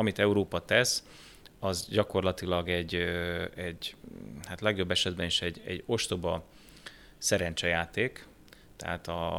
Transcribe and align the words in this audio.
amit 0.00 0.18
Európa 0.18 0.64
tesz, 0.64 1.04
az 1.58 1.88
gyakorlatilag 1.90 2.68
egy, 2.68 2.94
egy 3.54 3.94
hát 4.48 4.60
legjobb 4.60 4.90
esetben 4.90 5.26
is 5.26 5.42
egy, 5.42 5.62
egy 5.64 5.82
ostoba 5.86 6.44
szerencsejáték, 7.18 8.26
tehát 8.76 9.08
a, 9.08 9.38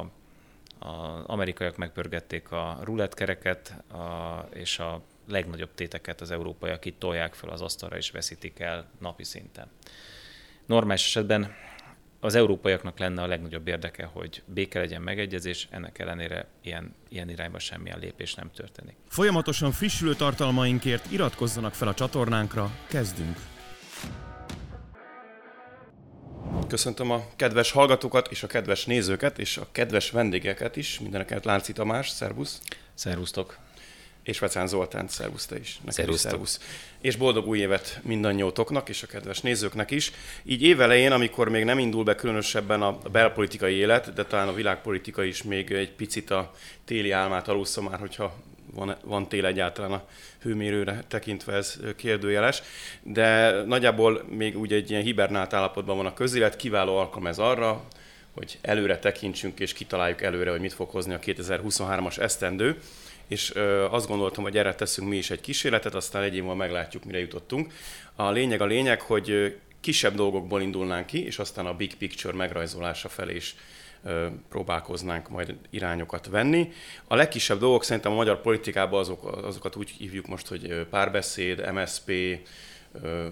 az 0.79 1.23
amerikaiak 1.25 1.77
megpörgették 1.77 2.51
a 2.51 2.79
rulettkereket, 2.83 3.69
a, 3.91 4.47
és 4.53 4.79
a 4.79 5.01
legnagyobb 5.27 5.73
téteket 5.75 6.21
az 6.21 6.31
európaiak 6.31 6.85
itt 6.85 6.99
tolják 6.99 7.33
fel 7.33 7.49
az 7.49 7.61
asztalra 7.61 7.97
és 7.97 8.11
veszítik 8.11 8.59
el 8.59 8.89
napi 8.99 9.23
szinten. 9.23 9.67
Normális 10.65 11.05
esetben 11.05 11.55
az 12.23 12.35
európaiaknak 12.35 12.99
lenne 12.99 13.21
a 13.21 13.27
legnagyobb 13.27 13.67
érdeke, 13.67 14.05
hogy 14.05 14.43
béke 14.45 14.79
legyen 14.79 15.01
megegyezés, 15.01 15.67
ennek 15.69 15.99
ellenére 15.99 16.47
ilyen, 16.63 16.95
ilyen 17.09 17.29
irányba 17.29 17.59
semmilyen 17.59 17.99
lépés 17.99 18.33
nem 18.33 18.51
történik. 18.55 18.95
Folyamatosan 19.07 19.71
frissülő 19.71 20.15
tartalmainkért 20.15 21.11
iratkozzanak 21.11 21.73
fel 21.73 21.87
a 21.87 21.93
csatornánkra, 21.93 22.71
kezdünk! 22.87 23.37
Köszöntöm 26.67 27.11
a 27.11 27.23
kedves 27.35 27.71
hallgatókat 27.71 28.27
és 28.31 28.43
a 28.43 28.47
kedves 28.47 28.85
nézőket 28.85 29.39
és 29.39 29.57
a 29.57 29.67
kedves 29.71 30.11
vendégeket 30.11 30.75
is, 30.75 30.99
mindeneket 30.99 31.45
Lánci 31.45 31.73
Tamás, 31.73 32.09
szervusz! 32.09 32.61
Szervusztok! 32.93 33.57
És 34.23 34.39
Vecán 34.39 34.67
Zoltán, 34.67 35.07
szervusz 35.07 35.45
te 35.45 35.59
is. 35.59 35.79
Szervusz. 35.87 36.59
És 37.01 37.15
boldog 37.15 37.47
új 37.47 37.59
évet 37.59 37.99
mindannyiótoknak 38.03 38.89
és 38.89 39.03
a 39.03 39.07
kedves 39.07 39.41
nézőknek 39.41 39.91
is. 39.91 40.11
Így 40.43 40.63
évelején, 40.63 41.11
amikor 41.11 41.49
még 41.49 41.63
nem 41.63 41.79
indul 41.79 42.03
be 42.03 42.15
különösebben 42.15 42.81
a 42.81 42.97
belpolitikai 43.11 43.75
élet, 43.75 44.13
de 44.13 44.25
talán 44.25 44.47
a 44.47 44.53
világpolitika 44.53 45.23
is 45.23 45.43
még 45.43 45.71
egy 45.71 45.91
picit 45.91 46.31
a 46.31 46.53
téli 46.85 47.11
álmát 47.11 47.47
alussza 47.47 47.81
már, 47.81 47.99
hogyha 47.99 48.35
van, 48.73 48.95
van 49.03 49.27
tél 49.27 49.45
egyáltalán 49.45 49.91
a 49.91 50.07
hőmérőre 50.41 51.03
tekintve 51.07 51.53
ez 51.53 51.79
kérdőjeles, 51.95 52.61
de 53.01 53.51
nagyjából 53.63 54.23
még 54.29 54.57
úgy 54.57 54.73
egy 54.73 54.89
ilyen 54.89 55.03
hibernált 55.03 55.53
állapotban 55.53 55.97
van 55.97 56.05
a 56.05 56.13
közélet, 56.13 56.55
kiváló 56.55 56.97
alkalom 56.97 57.27
ez 57.27 57.37
arra, 57.37 57.83
hogy 58.33 58.57
előre 58.61 58.99
tekintsünk 58.99 59.59
és 59.59 59.73
kitaláljuk 59.73 60.21
előre, 60.21 60.51
hogy 60.51 60.59
mit 60.59 60.73
fog 60.73 60.89
hozni 60.89 61.13
a 61.13 61.19
2023-as 61.19 62.19
esztendő 62.19 62.81
és 63.31 63.55
ö, 63.55 63.85
azt 63.89 64.07
gondoltam, 64.07 64.43
hogy 64.43 64.57
erre 64.57 64.75
teszünk 64.75 65.09
mi 65.09 65.17
is 65.17 65.29
egy 65.29 65.41
kísérletet, 65.41 65.95
aztán 65.95 66.23
egy 66.23 66.35
év 66.35 66.43
meglátjuk, 66.43 67.03
mire 67.03 67.19
jutottunk. 67.19 67.73
A 68.15 68.31
lényeg 68.31 68.61
a 68.61 68.65
lényeg, 68.65 69.01
hogy 69.01 69.55
kisebb 69.79 70.15
dolgokból 70.15 70.61
indulnánk 70.61 71.05
ki, 71.05 71.25
és 71.25 71.39
aztán 71.39 71.65
a 71.65 71.73
big 71.73 71.95
picture 71.95 72.33
megrajzolása 72.33 73.09
felé 73.09 73.35
is 73.35 73.55
ö, 74.03 74.27
próbálkoznánk 74.49 75.29
majd 75.29 75.55
irányokat 75.69 76.27
venni. 76.27 76.71
A 77.07 77.15
legkisebb 77.15 77.59
dolgok 77.59 77.83
szerintem 77.83 78.11
a 78.11 78.15
magyar 78.15 78.41
politikában 78.41 78.99
azok, 78.99 79.45
azokat 79.45 79.75
úgy 79.75 79.89
hívjuk 79.89 80.27
most, 80.27 80.47
hogy 80.47 80.85
párbeszéd, 80.89 81.71
MSP, 81.73 82.11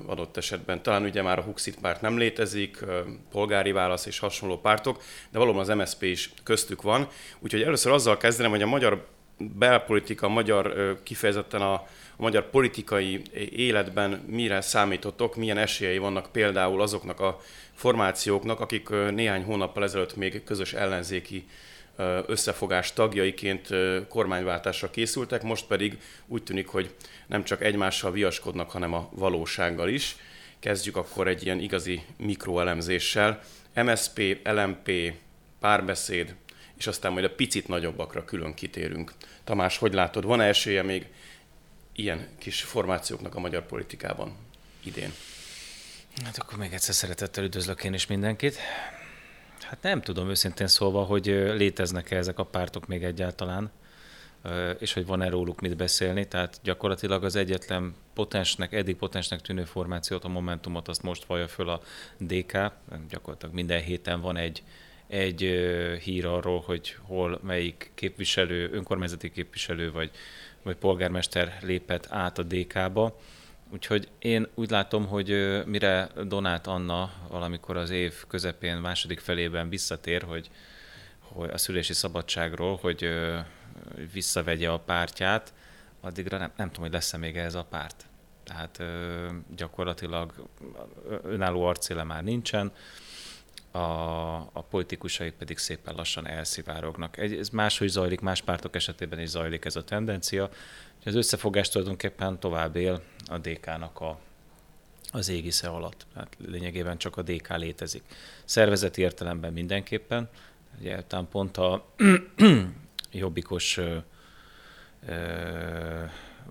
adott 0.05 0.37
esetben. 0.37 0.81
Talán 0.81 1.03
ugye 1.03 1.21
már 1.21 1.39
a 1.39 1.41
Huxit 1.41 1.79
párt 1.79 2.01
nem 2.01 2.17
létezik, 2.17 2.85
polgári 3.31 3.71
válasz 3.71 4.05
és 4.05 4.19
hasonló 4.19 4.57
pártok, 4.57 5.03
de 5.31 5.39
valóban 5.39 5.61
az 5.61 5.67
MSP 5.67 6.03
is 6.03 6.31
köztük 6.43 6.81
van. 6.81 7.07
Úgyhogy 7.39 7.61
először 7.61 7.91
azzal 7.91 8.17
kezdenem, 8.17 8.51
hogy 8.51 8.61
a 8.61 8.67
magyar 8.67 9.05
belpolitika, 9.39 10.27
magyar 10.27 10.97
kifejezetten 11.03 11.61
a, 11.61 11.73
a 11.73 11.87
magyar 12.17 12.49
politikai 12.49 13.21
életben 13.51 14.23
mire 14.27 14.61
számítotok, 14.61 15.35
milyen 15.35 15.57
esélyei 15.57 15.97
vannak 15.97 16.31
például 16.31 16.81
azoknak 16.81 17.19
a 17.19 17.39
formációknak, 17.73 18.59
akik 18.59 18.89
néhány 18.89 19.43
hónappal 19.43 19.83
ezelőtt 19.83 20.15
még 20.15 20.43
közös 20.43 20.73
ellenzéki 20.73 21.45
összefogás 22.25 22.93
tagjaiként 22.93 23.67
kormányváltásra 24.09 24.89
készültek, 24.89 25.43
most 25.43 25.65
pedig 25.65 25.97
úgy 26.27 26.43
tűnik, 26.43 26.67
hogy 26.67 26.95
nem 27.27 27.43
csak 27.43 27.63
egymással 27.63 28.11
viaskodnak, 28.11 28.71
hanem 28.71 28.93
a 28.93 29.09
valósággal 29.11 29.89
is. 29.89 30.15
Kezdjük 30.59 30.95
akkor 30.95 31.27
egy 31.27 31.45
ilyen 31.45 31.59
igazi 31.59 32.01
mikroelemzéssel. 32.17 33.39
MSP, 33.75 34.39
LMP, 34.43 35.13
párbeszéd, 35.59 36.35
és 36.79 36.87
aztán 36.87 37.11
majd 37.11 37.25
a 37.25 37.35
picit 37.35 37.67
nagyobbakra 37.67 38.25
külön 38.25 38.53
kitérünk. 38.53 39.13
Tamás, 39.43 39.77
hogy 39.77 39.93
látod, 39.93 40.25
van-e 40.25 40.43
esélye 40.43 40.83
még 40.83 41.07
ilyen 41.93 42.27
kis 42.37 42.61
formációknak 42.61 43.35
a 43.35 43.39
magyar 43.39 43.65
politikában 43.65 44.35
idén? 44.83 45.13
Hát 46.23 46.37
akkor 46.37 46.57
még 46.57 46.73
egyszer 46.73 46.95
szeretettel 46.95 47.43
üdvözlök 47.43 47.83
én 47.83 47.93
is 47.93 48.07
mindenkit. 48.07 48.57
Hát 49.61 49.81
nem 49.81 50.01
tudom 50.01 50.29
őszintén 50.29 50.67
szólva, 50.67 51.03
hogy 51.03 51.25
léteznek-e 51.25 52.17
ezek 52.17 52.39
a 52.39 52.45
pártok 52.45 52.87
még 52.87 53.03
egyáltalán, 53.03 53.71
és 54.79 54.93
hogy 54.93 55.05
van-e 55.05 55.29
róluk 55.29 55.61
mit 55.61 55.75
beszélni. 55.75 56.27
Tehát 56.27 56.59
gyakorlatilag 56.63 57.23
az 57.23 57.35
egyetlen 57.35 57.95
potensnek, 58.13 58.73
eddig 58.73 58.95
potensnek 58.95 59.41
tűnő 59.41 59.63
formációt, 59.63 60.23
a 60.23 60.27
Momentumot, 60.27 60.87
azt 60.87 61.03
most 61.03 61.25
vallja 61.25 61.47
föl 61.47 61.69
a 61.69 61.81
DK. 62.17 62.71
Gyakorlatilag 63.09 63.55
minden 63.55 63.81
héten 63.81 64.21
van 64.21 64.37
egy 64.37 64.63
egy 65.09 65.39
hír 66.01 66.25
arról, 66.25 66.59
hogy 66.59 66.95
hol 67.01 67.39
melyik 67.43 67.91
képviselő, 67.95 68.69
önkormányzati 68.71 69.31
képviselő 69.31 69.91
vagy, 69.91 70.11
vagy 70.63 70.75
polgármester 70.75 71.57
lépett 71.61 72.11
át 72.11 72.37
a 72.37 72.43
DK-ba. 72.43 73.19
Úgyhogy 73.69 74.07
én 74.19 74.47
úgy 74.55 74.69
látom, 74.69 75.07
hogy 75.07 75.63
mire 75.65 76.09
Donát 76.27 76.67
Anna 76.67 77.11
valamikor 77.27 77.77
az 77.77 77.89
év 77.89 78.13
közepén, 78.27 78.77
második 78.77 79.19
felében 79.19 79.69
visszatér, 79.69 80.21
hogy, 80.21 80.49
hogy 81.19 81.49
a 81.49 81.57
szülési 81.57 81.93
szabadságról, 81.93 82.75
hogy 82.81 83.09
visszavegye 84.13 84.69
a 84.69 84.79
pártját, 84.79 85.53
addigra 86.01 86.37
nem, 86.37 86.51
nem 86.55 86.67
tudom, 86.67 86.83
hogy 86.83 86.93
lesz-e 86.93 87.17
még 87.17 87.37
ez 87.37 87.55
a 87.55 87.63
párt. 87.63 88.05
Tehát 88.43 88.83
gyakorlatilag 89.55 90.33
önálló 91.23 91.63
arcéle 91.63 92.03
már 92.03 92.23
nincsen, 92.23 92.71
a, 93.71 94.35
a 94.37 94.65
politikusai 94.69 95.31
pedig 95.31 95.57
szépen 95.57 95.95
lassan 95.95 96.27
elszivárognak. 96.27 97.17
Egy, 97.17 97.33
ez 97.33 97.49
máshogy 97.49 97.87
zajlik, 97.87 98.19
más 98.19 98.41
pártok 98.41 98.75
esetében 98.75 99.19
is 99.19 99.29
zajlik 99.29 99.65
ez 99.65 99.75
a 99.75 99.83
tendencia. 99.83 100.49
Az 101.05 101.15
összefogás 101.15 101.69
tulajdonképpen 101.69 102.39
tovább 102.39 102.75
él 102.75 103.01
a 103.25 103.37
DK-nak 103.37 103.99
a, 103.99 104.19
az 105.11 105.29
égisze 105.29 105.67
alatt. 105.67 106.05
Hát 106.15 106.37
lényegében 106.45 106.97
csak 106.97 107.17
a 107.17 107.21
DK 107.21 107.57
létezik. 107.57 108.03
Szervezeti 108.45 109.01
értelemben 109.01 109.53
mindenképpen. 109.53 110.29
Ugye 110.79 111.03
talán 111.03 111.27
pont 111.27 111.57
a 111.57 111.85
jobbikos 113.11 113.77
ö, 113.77 113.97
ö, 115.05 116.03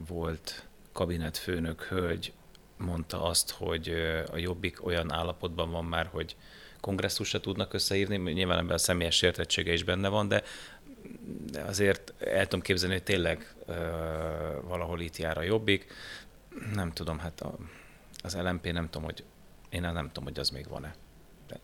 volt 0.09 0.67
kabinetfőnök 0.93 1.83
hölgy 1.83 2.33
mondta 2.77 3.23
azt, 3.23 3.51
hogy 3.51 3.89
a 4.33 4.37
jobbik 4.37 4.87
olyan 4.87 5.13
állapotban 5.13 5.71
van 5.71 5.85
már, 5.85 6.07
hogy 6.07 6.37
kongresszusra 6.81 7.41
tudnak 7.41 7.75
összehívni, 7.75 8.33
nyilván 8.33 8.59
ebben 8.59 8.75
a 8.75 8.79
személyes 8.79 9.17
sértettsége 9.17 9.73
is 9.73 9.83
benne 9.83 10.09
van, 10.09 10.29
de, 10.29 10.43
azért 11.67 12.13
el 12.19 12.43
tudom 12.43 12.61
képzelni, 12.61 12.95
hogy 12.95 13.03
tényleg 13.03 13.55
uh, 13.67 13.77
valahol 14.63 15.01
itt 15.01 15.17
jár 15.17 15.39
a 15.39 15.43
jobbik. 15.43 15.87
Nem 16.75 16.93
tudom, 16.93 17.19
hát 17.19 17.41
a, 17.41 17.57
az 18.23 18.37
LMP 18.37 18.73
nem 18.73 18.85
tudom, 18.85 19.03
hogy 19.03 19.25
én 19.69 19.81
nem 19.81 20.07
tudom, 20.07 20.25
hogy 20.25 20.39
az 20.39 20.51
még 20.51 20.69
van-e. 20.69 20.95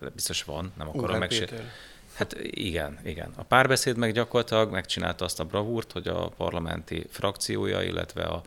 De 0.00 0.08
biztos 0.14 0.42
van, 0.42 0.72
nem 0.76 0.88
akarom 0.88 1.19
megsérteni. 1.19 1.69
Hát 2.14 2.36
igen, 2.41 2.98
igen. 3.04 3.32
A 3.36 3.42
párbeszéd 3.42 3.97
meg 3.97 4.12
gyakorlatilag 4.12 4.70
megcsinálta 4.70 5.24
azt 5.24 5.41
a 5.41 5.44
bravúrt, 5.44 5.92
hogy 5.92 6.08
a 6.08 6.28
parlamenti 6.28 7.06
frakciója, 7.10 7.82
illetve 7.82 8.22
a, 8.22 8.42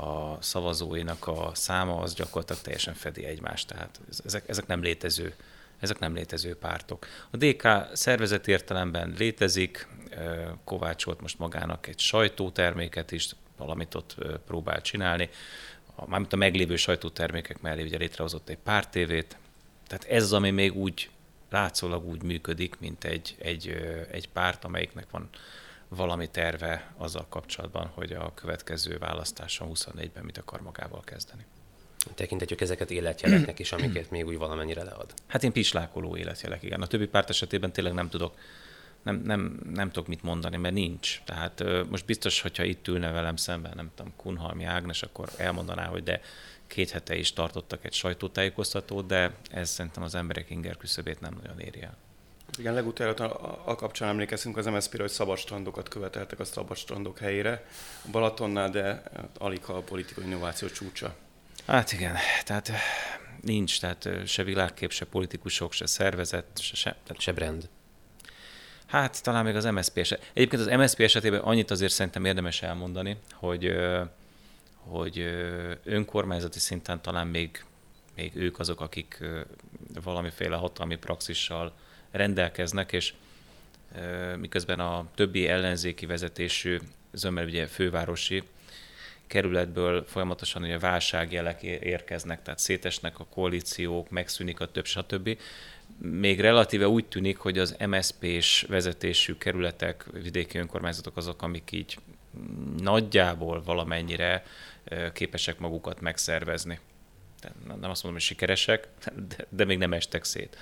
a 0.00 0.38
szavazóinak 0.42 1.26
a 1.26 1.50
száma 1.54 2.00
az 2.00 2.14
gyakorlatilag 2.14 2.62
teljesen 2.62 2.94
fedi 2.94 3.24
egymást. 3.24 3.68
Tehát 3.68 4.00
ezek, 4.24 4.48
ezek 4.48 4.66
nem 4.66 4.82
létező 4.82 5.34
ezek 5.82 5.98
nem 5.98 6.14
létező 6.14 6.56
pártok. 6.56 7.06
A 7.30 7.36
DK 7.36 7.68
szervezet 7.92 8.48
értelemben 8.48 9.14
létezik, 9.18 9.88
kovácsolt 10.64 11.20
most 11.20 11.38
magának 11.38 11.86
egy 11.86 11.98
sajtóterméket 11.98 13.12
is, 13.12 13.30
valamit 13.56 13.94
ott 13.94 14.16
próbál 14.46 14.80
csinálni, 14.80 15.30
mármint 16.06 16.32
a 16.32 16.36
meglévő 16.36 16.76
sajtótermékek 16.76 17.60
mellé 17.60 17.82
ugye 17.82 17.96
létrehozott 17.96 18.48
egy 18.48 18.58
pár 18.58 18.88
tévét, 18.88 19.36
tehát 19.86 20.04
ez 20.04 20.22
az, 20.22 20.32
ami 20.32 20.50
még 20.50 20.76
úgy 20.76 21.10
látszólag 21.50 22.04
úgy 22.04 22.22
működik, 22.22 22.78
mint 22.78 23.04
egy, 23.04 23.36
egy, 23.38 23.68
egy 24.10 24.28
párt, 24.28 24.64
amelyiknek 24.64 25.10
van 25.10 25.28
valami 25.88 26.30
terve 26.30 26.92
azzal 26.96 27.26
kapcsolatban, 27.28 27.86
hogy 27.86 28.12
a 28.12 28.34
következő 28.34 28.98
választáson 28.98 29.70
24-ben 29.74 30.24
mit 30.24 30.38
akar 30.38 30.60
magával 30.60 31.00
kezdeni 31.04 31.44
tekintetjük 32.14 32.60
ezeket 32.60 32.90
életjeleknek 32.90 33.58
is, 33.58 33.72
amiket 33.72 34.10
még 34.10 34.26
úgy 34.26 34.38
valamennyire 34.38 34.82
lead. 34.82 35.14
Hát 35.26 35.44
én 35.44 35.52
pislákoló 35.52 36.16
életjelek, 36.16 36.62
igen. 36.62 36.82
A 36.82 36.86
többi 36.86 37.06
párt 37.06 37.28
esetében 37.30 37.72
tényleg 37.72 37.92
nem 37.92 38.08
tudok, 38.08 38.34
nem, 39.02 39.22
nem, 39.24 39.58
nem 39.74 39.90
tudok 39.90 40.08
mit 40.08 40.22
mondani, 40.22 40.56
mert 40.56 40.74
nincs. 40.74 41.20
Tehát 41.24 41.64
most 41.88 42.04
biztos, 42.04 42.40
hogyha 42.40 42.64
itt 42.64 42.88
ülne 42.88 43.10
velem 43.10 43.36
szemben, 43.36 43.72
nem 43.74 43.90
tudom, 43.94 44.12
Kunhalmi 44.16 44.64
Ágnes, 44.64 45.02
akkor 45.02 45.28
elmondaná, 45.36 45.86
hogy 45.86 46.02
de 46.02 46.20
két 46.66 46.90
hete 46.90 47.16
is 47.16 47.32
tartottak 47.32 47.84
egy 47.84 47.92
sajtótájékoztatót, 47.92 49.06
de 49.06 49.34
ez 49.50 49.70
szerintem 49.70 50.02
az 50.02 50.14
emberek 50.14 50.50
inger 50.50 50.76
küszöbét 50.76 51.20
nem 51.20 51.38
nagyon 51.42 51.60
éri 51.60 51.82
el. 51.82 51.96
Igen, 52.58 52.74
legutóbb 52.74 53.18
a, 53.18 53.62
a 53.64 53.74
kapcsán 53.74 54.08
emlékezünk 54.08 54.56
az 54.56 54.66
MSZP-re, 54.66 55.02
hogy 55.02 55.10
szabad 55.10 55.38
strandokat 55.38 55.88
követeltek 55.88 56.40
a 56.40 56.44
szabad 56.44 56.76
strandok 56.76 57.18
helyére 57.18 57.66
a 58.04 58.10
Balatonnál, 58.10 58.70
de 58.70 59.02
alig 59.38 59.60
a 59.66 59.72
politikai 59.72 60.24
innováció 60.24 60.68
csúcsa. 60.68 61.14
Hát 61.66 61.92
igen, 61.92 62.16
tehát 62.44 62.70
nincs, 63.40 63.80
tehát 63.80 64.08
se 64.26 64.42
világkép, 64.42 64.92
se 64.92 65.04
politikusok, 65.04 65.72
se 65.72 65.86
szervezet, 65.86 66.46
se, 66.60 66.74
se, 66.74 66.96
tehát 67.04 67.22
se 67.22 67.32
brand. 67.32 67.68
Hát 68.86 69.22
talán 69.22 69.44
még 69.44 69.54
az 69.56 69.64
MSZP 69.64 69.98
eset. 69.98 70.30
Egyébként 70.32 70.62
az 70.62 70.78
MSZP 70.78 71.00
esetében 71.00 71.40
annyit 71.40 71.70
azért 71.70 71.92
szerintem 71.92 72.24
érdemes 72.24 72.62
elmondani, 72.62 73.16
hogy, 73.32 73.72
hogy 74.76 75.18
önkormányzati 75.84 76.58
szinten 76.58 77.02
talán 77.02 77.26
még, 77.26 77.64
még 78.14 78.36
ők 78.36 78.58
azok, 78.58 78.80
akik 78.80 79.24
valamiféle 80.02 80.56
hatalmi 80.56 80.96
praxissal 80.96 81.72
rendelkeznek, 82.10 82.92
és 82.92 83.12
miközben 84.36 84.80
a 84.80 85.06
többi 85.14 85.48
ellenzéki 85.48 86.06
vezetésű, 86.06 86.78
zömmel 87.12 87.44
ugye 87.44 87.66
fővárosi 87.66 88.42
kerületből 89.26 90.04
folyamatosan 90.04 90.62
ugye 90.62 90.78
válságjelek 90.78 91.62
érkeznek, 91.62 92.42
tehát 92.42 92.58
szétesnek 92.58 93.18
a 93.18 93.24
koalíciók, 93.24 94.10
megszűnik 94.10 94.60
a 94.60 94.70
több, 94.70 94.86
stb. 94.86 95.38
Még 95.98 96.40
relatíve 96.40 96.88
úgy 96.88 97.04
tűnik, 97.04 97.38
hogy 97.38 97.58
az 97.58 97.76
MSZP-s 97.86 98.62
vezetésű 98.62 99.34
kerületek, 99.34 100.04
vidéki 100.12 100.58
önkormányzatok 100.58 101.16
azok, 101.16 101.42
amik 101.42 101.72
így 101.72 101.98
nagyjából 102.78 103.62
valamennyire 103.62 104.44
képesek 105.12 105.58
magukat 105.58 106.00
megszervezni. 106.00 106.78
Nem 107.64 107.90
azt 107.90 108.02
mondom, 108.02 108.12
hogy 108.12 108.20
sikeresek, 108.20 108.88
de, 109.28 109.46
de 109.48 109.64
még 109.64 109.78
nem 109.78 109.92
estek 109.92 110.24
szét. 110.24 110.56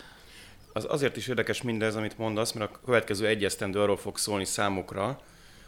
Az 0.73 0.87
azért 0.89 1.17
is 1.17 1.29
érdekes 1.29 1.63
mindez, 1.63 1.97
amit 1.97 2.19
mondasz, 2.19 2.53
mert 2.53 2.75
a 2.75 2.81
következő 2.85 3.27
egyesztendő 3.27 3.81
arról 3.81 3.97
fog 3.97 4.19
szólni 4.19 4.45
számukra, 4.45 5.21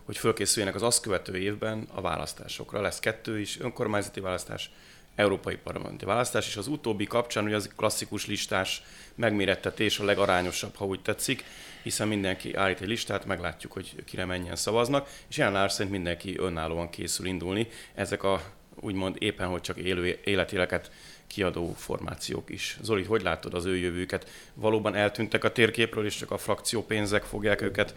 hogy 0.04 0.16
fölkészüljenek 0.16 0.74
az 0.74 0.82
azt 0.82 1.02
követő 1.02 1.36
évben 1.36 1.88
a 1.94 2.00
választásokra. 2.00 2.80
Lesz 2.80 3.00
kettő 3.00 3.40
is, 3.40 3.60
önkormányzati 3.60 4.20
választás, 4.20 4.70
európai 5.14 5.56
parlamenti 5.56 6.04
választás, 6.04 6.46
és 6.46 6.56
az 6.56 6.66
utóbbi 6.66 7.04
kapcsán 7.06 7.44
ugye 7.44 7.56
az 7.56 7.70
klasszikus 7.76 8.26
listás 8.26 8.82
megmérettetés 9.14 9.98
a 9.98 10.04
legarányosabb, 10.04 10.74
ha 10.74 10.84
úgy 10.84 11.02
tetszik, 11.02 11.44
hiszen 11.82 12.08
mindenki 12.08 12.54
állít 12.54 12.80
egy 12.80 12.88
listát, 12.88 13.26
meglátjuk, 13.26 13.72
hogy 13.72 14.04
kire 14.04 14.24
menjen 14.24 14.56
szavaznak, 14.56 15.08
és 15.28 15.36
jelen 15.36 15.68
szerint 15.68 15.92
mindenki 15.92 16.38
önállóan 16.38 16.90
készül 16.90 17.26
indulni. 17.26 17.68
Ezek 17.94 18.22
a 18.22 18.42
úgymond 18.80 19.16
éppen, 19.18 19.48
hogy 19.48 19.60
csak 19.60 19.76
élő 19.76 20.20
életéleket 20.24 20.90
kiadó 21.26 21.74
formációk 21.76 22.50
is. 22.50 22.78
Zoli, 22.82 23.02
hogy 23.02 23.22
látod 23.22 23.54
az 23.54 23.64
ő 23.64 23.76
jövőket? 23.76 24.30
Valóban 24.54 24.94
eltűntek 24.94 25.44
a 25.44 25.52
térképről, 25.52 26.04
és 26.04 26.16
csak 26.16 26.30
a 26.30 26.38
frakciópénzek 26.38 27.22
fogják 27.22 27.60
őket 27.60 27.94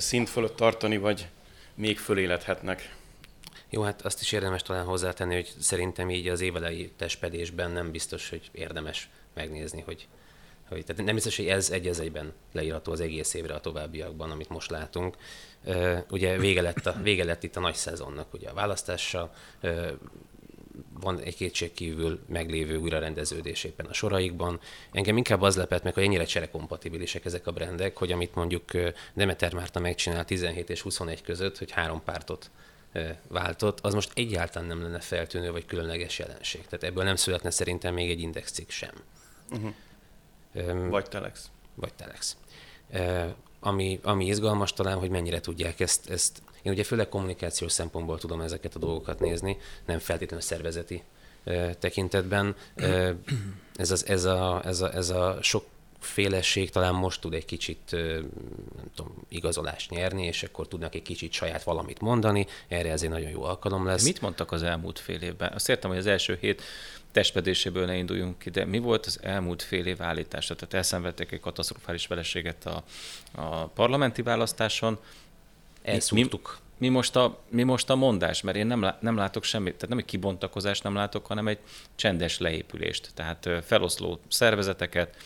szint 0.00 0.28
fölött 0.28 0.56
tartani, 0.56 0.96
vagy 0.96 1.28
még 1.74 1.98
fölélethetnek? 1.98 2.96
Jó, 3.70 3.82
hát 3.82 4.02
azt 4.02 4.20
is 4.20 4.32
érdemes 4.32 4.62
talán 4.62 4.84
hozzátenni, 4.84 5.34
hogy 5.34 5.50
szerintem 5.58 6.10
így 6.10 6.28
az 6.28 6.40
évelei 6.40 6.92
testpedésben 6.96 7.70
nem 7.70 7.90
biztos, 7.90 8.28
hogy 8.28 8.50
érdemes 8.52 9.10
megnézni, 9.34 9.80
hogy, 9.80 10.08
hogy 10.68 10.84
tehát 10.84 11.04
nem 11.04 11.14
biztos, 11.14 11.36
hogy 11.36 11.46
ez 11.46 11.70
egy 11.70 11.86
az 11.86 12.00
egyben 12.00 12.32
leírható 12.52 12.92
az 12.92 13.00
egész 13.00 13.34
évre 13.34 13.54
a 13.54 13.60
továbbiakban, 13.60 14.30
amit 14.30 14.48
most 14.48 14.70
látunk. 14.70 15.16
Ugye 16.10 16.38
vége 16.38 16.62
lett, 16.62 16.86
a, 16.86 16.96
vége 17.02 17.24
lett 17.24 17.42
itt 17.42 17.56
a 17.56 17.60
nagy 17.60 17.74
szezonnak, 17.74 18.34
ugye 18.34 18.48
a 18.48 18.54
választással, 18.54 19.34
van 21.00 21.20
egy 21.20 21.36
kétségkívül 21.36 22.20
meglévő 22.28 22.76
újrarendeződés 22.76 23.64
éppen 23.64 23.86
a 23.86 23.92
soraikban. 23.92 24.60
Engem 24.92 25.16
inkább 25.16 25.42
az 25.42 25.56
lepett 25.56 25.82
meg, 25.82 25.94
hogy 25.94 26.02
ennyire 26.02 26.24
cserekompatibilisek 26.24 27.24
ezek 27.24 27.46
a 27.46 27.52
brendek, 27.52 27.96
hogy 27.96 28.12
amit 28.12 28.34
mondjuk 28.34 28.70
Demeter 29.14 29.54
Márta 29.54 29.80
megcsinál 29.80 30.24
17 30.24 30.70
és 30.70 30.80
21 30.80 31.22
között, 31.22 31.58
hogy 31.58 31.70
három 31.70 32.02
pártot 32.04 32.50
váltott, 33.28 33.80
az 33.80 33.94
most 33.94 34.10
egyáltalán 34.14 34.68
nem 34.68 34.82
lenne 34.82 35.00
feltűnő 35.00 35.50
vagy 35.50 35.64
különleges 35.64 36.18
jelenség. 36.18 36.64
Tehát 36.66 36.84
ebből 36.84 37.04
nem 37.04 37.16
születne 37.16 37.50
szerintem 37.50 37.94
még 37.94 38.10
egy 38.10 38.20
indexcikk 38.20 38.70
sem. 38.70 38.94
Uh-huh. 39.50 40.88
Vagy 40.88 41.08
Telex. 41.08 41.50
Vagy 41.74 41.94
Telex. 41.94 42.36
Ami, 43.60 44.00
ami 44.02 44.26
izgalmas 44.26 44.72
talán, 44.72 44.98
hogy 44.98 45.10
mennyire 45.10 45.40
tudják 45.40 45.80
ezt, 45.80 46.10
ezt 46.10 46.42
én 46.62 46.72
ugye 46.72 46.84
főleg 46.84 47.08
kommunikációs 47.08 47.72
szempontból 47.72 48.18
tudom 48.18 48.40
ezeket 48.40 48.74
a 48.74 48.78
dolgokat 48.78 49.20
nézni, 49.20 49.56
nem 49.86 49.98
feltétlenül 49.98 50.44
szervezeti 50.44 51.02
tekintetben. 51.78 52.56
Ez, 53.74 53.90
az, 53.90 54.06
ez, 54.06 54.24
a, 54.24 54.62
ez, 54.64 54.80
a, 54.80 54.94
ez 54.94 55.10
a 55.10 55.38
sok 55.40 55.64
félesség 56.00 56.70
talán 56.70 56.94
most 56.94 57.20
tud 57.20 57.34
egy 57.34 57.44
kicsit 57.44 57.90
nem 58.76 58.90
tudom, 58.94 59.14
igazolást 59.28 59.90
nyerni, 59.90 60.26
és 60.26 60.42
akkor 60.42 60.68
tudnak 60.68 60.94
egy 60.94 61.02
kicsit 61.02 61.32
saját 61.32 61.62
valamit 61.62 62.00
mondani, 62.00 62.46
erre 62.68 62.90
ez 62.90 63.00
nagyon 63.00 63.30
jó 63.30 63.42
alkalom 63.42 63.86
lesz. 63.86 64.04
Mit 64.04 64.20
mondtak 64.20 64.52
az 64.52 64.62
elmúlt 64.62 64.98
fél 64.98 65.20
évben? 65.20 65.52
Azt 65.52 65.68
értem, 65.68 65.90
hogy 65.90 65.98
az 65.98 66.06
első 66.06 66.38
hét 66.40 66.62
testpedéséből 67.12 67.86
ne 67.86 67.96
induljunk 67.96 68.38
ki, 68.38 68.50
de 68.50 68.64
mi 68.64 68.78
volt 68.78 69.06
az 69.06 69.18
elmúlt 69.22 69.62
fél 69.62 69.86
év 69.86 70.02
állítása? 70.02 70.54
Tehát 70.54 70.74
elszenvedték 70.74 71.32
egy 71.32 71.40
katasztrofális 71.40 72.06
veleséget 72.06 72.66
a, 72.66 72.82
a 73.32 73.66
parlamenti 73.66 74.22
választáson, 74.22 74.98
Elszúrtuk. 75.82 76.58
Mi, 76.78 76.86
mi, 76.86 76.94
most 76.94 77.16
a, 77.16 77.38
mi 77.48 77.62
most 77.62 77.90
a 77.90 77.96
mondás? 77.96 78.40
Mert 78.40 78.56
én 78.56 78.66
nem, 78.66 78.86
nem 79.00 79.16
látok 79.16 79.44
semmit, 79.44 79.74
tehát 79.74 79.88
nem 79.88 79.98
egy 79.98 80.04
kibontakozást 80.04 80.82
nem 80.82 80.94
látok, 80.94 81.26
hanem 81.26 81.48
egy 81.48 81.58
csendes 81.94 82.38
leépülést. 82.38 83.10
Tehát 83.14 83.48
feloszló 83.64 84.20
szervezeteket, 84.28 85.16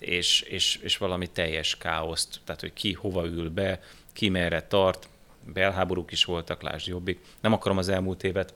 és, 0.00 0.40
és, 0.40 0.76
és 0.76 0.96
valami 0.96 1.26
teljes 1.26 1.76
káoszt, 1.78 2.40
tehát 2.44 2.60
hogy 2.60 2.72
ki 2.72 2.92
hova 2.92 3.26
ül 3.26 3.50
be, 3.50 3.80
ki 4.12 4.28
merre 4.28 4.62
tart, 4.62 5.08
belháborúk 5.52 6.12
is 6.12 6.24
voltak, 6.24 6.62
lásd 6.62 6.88
jobbik. 6.88 7.20
Nem 7.40 7.52
akarom 7.52 7.78
az 7.78 7.88
elmúlt 7.88 8.24
évet 8.24 8.54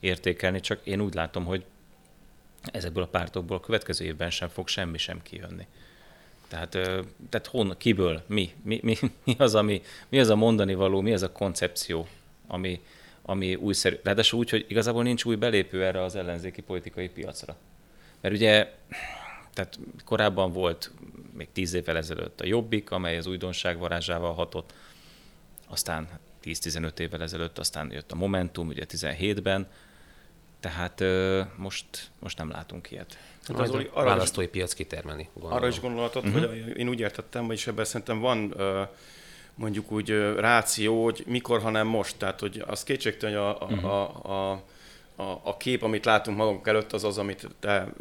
értékelni, 0.00 0.60
csak 0.60 0.80
én 0.84 1.00
úgy 1.00 1.14
látom, 1.14 1.44
hogy 1.44 1.64
ezekből 2.62 3.02
a 3.02 3.06
pártokból 3.06 3.56
a 3.56 3.60
következő 3.60 4.04
évben 4.04 4.30
sem 4.30 4.48
fog 4.48 4.68
semmi 4.68 4.98
sem 4.98 5.22
kijönni. 5.22 5.66
Tehát, 6.50 6.70
tehát 7.28 7.46
hon, 7.50 7.74
kiből, 7.78 8.22
mi, 8.26 8.52
mi, 8.62 8.80
mi, 8.82 8.96
mi, 9.24 9.34
az, 9.38 9.54
ami, 9.54 9.82
mi 10.08 10.20
az 10.20 10.28
a 10.28 10.36
mondani 10.36 10.74
való, 10.74 11.00
mi 11.00 11.12
az 11.12 11.22
a 11.22 11.32
koncepció, 11.32 12.06
ami, 12.46 12.80
ami 13.22 13.54
újszerű. 13.54 13.96
Ráadásul 14.02 14.38
úgy, 14.38 14.50
hogy 14.50 14.64
igazából 14.68 15.02
nincs 15.02 15.24
új 15.24 15.36
belépő 15.36 15.84
erre 15.84 16.02
az 16.02 16.16
ellenzéki 16.16 16.60
politikai 16.60 17.08
piacra. 17.08 17.56
Mert 18.20 18.34
ugye, 18.34 18.74
tehát 19.54 19.78
korábban 20.04 20.52
volt 20.52 20.90
még 21.32 21.48
tíz 21.52 21.74
évvel 21.74 21.96
ezelőtt 21.96 22.40
a 22.40 22.46
Jobbik, 22.46 22.90
amely 22.90 23.16
az 23.16 23.26
újdonság 23.26 23.78
varázsával 23.78 24.34
hatott, 24.34 24.72
aztán 25.68 26.08
10-15 26.44 26.98
évvel 26.98 27.22
ezelőtt, 27.22 27.58
aztán 27.58 27.92
jött 27.92 28.12
a 28.12 28.16
Momentum, 28.16 28.68
ugye 28.68 28.84
17-ben, 28.88 29.66
tehát 30.60 31.02
most, 31.56 31.86
most 32.18 32.38
nem 32.38 32.50
látunk 32.50 32.90
ilyet. 32.90 33.18
Hát 33.46 33.58
az 33.58 33.70
arra 33.70 34.08
választói 34.08 34.44
is, 34.44 34.50
piac 34.50 34.72
kitermeli. 34.72 35.28
Gondolom. 35.32 35.56
Arra 35.56 35.68
is 35.68 35.80
gondolatod, 35.80 36.26
uh-huh. 36.26 36.46
hogy 36.46 36.78
én 36.78 36.88
úgy 36.88 37.00
értettem, 37.00 37.46
vagyis 37.46 37.66
ebben 37.66 37.84
szerintem 37.84 38.20
van 38.20 38.54
mondjuk 39.54 39.92
úgy 39.92 40.10
ráció, 40.36 41.04
hogy 41.04 41.24
mikor, 41.26 41.60
hanem 41.60 41.86
most. 41.86 42.16
Tehát, 42.16 42.40
hogy 42.40 42.64
az 42.66 42.82
kétségtelen, 42.82 43.36
hogy 43.36 43.56
a, 43.58 43.64
uh-huh. 43.64 43.90
a, 43.90 44.50
a, 44.50 44.62
a, 45.16 45.40
a 45.42 45.56
kép, 45.56 45.82
amit 45.82 46.04
látunk 46.04 46.36
magunk 46.36 46.66
előtt, 46.66 46.92
az 46.92 47.04
az, 47.04 47.18
amit 47.18 47.48
te, 47.60 47.92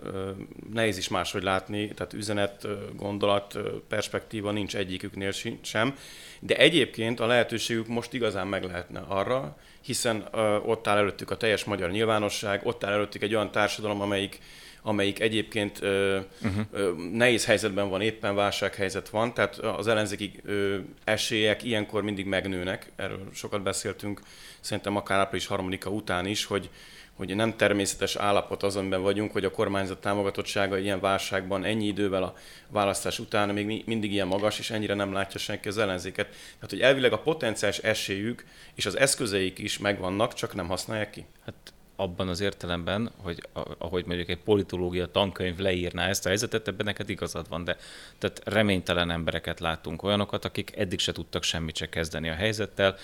nehéz 0.73 0.97
is 0.97 1.07
máshogy 1.07 1.43
látni, 1.43 1.87
tehát 1.87 2.13
üzenet, 2.13 2.67
gondolat, 2.95 3.57
perspektíva 3.87 4.51
nincs 4.51 4.75
egyiküknél 4.75 5.31
sem. 5.61 5.95
De 6.39 6.57
egyébként 6.57 7.19
a 7.19 7.25
lehetőségük 7.25 7.87
most 7.87 8.13
igazán 8.13 8.47
meg 8.47 8.63
lehetne 8.63 8.99
arra, 9.07 9.57
hiszen 9.81 10.27
ott 10.65 10.87
áll 10.87 10.97
előttük 10.97 11.31
a 11.31 11.37
teljes 11.37 11.63
magyar 11.63 11.91
nyilvánosság, 11.91 12.65
ott 12.65 12.83
áll 12.83 12.91
előttük 12.91 13.21
egy 13.21 13.35
olyan 13.35 13.51
társadalom, 13.51 14.01
amelyik 14.01 14.39
amelyik 14.81 15.19
egyébként 15.19 15.81
ö, 15.81 16.19
uh-huh. 16.43 16.65
ö, 16.71 16.93
nehéz 17.11 17.45
helyzetben 17.45 17.89
van, 17.89 18.01
éppen 18.01 18.35
válsághelyzet 18.35 19.09
van, 19.09 19.33
tehát 19.33 19.57
az 19.57 19.87
ellenzéki 19.87 20.31
ö, 20.43 20.77
esélyek 21.03 21.63
ilyenkor 21.63 22.03
mindig 22.03 22.25
megnőnek, 22.25 22.91
erről 22.95 23.29
sokat 23.33 23.61
beszéltünk, 23.61 24.21
szerintem 24.59 24.95
akár 24.95 25.19
április 25.19 25.45
harmadika 25.45 25.89
után 25.89 26.25
is, 26.25 26.45
hogy, 26.45 26.69
hogy 27.13 27.35
nem 27.35 27.57
természetes 27.57 28.15
állapot 28.15 28.63
az, 28.63 28.75
amiben 28.75 29.01
vagyunk, 29.01 29.31
hogy 29.31 29.45
a 29.45 29.51
kormányzat 29.51 30.01
támogatottsága 30.01 30.77
ilyen 30.77 30.99
válságban 30.99 31.63
ennyi 31.63 31.85
idővel 31.85 32.23
a 32.23 32.33
választás 32.67 33.19
után 33.19 33.49
még 33.49 33.83
mindig 33.85 34.11
ilyen 34.11 34.27
magas, 34.27 34.59
és 34.59 34.69
ennyire 34.69 34.93
nem 34.93 35.13
látja 35.13 35.39
senki 35.39 35.67
az 35.67 35.77
ellenzéket. 35.77 36.27
Tehát, 36.27 36.69
hogy 36.69 36.81
elvileg 36.81 37.13
a 37.13 37.19
potenciális 37.19 37.77
esélyük 37.77 38.45
és 38.75 38.85
az 38.85 38.97
eszközeik 38.97 39.59
is 39.59 39.77
megvannak, 39.77 40.33
csak 40.33 40.55
nem 40.55 40.67
használják 40.67 41.09
ki. 41.09 41.25
Hát 41.45 41.73
abban 41.99 42.27
az 42.27 42.39
értelemben, 42.39 43.11
hogy 43.17 43.47
ahogy 43.77 44.05
mondjuk 44.05 44.29
egy 44.29 44.37
politológia 44.37 45.07
tankönyv 45.07 45.57
leírná 45.57 46.07
ezt 46.07 46.25
a 46.25 46.27
helyzetet, 46.27 46.67
ebben 46.67 46.85
neked 46.85 47.09
igazad 47.09 47.49
van, 47.49 47.63
de 47.63 47.77
tehát 48.17 48.41
reménytelen 48.43 49.11
embereket 49.11 49.59
látunk, 49.59 50.03
olyanokat, 50.03 50.45
akik 50.45 50.77
eddig 50.77 50.99
se 50.99 51.11
tudtak 51.11 51.43
semmit 51.43 51.75
se 51.75 51.89
kezdeni 51.89 52.29
a 52.29 52.33
helyzettel, 52.33 52.95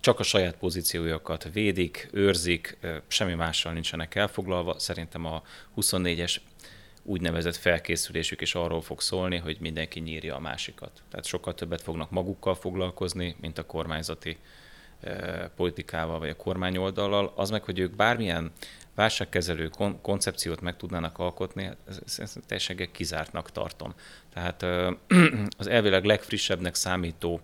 csak 0.00 0.18
a 0.20 0.22
saját 0.22 0.56
pozíciójukat 0.56 1.48
védik, 1.52 2.08
őrzik, 2.12 2.78
semmi 3.06 3.34
mással 3.34 3.72
nincsenek 3.72 4.14
elfoglalva. 4.14 4.78
Szerintem 4.78 5.24
a 5.24 5.42
24-es 5.76 6.36
úgynevezett 7.02 7.56
felkészülésük 7.56 8.40
is 8.40 8.54
arról 8.54 8.82
fog 8.82 9.00
szólni, 9.00 9.36
hogy 9.36 9.56
mindenki 9.60 10.00
nyírja 10.00 10.34
a 10.34 10.40
másikat. 10.40 11.02
Tehát 11.10 11.26
sokkal 11.26 11.54
többet 11.54 11.82
fognak 11.82 12.10
magukkal 12.10 12.54
foglalkozni, 12.54 13.36
mint 13.40 13.58
a 13.58 13.66
kormányzati 13.66 14.36
politikával 15.56 16.18
vagy 16.18 16.28
a 16.28 16.36
kormányoldallal. 16.36 17.32
Az 17.36 17.50
meg, 17.50 17.64
hogy 17.64 17.78
ők 17.78 17.96
bármilyen 17.96 18.52
válságkezelő 18.94 19.68
kon- 19.68 20.00
koncepciót 20.00 20.60
meg 20.60 20.76
tudnának 20.76 21.18
alkotni, 21.18 21.70
ezt, 21.88 22.20
ezt 22.20 22.40
teljesen 22.46 22.88
kizártnak 22.92 23.52
tartom. 23.52 23.94
Tehát 24.32 24.62
az 25.58 25.66
elvileg 25.66 26.04
legfrissebbnek 26.04 26.74
számító 26.74 27.40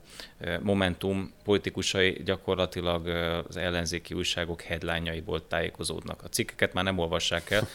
Momentum 0.61 1.33
politikusai 1.45 2.23
gyakorlatilag 2.25 3.07
az 3.49 3.57
ellenzéki 3.57 4.15
újságok 4.15 4.63
headline-jaiból 4.63 5.47
tájékozódnak. 5.47 6.23
A 6.23 6.29
cikkeket 6.29 6.73
már 6.73 6.85
nem 6.85 6.99
olvassák 6.99 7.51
el, 7.51 7.69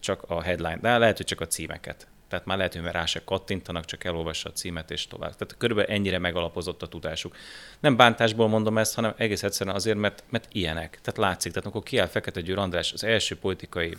csak 0.00 0.22
a 0.28 0.42
headline, 0.42 0.78
de 0.80 0.98
lehet, 0.98 1.16
hogy 1.16 1.26
csak 1.26 1.40
a 1.40 1.46
címeket. 1.46 2.06
Tehát 2.28 2.46
már 2.46 2.56
lehet, 2.56 2.74
hogy 2.74 2.82
rá 2.82 3.04
se 3.04 3.24
kattintanak, 3.24 3.84
csak 3.84 4.04
elolvassa 4.04 4.48
a 4.48 4.52
címet 4.52 4.90
és 4.90 5.06
tovább. 5.06 5.36
Tehát 5.36 5.54
körülbelül 5.58 5.90
ennyire 5.90 6.18
megalapozott 6.18 6.82
a 6.82 6.86
tudásuk. 6.86 7.36
Nem 7.80 7.96
bántásból 7.96 8.48
mondom 8.48 8.78
ezt, 8.78 8.94
hanem 8.94 9.14
egész 9.16 9.42
egyszerűen 9.42 9.76
azért, 9.76 9.98
mert, 9.98 10.24
mert 10.30 10.48
ilyenek. 10.52 10.98
Tehát 11.02 11.16
látszik, 11.16 11.52
tehát 11.52 11.66
amikor 11.66 11.82
kiáll 11.82 12.06
Fekete 12.06 12.40
Győr 12.40 12.58
András 12.58 12.92
az 12.92 13.04
első 13.04 13.36
politikai, 13.36 13.96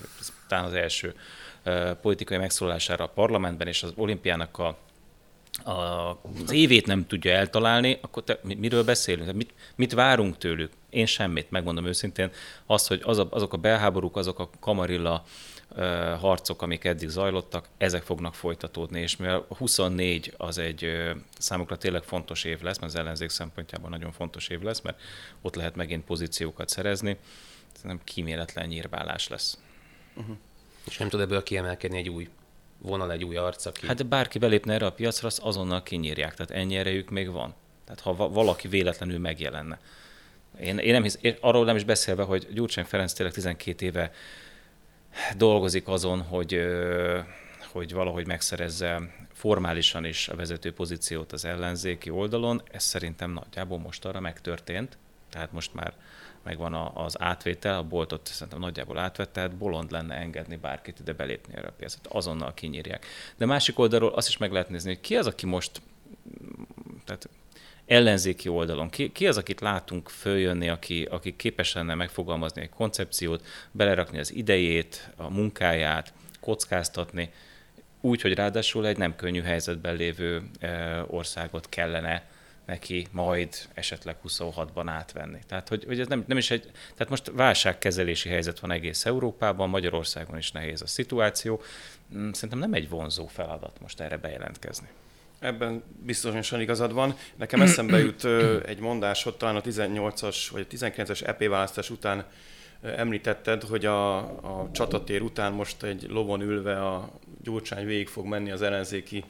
talán 0.48 0.66
az 0.66 0.74
első 0.74 1.16
uh, 1.66 1.92
politikai 1.92 2.38
megszólalására 2.38 3.04
a 3.04 3.08
parlamentben 3.08 3.68
és 3.68 3.84
az 3.84 3.94
olimpiának 3.96 4.58
a 4.58 4.78
a, 5.64 6.10
az 6.44 6.52
évét 6.52 6.86
nem 6.86 7.08
tudja 7.08 7.32
eltalálni, 7.32 7.98
akkor 8.02 8.24
te, 8.24 8.40
miről 8.44 8.84
beszélünk? 8.84 9.34
Mit, 9.34 9.54
mit 9.76 9.94
várunk 9.94 10.38
tőlük? 10.38 10.72
Én 10.98 11.06
semmit, 11.06 11.52
megmondom 11.52 11.86
őszintén. 11.86 12.32
Az, 12.66 12.88
hogy 12.88 13.02
az 13.04 13.18
a, 13.18 13.28
azok 13.30 13.54
a 13.54 13.58
belháborúk, 13.58 14.18
azok 14.18 14.40
a 14.40 14.50
kamarilla 14.60 15.24
harcok, 16.20 16.62
amik 16.62 16.84
eddig 16.84 17.10
zajlottak, 17.10 17.68
ezek 17.78 18.04
fognak 18.04 18.36
folytatódni, 18.36 19.02
és 19.02 19.16
mivel 19.16 19.46
24 19.58 20.34
az 20.38 20.58
egy 20.58 21.12
számukra 21.38 21.78
tényleg 21.78 22.04
fontos 22.04 22.44
év 22.44 22.62
lesz, 22.62 22.80
mert 22.80 22.94
az 22.94 23.00
ellenzék 23.00 23.30
szempontjából 23.30 23.90
nagyon 23.90 24.12
fontos 24.12 24.48
év 24.48 24.62
lesz, 24.62 24.82
mert 24.82 25.00
ott 25.42 25.56
lehet 25.56 25.76
megint 25.76 26.06
pozíciókat 26.06 26.70
szerezni, 26.70 27.18
ez 27.76 27.82
nem 27.82 28.00
kíméletlen 28.04 28.68
nyírbálás 28.68 29.28
lesz. 29.28 29.58
Uh-huh. 30.16 30.36
És 30.86 30.98
nem 30.98 31.10
tud 31.10 31.20
ebből 31.20 31.44
kiemelkedni 31.44 31.98
egy 31.98 32.10
új 32.10 32.30
vonal, 32.78 33.12
egy 33.12 33.24
új 33.24 33.36
arc, 33.36 33.66
aki... 33.66 33.88
Hát 33.88 34.06
bárki 34.06 34.40
belépne 34.40 34.74
erre 34.74 34.86
a 34.86 34.92
piacra, 34.92 35.28
azt 35.28 35.40
azonnal 35.40 35.84
kinyírják, 35.84 36.34
tehát 36.34 36.52
ennyi 36.52 36.76
erejük 36.76 37.10
még 37.10 37.32
van. 37.32 37.54
Tehát 37.86 38.00
ha 38.00 38.30
valaki 38.30 38.68
véletlenül 38.68 39.20
megjelenne. 39.20 39.80
Én, 40.62 40.78
én 40.78 40.92
nem 40.92 41.04
hisz, 41.04 41.18
én 41.22 41.36
arról 41.40 41.66
nem 41.66 41.76
is 41.76 41.84
beszélve, 41.84 42.24
hogy 42.24 42.48
Gyurcsány 42.54 42.86
Ferenc 42.86 43.14
tényleg 43.14 43.34
12 43.34 43.86
éve 43.86 44.12
dolgozik 45.38 45.88
azon, 45.88 46.22
hogy, 46.22 46.62
hogy 47.72 47.94
valahogy 47.94 48.28
megszerezze 48.28 49.02
formálisan 49.34 50.06
is 50.06 50.28
a 50.28 50.36
vezető 50.36 50.74
pozíciót 50.74 51.32
az 51.32 51.46
ellenzéki 51.46 52.10
oldalon. 52.10 52.62
Ez 52.72 52.84
szerintem 52.84 53.32
nagyjából 53.32 53.80
most 53.80 54.06
arra 54.06 54.20
megtörtént, 54.20 54.98
tehát 55.30 55.52
most 55.52 55.74
már 55.74 55.94
megvan 56.44 56.74
az 56.94 57.22
átvétel, 57.22 57.78
a 57.78 57.84
boltot 57.84 58.28
szerintem 58.28 58.60
nagyjából 58.60 58.98
átvett, 58.98 59.34
tehát 59.34 59.56
bolond 59.56 59.92
lenne 59.92 60.16
engedni 60.16 60.56
bárkit 60.56 61.00
ide 61.00 61.14
belépni 61.14 61.54
erre 61.56 61.68
a 61.68 61.74
piacot, 61.78 62.08
azonnal 62.08 62.54
kinyírják. 62.54 63.06
De 63.38 63.46
másik 63.46 63.80
oldalról 63.80 64.14
azt 64.14 64.28
is 64.28 64.38
meg 64.38 64.52
lehet 64.52 64.70
nézni, 64.70 64.90
hogy 64.90 65.02
ki 65.02 65.16
az, 65.16 65.28
aki 65.28 65.46
most 65.46 65.82
tehát 67.06 67.30
ellenzéki 67.88 68.50
oldalon? 68.50 68.90
Ki, 68.90 69.12
ki 69.12 69.28
az, 69.28 69.38
akit 69.38 69.62
látunk 69.62 70.10
följönni, 70.10 70.70
aki, 70.70 71.08
aki 71.10 71.36
képes 71.36 71.74
lenne 71.74 71.94
megfogalmazni 71.94 72.62
egy 72.62 72.70
koncepciót, 72.70 73.46
belerakni 73.72 74.20
az 74.20 74.34
idejét, 74.34 75.10
a 75.16 75.30
munkáját, 75.30 76.14
kockáztatni, 76.40 77.30
úgy, 78.02 78.22
hogy 78.22 78.34
ráadásul 78.34 78.88
egy 78.88 78.98
nem 78.98 79.16
könnyű 79.16 79.42
helyzetben 79.42 79.96
lévő 79.96 80.50
e, 80.60 81.04
országot 81.08 81.70
kellene 81.70 82.26
neki 82.66 83.08
majd 83.12 83.56
esetleg 83.74 84.16
26-ban 84.28 84.84
átvenni. 84.86 85.40
Tehát, 85.48 85.68
hogy, 85.68 85.84
hogy 85.86 86.00
ez 86.00 86.08
nem, 86.08 86.24
nem 86.28 86.38
is 86.38 86.52
egy, 86.52 86.72
tehát 86.94 87.10
most 87.10 87.32
válságkezelési 87.34 88.30
helyzet 88.30 88.60
van 88.60 88.72
egész 88.72 89.06
Európában, 89.06 89.70
Magyarországon 89.70 90.38
is 90.38 90.52
nehéz 90.52 90.82
a 90.82 90.88
szituáció. 90.88 91.62
Mm, 92.16 92.32
szerintem 92.32 92.60
nem 92.60 92.74
egy 92.74 92.90
vonzó 92.90 93.28
feladat 93.28 93.78
most 93.82 94.00
erre 94.00 94.18
bejelentkezni. 94.18 94.88
Ebben 95.40 95.84
biztosan 96.06 96.62
igazad 96.62 96.94
van. 96.94 97.16
Nekem 97.36 97.62
eszembe 97.62 97.98
jut 97.98 98.26
egy 98.66 98.80
mondásod, 98.80 99.38
talán 99.38 99.56
a 99.56 99.62
18-as 99.62 100.48
vagy 100.52 100.68
a 100.70 100.76
19-es 100.76 101.28
EP 101.28 101.48
választás 101.48 101.90
után 101.90 102.26
említetted, 102.82 103.64
hogy 103.64 103.86
a, 103.86 104.18
a 104.18 104.70
csatatér 104.72 105.22
után 105.22 105.54
most 105.54 105.84
egy 105.84 106.06
lovon 106.10 106.42
ülve 106.42 106.86
a 106.86 107.10
Gyurcsány 107.44 107.86
végig 107.86 108.08
fog 108.08 108.26
menni 108.26 108.52
az 108.52 108.62
ellenzéki 108.62 109.24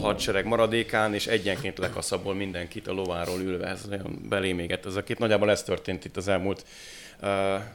hadsereg 0.00 0.46
maradékán, 0.46 1.14
és 1.14 1.26
egyenként 1.26 1.78
lekaszabol 1.78 2.34
mindenkit 2.34 2.88
a 2.88 2.92
lováról 2.92 3.40
ülve. 3.40 3.66
Ez 3.66 3.86
olyan 3.90 4.26
belémégett 4.28 4.86
ez 4.86 4.96
a 4.96 5.02
két. 5.02 5.18
Nagyjából 5.18 5.50
ez 5.50 5.62
történt 5.62 6.04
itt 6.04 6.16
az 6.16 6.28
elmúlt 6.28 6.64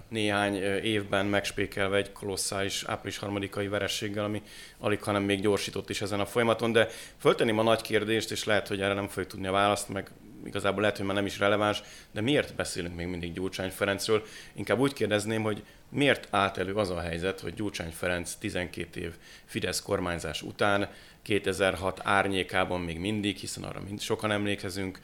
néhány 0.08 0.56
évben 0.84 1.26
megspékelve 1.26 1.98
egy 1.98 2.12
kolosszális 2.12 2.84
április 2.84 3.18
harmadikai 3.18 3.68
verességgel, 3.68 4.24
ami 4.24 4.42
alig, 4.80 5.04
hanem 5.04 5.24
még 5.24 5.42
gyorsított 5.42 5.90
is 5.90 6.02
ezen 6.02 6.20
a 6.20 6.26
folyamaton, 6.26 6.72
de 6.72 6.88
föltenném 7.18 7.60
a 7.60 7.64
nagy 7.64 7.82
kérdést, 7.82 8.32
és 8.32 8.44
lehet, 8.44 8.68
hogy 8.68 8.82
erre 8.82 8.94
nem 8.94 9.08
fogjuk 9.08 9.32
tudni 9.32 9.48
a 9.48 9.52
választ, 9.52 9.90
meg 9.90 10.12
igazából 10.46 10.82
lehet, 10.82 10.98
hogy 10.98 11.06
már 11.06 11.16
nem 11.16 11.26
is 11.26 11.40
releváns, 11.40 11.84
de 12.12 12.22
miért 12.22 12.56
beszélünk 12.56 12.96
még 12.96 13.08
mindig 13.08 13.34
Gyurcsány 13.34 13.70
Ferencről? 13.70 14.24
Inkább 14.54 14.80
úgy 14.80 14.94
kérdezném, 14.94 15.42
hogy 15.44 15.64
miért 15.90 16.28
állt 16.32 16.58
elő 16.58 16.74
az 16.74 16.90
a 16.90 17.00
helyzet, 17.00 17.40
hogy 17.40 17.54
Gyurcsány 17.54 17.92
Ferenc 17.92 18.34
12 18.34 19.00
év 19.00 19.14
Fidesz 19.46 19.82
kormányzás 19.82 20.42
után 20.42 20.90
2006 21.22 22.00
árnyékában 22.04 22.82
még 22.82 23.00
mindig, 23.00 23.38
hiszen 23.38 23.64
arra 23.64 23.82
mind 23.88 24.02
sokan 24.02 24.32
emlékezünk, 24.32 25.00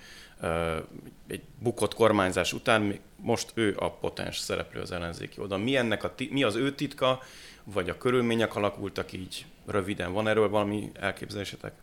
egy 1.28 1.42
bukott 1.60 1.94
kormányzás 1.94 2.54
után 2.54 3.00
most 3.16 3.52
ő 3.54 3.76
a 3.80 3.92
potens 3.92 4.38
szereplő 4.38 4.82
az 4.82 4.92
ellenzéki 4.92 5.40
oldalon. 5.40 5.64
Mi, 5.64 5.76
ennek 5.76 6.04
a, 6.04 6.14
mi 6.30 6.44
az 6.44 6.56
ő 6.56 6.76
titka, 6.76 7.22
vagy 7.64 7.90
a 7.90 7.98
körülmények 7.98 8.56
alakultak 8.56 9.12
így 9.12 9.46
röviden? 9.66 10.14
Van 10.14 10.28
erről 10.28 10.50
valami 10.50 10.92
elképzelésetek? 10.94 11.74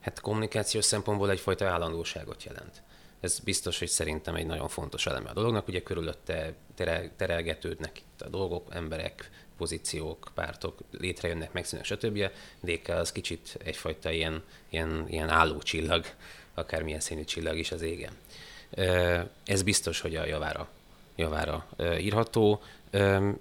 Hát 0.00 0.20
kommunikációs 0.20 0.84
szempontból 0.84 1.30
egyfajta 1.30 1.66
állandóságot 1.66 2.44
jelent. 2.44 2.82
Ez 3.20 3.38
biztos, 3.38 3.78
hogy 3.78 3.88
szerintem 3.88 4.34
egy 4.34 4.46
nagyon 4.46 4.68
fontos 4.68 5.06
eleme 5.06 5.28
a 5.28 5.32
dolognak. 5.32 5.68
Ugye 5.68 5.82
körülötte 5.82 6.54
terelgetődnek 7.16 7.98
itt 7.98 8.22
a 8.22 8.28
dolgok, 8.28 8.68
emberek, 8.70 9.30
pozíciók, 9.56 10.30
pártok 10.34 10.78
létrejönnek, 10.90 11.52
megszűnnek, 11.52 11.86
stb. 11.86 12.30
DK 12.60 12.88
az 12.88 13.12
kicsit 13.12 13.56
egyfajta 13.64 14.10
ilyen, 14.10 14.42
ilyen, 14.68 15.04
ilyen 15.08 15.28
állócsillag 15.28 16.06
akármilyen 16.54 17.00
színű 17.00 17.24
csillag 17.24 17.58
is 17.58 17.72
az 17.72 17.82
égen. 17.82 18.12
Ez 19.44 19.62
biztos, 19.62 20.00
hogy 20.00 20.16
a 20.16 20.26
javára, 20.26 20.68
javára 21.16 21.66
írható, 21.98 22.62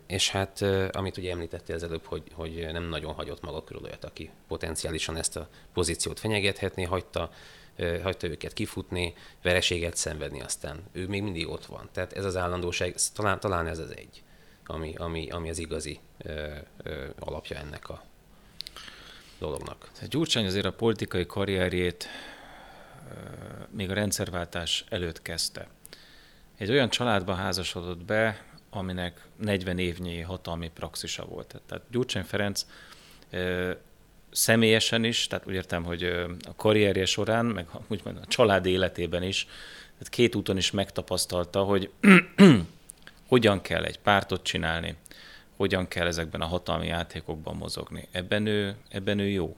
és 0.07 0.29
hát 0.29 0.61
amit 0.91 1.17
ugye 1.17 1.31
említettél 1.31 1.75
az 1.75 1.83
előbb, 1.83 2.05
hogy, 2.05 2.23
hogy 2.33 2.69
nem 2.71 2.83
nagyon 2.83 3.13
hagyott 3.13 3.41
maga 3.41 3.63
körül 3.63 3.83
olyat, 3.83 4.05
aki 4.05 4.29
potenciálisan 4.47 5.17
ezt 5.17 5.35
a 5.35 5.49
pozíciót 5.73 6.19
fenyegethetné, 6.19 6.83
hagyta, 6.83 7.31
hagyta 8.03 8.27
őket 8.27 8.53
kifutni, 8.53 9.13
vereséget 9.41 9.95
szenvedni, 9.95 10.41
aztán 10.41 10.83
ő 10.91 11.07
még 11.07 11.21
mindig 11.21 11.49
ott 11.49 11.65
van. 11.65 11.89
Tehát 11.91 12.13
ez 12.13 12.25
az 12.25 12.35
állandóság, 12.35 12.95
talán, 13.13 13.39
talán 13.39 13.67
ez 13.67 13.79
az 13.79 13.95
egy, 13.95 14.23
ami, 14.65 14.93
ami, 14.97 15.29
ami 15.29 15.49
az 15.49 15.57
igazi 15.57 15.99
ö, 16.17 16.51
ö, 16.83 17.05
alapja 17.19 17.57
ennek 17.57 17.89
a 17.89 18.03
dolognak. 19.39 19.91
Gyurcsány 20.09 20.45
azért 20.45 20.65
a 20.65 20.73
politikai 20.73 21.25
karrierjét 21.25 22.07
még 23.69 23.89
a 23.89 23.93
rendszerváltás 23.93 24.85
előtt 24.89 25.21
kezdte. 25.21 25.67
Egy 26.57 26.69
olyan 26.71 26.89
családban 26.89 27.35
házasodott 27.35 28.05
be, 28.05 28.43
aminek 28.69 29.21
40 29.35 29.79
évnyi 29.79 30.21
hatalmi 30.21 30.71
praxisa 30.73 31.25
volt. 31.25 31.61
Tehát 31.65 31.83
Gyurcsány 31.91 32.23
Ferenc 32.23 32.65
személyesen 34.31 35.03
is, 35.03 35.27
tehát 35.27 35.47
úgy 35.47 35.53
értem, 35.53 35.83
hogy 35.83 36.03
a 36.43 36.55
karrierje 36.55 37.05
során, 37.05 37.45
meg 37.45 37.67
úgymond 37.87 38.17
a 38.17 38.27
család 38.27 38.65
életében 38.65 39.23
is, 39.23 39.47
tehát 39.91 40.09
két 40.09 40.35
úton 40.35 40.57
is 40.57 40.71
megtapasztalta, 40.71 41.63
hogy 41.63 41.91
hogyan 43.27 43.61
kell 43.61 43.83
egy 43.83 43.99
pártot 43.99 44.43
csinálni, 44.43 44.95
hogyan 45.55 45.87
kell 45.87 46.07
ezekben 46.07 46.41
a 46.41 46.45
hatalmi 46.45 46.87
játékokban 46.87 47.55
mozogni. 47.55 48.07
Ebben 48.11 48.45
ő, 48.45 48.75
ebben 48.89 49.19
ő 49.19 49.27
jó. 49.27 49.55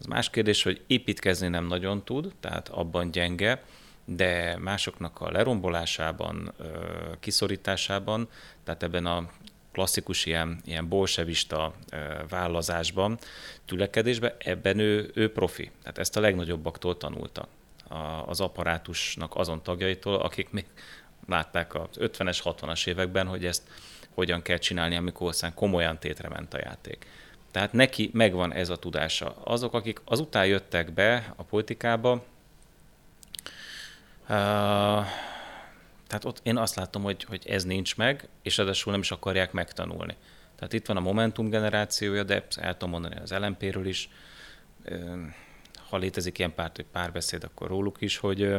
Az 0.00 0.06
más 0.06 0.30
kérdés, 0.30 0.62
hogy 0.62 0.80
építkezni 0.86 1.48
nem 1.48 1.66
nagyon 1.66 2.04
tud, 2.04 2.32
tehát 2.40 2.68
abban 2.68 3.10
gyenge, 3.10 3.62
de 4.04 4.58
másoknak 4.58 5.20
a 5.20 5.30
lerombolásában, 5.30 6.52
kiszorításában, 7.20 8.28
tehát 8.64 8.82
ebben 8.82 9.06
a 9.06 9.30
klasszikus 9.72 10.26
ilyen, 10.26 10.60
ilyen 10.64 10.88
bolsevista 10.88 11.74
vállazásban, 12.28 13.18
tülekedésben, 13.64 14.32
ebben 14.38 14.78
ő, 14.78 15.10
ő 15.14 15.32
profi. 15.32 15.70
Tehát 15.82 15.98
ezt 15.98 16.16
a 16.16 16.20
legnagyobbaktól 16.20 16.96
tanulta 16.96 17.48
az 18.26 18.40
apparátusnak 18.40 19.36
azon 19.36 19.62
tagjaitól, 19.62 20.14
akik 20.14 20.50
még 20.50 20.64
látták 21.28 21.74
az 21.74 21.88
50-es, 21.94 22.40
60-as 22.44 22.86
években, 22.86 23.26
hogy 23.26 23.44
ezt 23.44 23.62
hogyan 24.14 24.42
kell 24.42 24.58
csinálni, 24.58 24.96
amikor 24.96 25.28
aztán 25.28 25.54
komolyan 25.54 25.98
tétre 25.98 26.28
ment 26.28 26.54
a 26.54 26.58
játék. 26.58 27.06
Tehát 27.50 27.72
neki 27.72 28.10
megvan 28.12 28.52
ez 28.52 28.68
a 28.68 28.76
tudása. 28.76 29.36
Azok, 29.44 29.74
akik 29.74 30.00
azután 30.04 30.46
jöttek 30.46 30.92
be 30.92 31.32
a 31.36 31.42
politikába, 31.42 32.12
uh, 34.28 35.04
tehát 36.10 36.24
ott 36.24 36.40
én 36.42 36.56
azt 36.56 36.74
látom, 36.74 37.02
hogy, 37.02 37.24
hogy 37.24 37.46
ez 37.46 37.64
nincs 37.64 37.96
meg, 37.96 38.28
és 38.42 38.56
ráadásul 38.56 38.92
nem 38.92 39.00
is 39.00 39.10
akarják 39.10 39.52
megtanulni. 39.52 40.16
Tehát 40.56 40.72
itt 40.72 40.86
van 40.86 40.96
a 40.96 41.00
Momentum 41.00 41.50
generációja, 41.50 42.22
de 42.22 42.46
el 42.56 42.72
tudom 42.72 42.90
mondani 42.90 43.16
az 43.16 43.30
LMP-ről 43.32 43.86
is, 43.86 44.08
ha 45.88 45.96
létezik 45.96 46.38
ilyen 46.38 46.54
párt, 46.54 46.84
párbeszéd, 46.92 47.44
akkor 47.44 47.68
róluk 47.68 48.00
is, 48.00 48.16
hogy, 48.16 48.56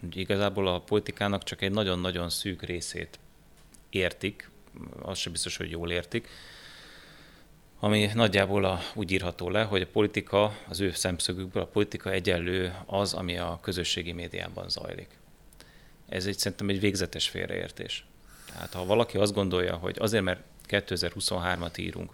hogy 0.00 0.16
igazából 0.16 0.68
a 0.68 0.80
politikának 0.80 1.42
csak 1.42 1.62
egy 1.62 1.72
nagyon-nagyon 1.72 2.30
szűk 2.30 2.62
részét 2.62 3.18
értik, 3.90 4.50
az 5.02 5.18
sem 5.18 5.32
biztos, 5.32 5.56
hogy 5.56 5.70
jól 5.70 5.90
értik, 5.90 6.28
ami 7.84 8.10
nagyjából 8.14 8.64
a, 8.64 8.80
úgy 8.94 9.10
írható 9.10 9.50
le, 9.50 9.62
hogy 9.62 9.82
a 9.82 9.86
politika, 9.86 10.56
az 10.68 10.80
ő 10.80 10.90
szemszögükből 10.92 11.62
a 11.62 11.66
politika 11.66 12.10
egyenlő 12.10 12.74
az, 12.86 13.12
ami 13.12 13.38
a 13.38 13.58
közösségi 13.62 14.12
médiában 14.12 14.68
zajlik. 14.68 15.08
Ez 16.08 16.26
egy 16.26 16.38
szerintem 16.38 16.68
egy 16.68 16.80
végzetes 16.80 17.28
félreértés. 17.28 18.06
Tehát 18.52 18.72
ha 18.72 18.84
valaki 18.84 19.18
azt 19.18 19.34
gondolja, 19.34 19.76
hogy 19.76 19.96
azért, 19.98 20.24
mert 20.24 20.40
2023-at 20.68 21.78
írunk, 21.78 22.12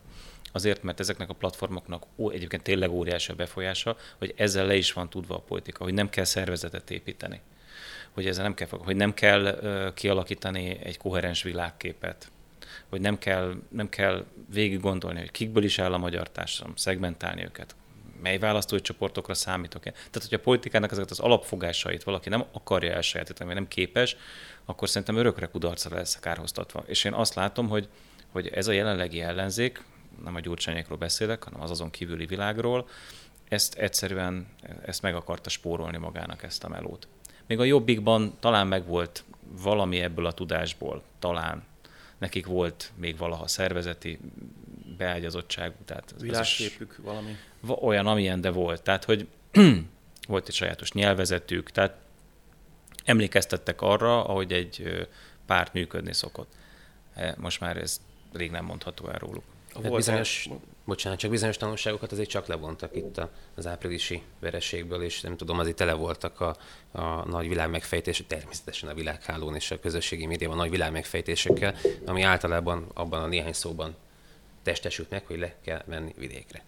azért, 0.52 0.82
mert 0.82 1.00
ezeknek 1.00 1.28
a 1.28 1.34
platformoknak 1.34 2.06
ó, 2.16 2.30
egyébként 2.30 2.62
tényleg 2.62 2.90
óriási 2.90 3.32
a 3.32 3.34
befolyása, 3.34 3.96
hogy 4.18 4.34
ezzel 4.36 4.66
le 4.66 4.74
is 4.74 4.92
van 4.92 5.10
tudva 5.10 5.34
a 5.34 5.40
politika, 5.40 5.84
hogy 5.84 5.94
nem 5.94 6.08
kell 6.08 6.24
szervezetet 6.24 6.90
építeni, 6.90 7.40
hogy 8.10 8.26
ezzel 8.26 8.42
nem 8.42 8.54
kell, 8.54 8.68
hogy 8.70 8.96
nem 8.96 9.14
kell 9.14 9.60
kialakítani 9.94 10.78
egy 10.82 10.98
koherens 10.98 11.42
világképet, 11.42 12.30
hogy 12.88 13.00
nem 13.00 13.18
kell, 13.18 13.54
nem 13.68 13.88
kell 13.88 14.24
végig 14.52 14.80
gondolni, 14.80 15.18
hogy 15.18 15.30
kikből 15.30 15.64
is 15.64 15.78
áll 15.78 15.92
a 15.92 15.98
magyar 15.98 16.30
társadalom, 16.30 16.76
szegmentálni 16.76 17.44
őket, 17.44 17.74
mely 18.22 18.38
választói 18.38 18.80
csoportokra 18.80 19.34
számítok 19.34 19.86
én. 19.86 19.92
Tehát, 19.92 20.28
hogy 20.28 20.38
a 20.38 20.42
politikának 20.42 20.90
ezeket 20.90 21.10
az 21.10 21.18
alapfogásait 21.18 22.02
valaki 22.02 22.28
nem 22.28 22.44
akarja 22.52 22.92
elsajátítani, 22.92 23.46
vagy 23.46 23.58
nem 23.58 23.68
képes, 23.68 24.16
akkor 24.64 24.88
szerintem 24.88 25.16
örökre 25.16 25.46
kudarcra 25.46 25.96
lesz 25.96 26.18
kárhoztatva. 26.18 26.84
És 26.86 27.04
én 27.04 27.12
azt 27.12 27.34
látom, 27.34 27.68
hogy, 27.68 27.88
hogy 28.32 28.46
ez 28.48 28.66
a 28.66 28.72
jelenlegi 28.72 29.20
ellenzék, 29.20 29.84
nem 30.24 30.34
a 30.34 30.40
gyurcsányékról 30.40 30.98
beszélek, 30.98 31.44
hanem 31.44 31.60
az 31.60 31.70
azon 31.70 31.90
kívüli 31.90 32.26
világról, 32.26 32.88
ezt 33.48 33.74
egyszerűen 33.74 34.46
ezt 34.84 35.02
meg 35.02 35.14
akarta 35.14 35.48
spórolni 35.48 35.96
magának 35.96 36.42
ezt 36.42 36.64
a 36.64 36.68
melót. 36.68 37.08
Még 37.46 37.60
a 37.60 37.64
jobbikban 37.64 38.36
talán 38.40 38.66
megvolt 38.66 39.24
valami 39.62 40.00
ebből 40.00 40.26
a 40.26 40.32
tudásból, 40.32 41.02
talán, 41.18 41.62
nekik 42.20 42.46
volt 42.46 42.92
még 42.96 43.16
valaha 43.16 43.46
szervezeti 43.46 44.18
beágyazottság. 44.96 45.72
Tehát 45.84 46.14
Világképük 46.18 46.96
valami? 47.02 47.36
Olyan, 47.66 48.06
amilyen, 48.06 48.40
de 48.40 48.50
volt. 48.50 48.82
Tehát, 48.82 49.04
hogy 49.04 49.28
volt 50.28 50.48
egy 50.48 50.54
sajátos 50.54 50.92
nyelvezetük, 50.92 51.70
tehát 51.70 51.96
emlékeztettek 53.04 53.80
arra, 53.82 54.24
ahogy 54.24 54.52
egy 54.52 55.06
párt 55.46 55.72
működni 55.72 56.12
szokott. 56.12 56.52
E, 57.14 57.34
most 57.38 57.60
már 57.60 57.76
ez 57.76 58.00
rég 58.32 58.50
nem 58.50 58.64
mondható 58.64 59.08
el 59.08 59.18
róluk. 59.18 59.44
Hát 59.74 59.94
bizonyos, 59.94 60.48
bocsánat, 60.90 61.18
csak 61.18 61.30
bizonyos 61.30 61.56
tanulságokat 61.56 62.12
azért 62.12 62.28
csak 62.28 62.46
levontak 62.46 62.96
itt 62.96 63.20
az 63.54 63.66
áprilisi 63.66 64.22
vereségből, 64.40 65.02
és 65.02 65.20
nem 65.20 65.36
tudom, 65.36 65.58
azért 65.58 65.76
tele 65.76 65.92
voltak 65.92 66.40
a, 66.40 66.56
a 66.90 67.28
nagy 67.28 67.48
világmegfejtések, 67.48 68.26
természetesen 68.26 68.88
a 68.88 68.94
világhálón 68.94 69.54
és 69.54 69.70
a 69.70 69.80
közösségi 69.80 70.26
médiában 70.26 70.56
nagy 70.56 70.70
világmegfejtésekkel, 70.70 71.74
ami 72.06 72.22
általában 72.22 72.86
abban 72.94 73.22
a 73.22 73.26
néhány 73.26 73.52
szóban 73.52 73.96
testesült 74.62 75.10
meg, 75.10 75.26
hogy 75.26 75.38
le 75.38 75.54
kell 75.64 75.82
menni 75.86 76.14
vidékre. 76.18 76.62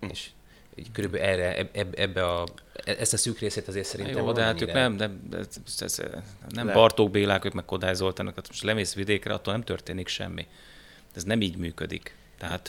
Hm. 0.00 0.08
És 0.08 0.30
így 0.74 0.92
körülbelül 0.92 1.26
erre, 1.26 1.68
ebbe, 1.72 2.02
ebbe 2.02 2.26
a, 2.26 2.46
ezt 2.84 3.12
a 3.12 3.16
szűk 3.16 3.38
részét 3.38 3.68
azért 3.68 3.86
szerintem 3.86 4.24
Jó, 4.24 4.32
de 4.32 4.42
hát 4.42 4.60
ők 4.60 4.72
nem, 4.72 4.92
nem, 4.92 5.28
ez, 5.32 5.78
ez, 5.78 6.02
nem 6.48 6.66
Bartók 6.66 7.10
Bélák, 7.10 7.44
ők 7.44 7.52
meg 7.52 7.64
Kodály 7.64 7.94
Zoltánok, 7.94 8.34
hát 8.34 8.48
most 8.48 8.62
lemész 8.62 8.94
vidékre, 8.94 9.34
attól 9.34 9.52
nem 9.52 9.62
történik 9.62 10.08
semmi. 10.08 10.46
Ez 11.14 11.24
nem 11.24 11.40
így 11.40 11.56
működik. 11.56 12.14
Tehát, 12.38 12.66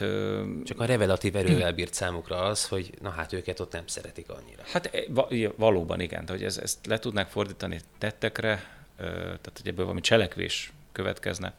Csak 0.64 0.80
a 0.80 0.86
revelatív 0.86 1.36
erővel 1.36 1.74
bírt 1.74 1.94
számukra 1.94 2.36
az, 2.36 2.68
hogy 2.68 2.94
na 3.02 3.10
hát 3.10 3.34
őket 3.34 3.60
ott 3.60 3.72
nem 3.72 3.88
szeretik 3.88 4.30
annyira. 4.30 4.64
Hát 4.72 4.86
e, 4.86 5.52
valóban 5.56 6.00
igen, 6.00 6.26
de 6.26 6.32
hogy 6.32 6.44
ez, 6.44 6.58
ezt 6.58 6.86
le 6.86 7.00
tudnák 7.00 7.30
fordítani 7.30 7.80
tettekre, 7.98 8.64
tehát 8.98 9.52
hogy 9.62 9.68
ebből 9.68 9.86
valami 9.86 10.02
cselekvés 10.02 10.72
következne, 10.92 11.54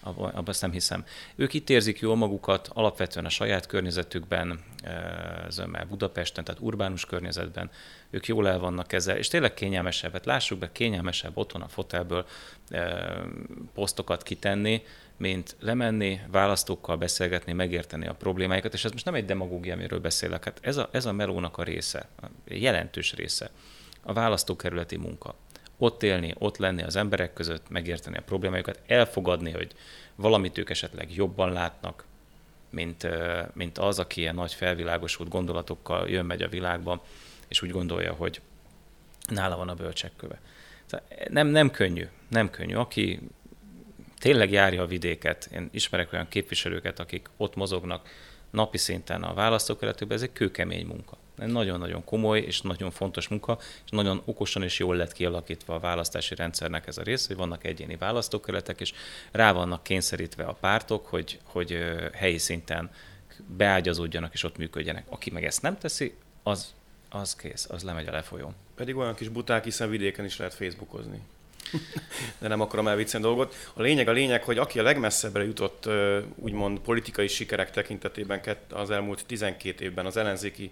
abban 0.00 0.46
azt 0.46 0.60
nem 0.60 0.72
hiszem. 0.72 1.04
Ők 1.36 1.54
itt 1.54 1.70
érzik 1.70 1.98
jól 1.98 2.16
magukat, 2.16 2.70
alapvetően 2.72 3.24
a 3.24 3.28
saját 3.28 3.66
környezetükben, 3.66 4.60
zömmel 5.48 5.84
Budapesten, 5.84 6.44
tehát 6.44 6.60
urbánus 6.60 7.04
környezetben, 7.04 7.70
ők 8.10 8.26
jól 8.26 8.48
el 8.48 8.58
vannak 8.58 8.92
ezzel, 8.92 9.16
és 9.16 9.28
tényleg 9.28 9.54
kényelmesebb, 9.54 10.12
hát 10.12 10.26
lássuk 10.26 10.58
be, 10.58 10.72
kényelmesebb 10.72 11.36
otthon 11.36 11.62
a 11.62 11.68
fotelből 11.68 12.26
posztokat 13.74 14.22
kitenni, 14.22 14.82
mint 15.16 15.56
lemenni, 15.60 16.20
választókkal 16.30 16.96
beszélgetni, 16.96 17.52
megérteni 17.52 18.06
a 18.06 18.14
problémáikat, 18.14 18.74
és 18.74 18.84
ez 18.84 18.92
most 18.92 19.04
nem 19.04 19.14
egy 19.14 19.24
demagógia, 19.24 19.74
amiről 19.74 20.00
beszélek, 20.00 20.44
hát 20.44 20.58
ez 20.62 20.76
a, 20.76 20.88
ez 20.92 21.06
a 21.06 21.12
melónak 21.12 21.58
a 21.58 21.62
része, 21.62 22.08
a 22.22 22.26
jelentős 22.44 23.14
része, 23.14 23.50
a 24.02 24.12
választókerületi 24.12 24.96
munka. 24.96 25.34
Ott 25.78 26.02
élni, 26.02 26.34
ott 26.38 26.56
lenni 26.56 26.82
az 26.82 26.96
emberek 26.96 27.32
között, 27.32 27.68
megérteni 27.68 28.16
a 28.16 28.22
problémáikat, 28.22 28.80
elfogadni, 28.86 29.50
hogy 29.50 29.72
valamit 30.14 30.58
ők 30.58 30.70
esetleg 30.70 31.14
jobban 31.14 31.52
látnak, 31.52 32.04
mint, 32.70 33.08
mint 33.52 33.78
az, 33.78 33.98
aki 33.98 34.20
ilyen 34.20 34.34
nagy 34.34 34.52
felvilágosult 34.52 35.28
gondolatokkal 35.28 36.08
jön-megy 36.08 36.42
a 36.42 36.48
világba, 36.48 37.04
és 37.48 37.62
úgy 37.62 37.70
gondolja, 37.70 38.12
hogy 38.12 38.40
nála 39.28 39.56
van 39.56 39.68
a 39.68 39.74
bölcsekköve. 39.74 40.40
Nem, 41.28 41.46
nem 41.46 41.70
könnyű, 41.70 42.06
nem 42.28 42.50
könnyű. 42.50 42.74
Aki 42.74 43.20
tényleg 44.18 44.50
járja 44.50 44.82
a 44.82 44.86
vidéket. 44.86 45.48
Én 45.52 45.68
ismerek 45.72 46.12
olyan 46.12 46.28
képviselőket, 46.28 46.98
akik 46.98 47.28
ott 47.36 47.54
mozognak 47.54 48.08
napi 48.50 48.78
szinten 48.78 49.22
a 49.22 49.34
választókerületükben, 49.34 50.16
ez 50.16 50.22
egy 50.22 50.32
kőkemény 50.32 50.86
munka. 50.86 51.16
Nagyon-nagyon 51.46 52.04
komoly 52.04 52.40
és 52.40 52.60
nagyon 52.60 52.90
fontos 52.90 53.28
munka, 53.28 53.58
és 53.60 53.90
nagyon 53.90 54.22
okosan 54.24 54.62
és 54.62 54.78
jól 54.78 54.96
lett 54.96 55.12
kialakítva 55.12 55.74
a 55.74 55.78
választási 55.78 56.34
rendszernek 56.34 56.86
ez 56.86 56.98
a 56.98 57.02
rész, 57.02 57.26
hogy 57.26 57.36
vannak 57.36 57.64
egyéni 57.64 57.96
választókerületek, 57.96 58.80
és 58.80 58.92
rá 59.30 59.52
vannak 59.52 59.82
kényszerítve 59.82 60.44
a 60.44 60.52
pártok, 60.52 61.06
hogy, 61.06 61.38
hogy 61.42 61.78
helyi 62.12 62.38
szinten 62.38 62.90
beágyazódjanak 63.56 64.32
és 64.32 64.42
ott 64.42 64.56
működjenek. 64.56 65.04
Aki 65.08 65.30
meg 65.30 65.44
ezt 65.44 65.62
nem 65.62 65.78
teszi, 65.78 66.14
az, 66.42 66.74
az 67.08 67.36
kész, 67.36 67.66
az 67.70 67.82
lemegy 67.82 68.06
a 68.06 68.12
lefolyón. 68.12 68.54
Pedig 68.74 68.96
olyan 68.96 69.14
kis 69.14 69.28
buták, 69.28 69.64
hiszen 69.64 69.90
vidéken 69.90 70.24
is 70.24 70.36
lehet 70.36 70.54
Facebookozni 70.54 71.20
de 72.40 72.48
nem 72.48 72.60
akarom 72.60 72.88
elviccelni 72.88 73.26
dolgot. 73.26 73.54
A 73.74 73.82
lényeg 73.82 74.08
a 74.08 74.12
lényeg, 74.12 74.42
hogy 74.42 74.58
aki 74.58 74.78
a 74.78 74.82
legmesszebbre 74.82 75.44
jutott 75.44 75.88
úgymond 76.34 76.78
politikai 76.78 77.28
sikerek 77.28 77.70
tekintetében 77.70 78.40
az 78.70 78.90
elmúlt 78.90 79.24
12 79.26 79.84
évben 79.84 80.06
az 80.06 80.16
ellenzéki 80.16 80.70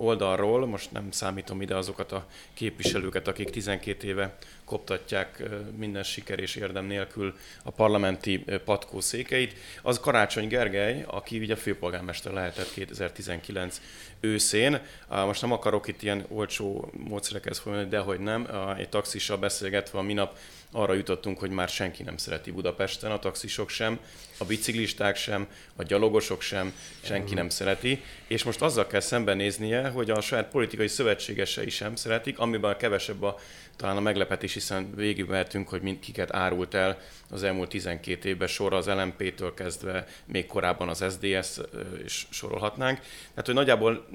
oldalról, 0.00 0.66
most 0.66 0.92
nem 0.92 1.10
számítom 1.10 1.62
ide 1.62 1.76
azokat 1.76 2.12
a 2.12 2.26
képviselőket, 2.54 3.28
akik 3.28 3.50
12 3.50 4.06
éve 4.06 4.36
koptatják 4.64 5.42
minden 5.76 6.02
siker 6.02 6.38
és 6.38 6.54
érdem 6.54 6.84
nélkül 6.84 7.36
a 7.62 7.70
parlamenti 7.70 8.44
patkó 8.64 9.00
székeit, 9.00 9.54
az 9.82 10.00
Karácsony 10.00 10.48
Gergely, 10.48 11.04
aki 11.06 11.38
ugye 11.38 11.56
főpolgármester 11.56 12.32
lehetett 12.32 12.72
2019 12.72 13.80
őszén. 14.20 14.80
Most 15.08 15.40
nem 15.40 15.52
akarok 15.52 15.88
itt 15.88 16.02
ilyen 16.02 16.24
olcsó 16.28 16.90
módszerekhez 16.92 17.58
folyni, 17.58 17.88
de 17.88 17.98
hogy 17.98 18.18
nem, 18.20 18.48
egy 18.78 18.88
taxissal 18.88 19.36
beszélgetve 19.36 19.98
a 19.98 20.02
minap 20.02 20.36
arra 20.72 20.94
jutottunk, 20.94 21.38
hogy 21.38 21.50
már 21.50 21.68
senki 21.68 22.02
nem 22.02 22.16
szereti 22.16 22.50
Budapesten, 22.50 23.10
a 23.10 23.18
taxisok 23.18 23.68
sem, 23.68 23.98
a 24.38 24.44
biciklisták 24.44 25.16
sem, 25.16 25.46
a 25.76 25.82
gyalogosok 25.82 26.40
sem, 26.40 26.72
senki 27.00 27.34
nem 27.34 27.48
szereti, 27.48 28.02
és 28.26 28.44
most 28.44 28.62
azzal 28.62 28.86
kell 28.86 29.00
szembenéznie, 29.00 29.88
hogy 29.88 30.10
a 30.10 30.20
saját 30.20 30.48
politikai 30.48 30.88
szövetségesei 30.88 31.70
sem 31.70 31.96
szeretik, 31.96 32.38
amiben 32.38 32.76
kevesebb 32.76 33.22
a, 33.22 33.38
talán 33.76 33.96
a 33.96 34.00
meglepetés, 34.00 34.52
hiszen 34.52 34.94
végigvehetünk, 34.94 35.68
hogy 35.68 35.82
mind 35.82 35.98
kiket 35.98 36.34
árult 36.34 36.74
el 36.74 36.98
az 37.30 37.42
elmúlt 37.42 37.68
12 37.68 38.28
évben 38.28 38.48
sorra 38.48 38.76
az 38.76 38.86
LMP-től 38.86 39.54
kezdve, 39.54 40.06
még 40.24 40.46
korábban 40.46 40.88
az 40.88 41.04
SDS, 41.10 41.58
és 42.04 42.26
sorolhatnánk. 42.30 42.98
Tehát, 42.98 43.46
hogy 43.46 43.54
nagyjából 43.54 44.06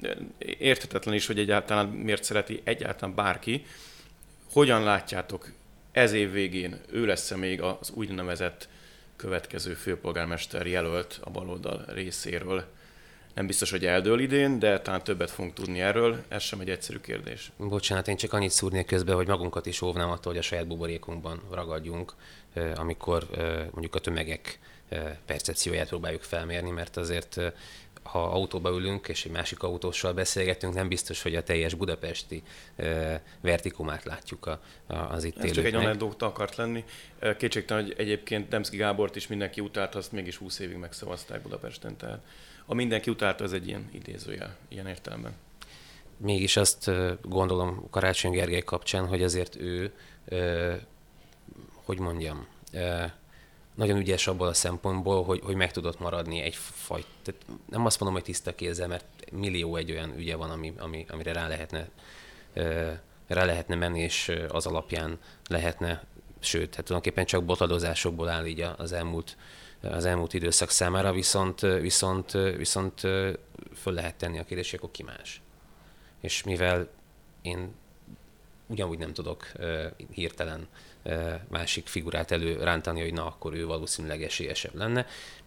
érthetetlen 0.58 1.14
is, 1.14 1.26
hogy 1.26 1.38
egyáltalán 1.38 1.86
miért 1.86 2.24
szereti 2.24 2.60
egyáltalán 2.64 3.14
bárki. 3.14 3.64
Hogyan 4.52 4.82
látjátok 4.82 5.48
ez 5.96 6.12
év 6.12 6.32
végén 6.32 6.80
ő 6.90 7.06
lesz-e 7.06 7.36
még 7.36 7.62
az 7.62 7.90
úgynevezett 7.90 8.68
következő 9.16 9.74
főpolgármester 9.74 10.66
jelölt 10.66 11.20
a 11.22 11.30
baloldal 11.30 11.84
részéről. 11.88 12.64
Nem 13.34 13.46
biztos, 13.46 13.70
hogy 13.70 13.84
eldől 13.84 14.20
idén, 14.20 14.58
de 14.58 14.80
talán 14.80 15.02
többet 15.02 15.30
fogunk 15.30 15.54
tudni 15.54 15.80
erről. 15.80 16.24
Ez 16.28 16.42
sem 16.42 16.60
egy 16.60 16.70
egyszerű 16.70 17.00
kérdés. 17.00 17.52
Bocsánat, 17.56 18.08
én 18.08 18.16
csak 18.16 18.32
annyit 18.32 18.50
szúrnék 18.50 18.86
közben, 18.86 19.14
hogy 19.14 19.26
magunkat 19.26 19.66
is 19.66 19.82
óvnám 19.82 20.10
attól, 20.10 20.32
hogy 20.32 20.40
a 20.40 20.44
saját 20.44 20.66
buborékunkban 20.66 21.40
ragadjunk, 21.50 22.12
amikor 22.74 23.26
mondjuk 23.70 23.94
a 23.94 23.98
tömegek 23.98 24.58
percepcióját 25.26 25.88
próbáljuk 25.88 26.22
felmérni, 26.22 26.70
mert 26.70 26.96
azért 26.96 27.40
ha 28.06 28.24
autóba 28.24 28.70
ülünk, 28.70 29.08
és 29.08 29.24
egy 29.24 29.32
másik 29.32 29.62
autóssal 29.62 30.12
beszélgetünk, 30.12 30.74
nem 30.74 30.88
biztos, 30.88 31.22
hogy 31.22 31.34
a 31.34 31.42
teljes 31.42 31.74
budapesti 31.74 32.42
vertikumát 33.40 34.04
látjuk 34.04 34.46
a, 34.46 34.60
a, 34.86 34.94
az 34.94 35.24
itt 35.24 35.38
Ez 35.38 35.50
csak 35.50 35.64
egy 35.64 35.74
anekdóta 35.74 36.26
akart 36.26 36.56
lenni. 36.56 36.84
Kétségtelen, 37.38 37.84
hogy 37.84 37.94
egyébként 37.96 38.48
Demszki 38.48 38.76
Gábort 38.76 39.16
is 39.16 39.26
mindenki 39.26 39.60
utált, 39.60 39.94
azt 39.94 40.12
mégis 40.12 40.36
20 40.36 40.58
évig 40.58 40.76
megszavazták 40.76 41.42
Budapesten, 41.42 41.96
tehát 41.96 42.20
a 42.66 42.74
mindenki 42.74 43.10
utálta, 43.10 43.44
az 43.44 43.52
egy 43.52 43.66
ilyen 43.66 43.88
idézőjel, 43.92 44.56
ilyen 44.68 44.86
értelemben. 44.86 45.32
Mégis 46.16 46.56
azt 46.56 46.90
gondolom 47.22 47.86
Karácsony 47.90 48.30
Gergely 48.30 48.62
kapcsán, 48.62 49.06
hogy 49.06 49.22
azért 49.22 49.56
ő, 49.56 49.92
hogy 51.84 51.98
mondjam, 51.98 52.46
nagyon 53.76 53.96
ügyes 53.96 54.26
abból 54.26 54.46
a 54.46 54.54
szempontból, 54.54 55.24
hogy, 55.24 55.40
hogy 55.44 55.54
meg 55.54 55.72
tudott 55.72 55.98
maradni 55.98 56.40
egy 56.40 56.54
fajt. 56.54 57.06
Tehát 57.22 57.42
nem 57.70 57.86
azt 57.86 58.00
mondom, 58.00 58.18
hogy 58.18 58.26
tiszta 58.26 58.54
kézzel, 58.54 58.88
mert 58.88 59.04
millió 59.32 59.76
egy 59.76 59.90
olyan 59.90 60.18
ügye 60.18 60.36
van, 60.36 60.50
ami, 60.50 60.72
ami, 60.78 61.06
amire 61.08 61.32
rá 61.32 61.48
lehetne, 61.48 61.88
rá 63.26 63.44
lehetne 63.44 63.74
menni, 63.74 64.00
és 64.00 64.32
az 64.48 64.66
alapján 64.66 65.18
lehetne, 65.48 66.04
sőt, 66.40 66.74
hát 66.74 66.84
tulajdonképpen 66.84 67.26
csak 67.26 67.44
botladozásokból 67.44 68.28
áll 68.28 68.44
így 68.44 68.66
az 68.76 68.92
elmúlt, 68.92 69.36
az 69.80 70.04
elmúlt 70.04 70.34
időszak 70.34 70.70
számára, 70.70 71.12
viszont, 71.12 71.60
viszont, 71.60 72.32
viszont 72.32 73.00
föl 73.74 73.92
lehet 73.92 74.14
tenni 74.14 74.38
a 74.38 74.44
kérdést, 74.44 74.74
akkor 74.74 74.90
ki 74.90 75.02
más. 75.02 75.40
És 76.20 76.42
mivel 76.42 76.88
én 77.42 77.74
ugyanúgy 78.66 78.98
nem 78.98 79.12
tudok 79.12 79.52
hirtelen 80.10 80.68
másik 81.48 81.86
figurát 81.86 82.30
előrántani, 82.30 83.00
hogy 83.00 83.12
na, 83.12 83.26
akkor 83.26 83.54
ő 83.54 83.66
valószínűleg 83.66 84.22
esélyesebb 84.22 84.74
lenne. 84.74 85.06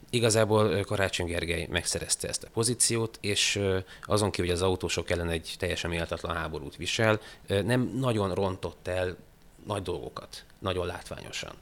Igazából 0.09 0.83
Karácsony 0.83 1.25
Gergely 1.25 1.67
megszerezte 1.69 2.27
ezt 2.27 2.43
a 2.43 2.49
pozíciót, 2.53 3.17
és 3.21 3.61
azon 4.03 4.31
kívül, 4.31 4.49
hogy 4.49 4.59
az 4.59 4.67
autósok 4.67 5.09
ellen 5.09 5.29
egy 5.29 5.55
teljesen 5.57 5.89
méltatlan 5.89 6.35
háborút 6.35 6.75
visel, 6.75 7.19
nem 7.47 7.91
nagyon 7.95 8.33
rontott 8.33 8.87
el 8.87 9.17
nagy 9.65 9.81
dolgokat, 9.81 10.45
nagyon 10.59 10.85
látványosan 10.85 11.53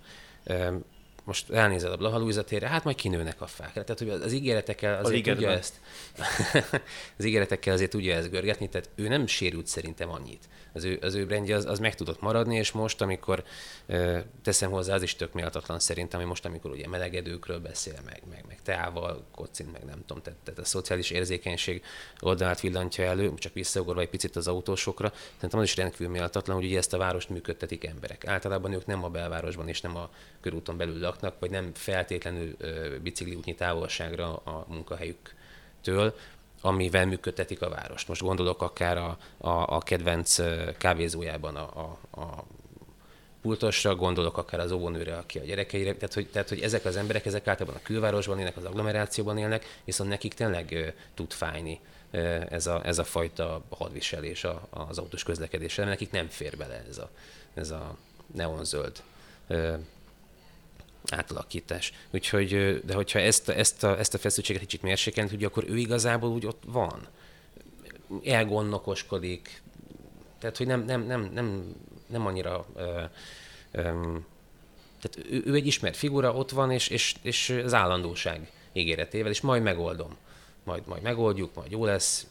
most 1.27 1.49
elnézed 1.49 1.91
a 1.91 1.97
Blaha 1.97 2.43
térre, 2.43 2.67
hát 2.67 2.83
majd 2.83 2.95
kinőnek 2.95 3.41
a 3.41 3.47
fák. 3.47 3.73
Tehát, 3.73 3.99
hogy 3.99 4.09
az 4.09 4.33
ígéretekkel 4.33 5.03
azért 5.03 5.27
az 5.27 5.33
tudja 5.33 5.49
ezt, 5.49 5.79
az 7.17 7.25
ígéretekkel 7.25 7.73
azért 7.73 7.91
tudja 7.91 8.15
ezt 8.15 8.29
görgetni, 8.29 8.69
tehát 8.69 8.89
ő 8.95 9.07
nem 9.07 9.27
sérült 9.27 9.67
szerintem 9.67 10.09
annyit 10.09 10.47
az 10.77 10.83
ő, 10.83 10.99
az 11.01 11.13
ő 11.13 11.25
brandje 11.25 11.55
az, 11.55 11.65
az 11.65 11.79
meg 11.79 11.95
tudott 11.95 12.21
maradni, 12.21 12.55
és 12.55 12.71
most, 12.71 13.01
amikor 13.01 13.43
ö, 13.85 14.19
teszem 14.43 14.71
hozzá, 14.71 14.93
az 14.93 15.01
is 15.01 15.15
tök 15.15 15.33
méltatlan 15.33 15.79
szerintem, 15.79 16.19
hogy 16.19 16.29
most, 16.29 16.45
amikor 16.45 16.71
ugye 16.71 16.87
melegedőkről 16.87 17.59
beszél, 17.59 17.99
meg, 18.05 18.21
meg, 18.29 18.43
meg 18.47 18.61
teával 18.61 19.25
kocint, 19.31 19.71
meg 19.71 19.83
nem 19.83 20.03
tudom, 20.05 20.23
tehát, 20.23 20.39
tehát 20.43 20.59
a 20.59 20.65
szociális 20.65 21.11
érzékenység 21.11 21.83
oldalát 22.19 22.59
villantja 22.59 23.03
elő, 23.03 23.33
csak 23.33 23.53
visszaugorva 23.53 24.01
egy 24.01 24.09
picit 24.09 24.35
az 24.35 24.47
autósokra, 24.47 25.13
szerintem 25.35 25.59
az 25.59 25.65
is 25.65 25.75
rendkívül 25.75 26.09
méltatlan, 26.09 26.55
hogy 26.55 26.65
ugye 26.65 26.77
ezt 26.77 26.93
a 26.93 26.97
várost 26.97 27.29
működtetik 27.29 27.85
emberek. 27.85 28.27
Általában 28.27 28.73
ők 28.73 28.85
nem 28.85 29.03
a 29.03 29.09
belvárosban 29.09 29.67
és 29.67 29.81
nem 29.81 29.95
a 29.95 30.09
körúton 30.41 30.77
belül 30.77 30.99
laknak, 31.21 31.39
vagy 31.39 31.49
nem 31.49 31.71
feltétlenül 31.73 32.55
bicikliútnyi 33.03 33.55
távolságra 33.55 34.35
a 34.35 34.65
munkahelyüktől, 34.67 36.15
amivel 36.61 37.05
működtetik 37.05 37.61
a 37.61 37.69
várost. 37.69 38.07
Most 38.07 38.21
gondolok 38.21 38.61
akár 38.61 38.97
a, 38.97 39.17
a, 39.37 39.75
a 39.75 39.79
kedvenc 39.79 40.39
kávézójában 40.77 41.55
a, 41.55 41.81
a, 41.81 42.19
a 42.21 42.43
pultosra, 43.41 43.95
gondolok 43.95 44.37
akár 44.37 44.59
az 44.59 44.71
óvónőre, 44.71 45.17
aki 45.17 45.39
a 45.39 45.43
gyerekeire, 45.43 45.93
tehát 45.95 46.13
hogy, 46.13 46.27
tehát 46.27 46.49
hogy 46.49 46.61
ezek 46.61 46.85
az 46.85 46.95
emberek, 46.95 47.25
ezek 47.25 47.47
általában 47.47 47.79
a 47.79 47.85
külvárosban 47.85 48.39
élnek, 48.39 48.57
az 48.57 48.65
agglomerációban 48.65 49.37
élnek, 49.37 49.65
viszont 49.83 50.09
nekik 50.09 50.33
tényleg 50.33 50.71
ö, 50.71 50.87
tud 51.13 51.31
fájni 51.31 51.79
ö, 52.11 52.19
ez, 52.49 52.67
a, 52.67 52.81
ez 52.85 52.99
a 52.99 53.03
fajta 53.03 53.61
hadviselés 53.69 54.43
a, 54.43 54.67
az 54.69 54.97
autós 54.97 55.23
közlekedésre, 55.23 55.85
nekik 55.85 56.11
nem 56.11 56.27
fér 56.27 56.57
bele 56.57 56.83
ez 56.89 56.97
a, 56.97 57.09
ez 57.53 57.69
a 57.71 57.97
neonzöld 58.33 59.03
ö, 59.47 59.73
átalakítás. 61.11 61.93
Úgyhogy, 62.11 62.81
de 62.85 62.93
hogyha 62.93 63.19
ezt, 63.19 63.49
ezt, 63.49 63.83
a, 63.83 63.99
ezt 63.99 64.13
a 64.13 64.17
feszültséget 64.17 64.61
kicsit 64.61 64.81
mérsékelni 64.81 65.29
tudja, 65.29 65.47
akkor 65.47 65.63
ő 65.67 65.77
igazából 65.77 66.29
úgy 66.29 66.45
ott 66.45 66.63
van. 66.65 67.07
Elgondokoskodik, 68.25 69.61
tehát 70.39 70.57
hogy 70.57 70.67
nem, 70.67 70.85
nem, 70.85 71.05
nem, 71.05 71.29
nem, 71.33 71.75
nem 72.07 72.25
annyira 72.25 72.65
ö, 72.75 73.01
ö, 73.71 73.81
tehát 75.01 75.31
ő, 75.31 75.43
ő 75.45 75.53
egy 75.53 75.67
ismert 75.67 75.97
figura, 75.97 76.33
ott 76.33 76.51
van, 76.51 76.71
és, 76.71 76.87
és, 76.87 77.15
és 77.21 77.49
az 77.63 77.73
állandóság 77.73 78.51
ígéretével, 78.73 79.31
és 79.31 79.41
majd 79.41 79.63
megoldom. 79.63 80.17
Majd, 80.63 80.83
majd 80.87 81.01
megoldjuk, 81.01 81.53
majd 81.55 81.71
jó 81.71 81.85
lesz. 81.85 82.27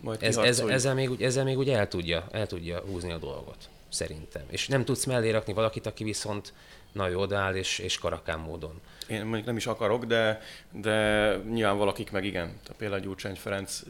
Majd 0.00 0.22
ez, 0.22 0.36
ez, 0.36 0.58
ezzel, 0.58 0.94
még, 0.94 1.22
ezzel 1.22 1.44
még 1.44 1.58
úgy 1.58 1.70
el 1.70 1.88
tudja, 1.88 2.26
el 2.30 2.46
tudja 2.46 2.80
húzni 2.80 3.12
a 3.12 3.18
dolgot, 3.18 3.68
szerintem. 3.88 4.42
És 4.50 4.68
nem 4.68 4.84
tudsz 4.84 5.04
mellé 5.04 5.30
rakni 5.30 5.52
valakit, 5.52 5.86
aki 5.86 6.04
viszont 6.04 6.52
nagy 6.92 7.14
odaáll 7.14 7.54
és, 7.54 7.78
és 7.78 7.98
karakán 7.98 8.38
módon. 8.38 8.80
Én 9.06 9.24
mondjuk 9.24 9.46
nem 9.46 9.56
is 9.56 9.66
akarok, 9.66 10.04
de, 10.04 10.40
de 10.70 11.36
nyilván 11.36 11.76
valakik 11.76 12.10
meg 12.10 12.24
igen. 12.24 12.46
Tehát 12.46 12.78
például 12.78 13.00
Gyurcsány 13.00 13.34
Ferenc 13.34 13.80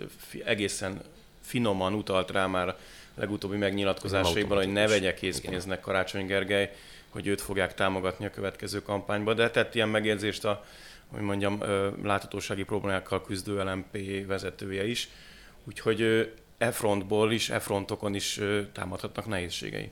egészen 0.44 1.00
finoman 1.40 1.94
utalt 1.94 2.30
rá 2.30 2.46
már 2.46 2.76
legutóbbi 3.14 3.56
megnyilatkozásaiban, 3.56 4.56
hogy 4.56 4.72
ne 4.72 4.88
vegye 4.88 5.14
készpénznek 5.14 5.80
Karácsony 5.80 6.26
Gergely, 6.26 6.70
hogy 7.08 7.26
őt 7.26 7.40
fogják 7.40 7.74
támogatni 7.74 8.26
a 8.26 8.30
következő 8.30 8.82
kampányba, 8.82 9.34
de 9.34 9.50
tett 9.50 9.74
ilyen 9.74 9.88
megjegyzést 9.88 10.44
a, 10.44 10.64
hogy 11.08 11.20
mondjam, 11.20 11.62
láthatósági 12.02 12.62
problémákkal 12.62 13.22
küzdő 13.22 13.62
LMP 13.62 14.26
vezetője 14.26 14.86
is. 14.86 15.08
Úgyhogy 15.64 16.32
e 16.58 16.70
frontból 16.70 17.32
is, 17.32 17.50
e 17.50 17.58
frontokon 17.58 18.14
is 18.14 18.40
támadhatnak 18.72 19.26
nehézségei. 19.26 19.90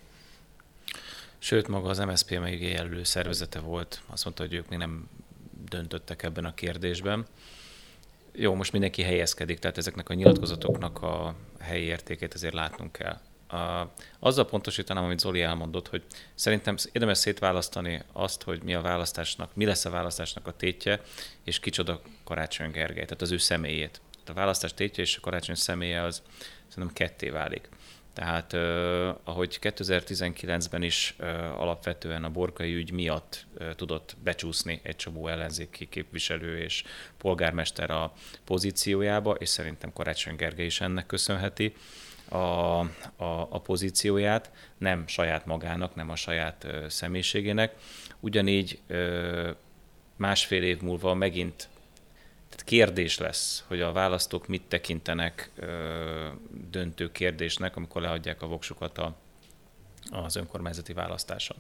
Sőt, 1.42 1.68
maga 1.68 1.88
az 1.88 1.98
MSZP 1.98 2.38
még 2.38 2.62
jelölő 2.62 3.05
szervezete 3.05 3.61
volt, 3.61 4.00
azt 4.07 4.24
mondta, 4.24 4.42
hogy 4.42 4.55
ők 4.55 4.68
még 4.68 4.79
nem 4.79 5.09
döntöttek 5.68 6.22
ebben 6.22 6.44
a 6.44 6.55
kérdésben. 6.55 7.26
Jó, 8.33 8.55
most 8.55 8.72
mindenki 8.72 9.03
helyezkedik, 9.03 9.59
tehát 9.59 9.79
ezeknek 9.79 10.09
a 10.09 10.14
nyilatkozatoknak 10.14 11.03
a 11.03 11.35
helyi 11.59 11.85
értékét 11.85 12.35
azért 12.35 12.55
látnunk 12.55 12.92
kell. 12.92 13.20
A, 13.48 13.92
azzal 14.18 14.46
pontosítanám, 14.46 15.05
amit 15.05 15.18
Zoli 15.18 15.42
elmondott, 15.42 15.88
hogy 15.88 16.03
szerintem 16.35 16.76
érdemes 16.92 17.18
szétválasztani 17.18 18.03
azt, 18.12 18.42
hogy 18.42 18.62
mi 18.62 18.74
a 18.74 18.81
választásnak, 18.81 19.55
mi 19.55 19.64
lesz 19.64 19.85
a 19.85 19.90
választásnak 19.90 20.46
a 20.46 20.57
tétje, 20.57 21.00
és 21.44 21.61
kicsoda 21.61 22.00
Karácsony 22.24 22.70
Gergely, 22.70 23.05
tehát 23.05 23.22
az 23.22 23.31
ő 23.31 23.37
személyét. 23.37 24.00
A 24.26 24.33
választás 24.33 24.74
tétje 24.74 25.03
és 25.03 25.16
a 25.16 25.20
Karácsony 25.20 25.55
személye 25.55 26.03
az 26.03 26.22
szerintem 26.68 26.94
ketté 26.94 27.29
válik. 27.29 27.68
Tehát 28.12 28.53
ahogy 29.25 29.59
2019-ben 29.62 30.83
is 30.83 31.16
alapvetően 31.57 32.25
a 32.25 32.31
borkai 32.31 32.75
ügy 32.75 32.92
miatt 32.92 33.46
tudott 33.77 34.16
becsúszni 34.23 34.81
egy 34.83 34.96
csomó 34.96 35.29
ellenzéki 35.29 35.88
képviselő 35.88 36.59
és 36.59 36.85
polgármester 37.16 37.90
a 37.90 38.12
pozíciójába, 38.44 39.35
és 39.35 39.49
szerintem 39.49 39.92
Karácsony 39.92 40.37
Gergely 40.37 40.66
is 40.66 40.81
ennek 40.81 41.07
köszönheti 41.07 41.75
a, 42.29 42.37
a, 42.37 42.87
a 43.49 43.61
pozícióját, 43.61 44.51
nem 44.79 45.07
saját 45.07 45.46
magának, 45.46 45.94
nem 45.94 46.11
a 46.11 46.16
saját 46.16 46.66
személyiségének. 46.88 47.75
Ugyanígy 48.20 48.81
másfél 50.16 50.62
év 50.62 50.81
múlva 50.81 51.14
megint 51.14 51.68
kérdés 52.64 53.18
lesz, 53.18 53.64
hogy 53.66 53.81
a 53.81 53.92
választók 53.92 54.46
mit 54.46 54.62
tekintenek 54.68 55.51
ö, 55.57 56.29
döntő 56.70 57.12
kérdésnek, 57.12 57.77
amikor 57.77 58.03
leadják 58.03 58.42
a 58.42 58.46
voksukat 58.46 58.99
a, 58.99 59.16
az 60.11 60.37
önkormányzati 60.37 60.92
választáson. 60.92 61.57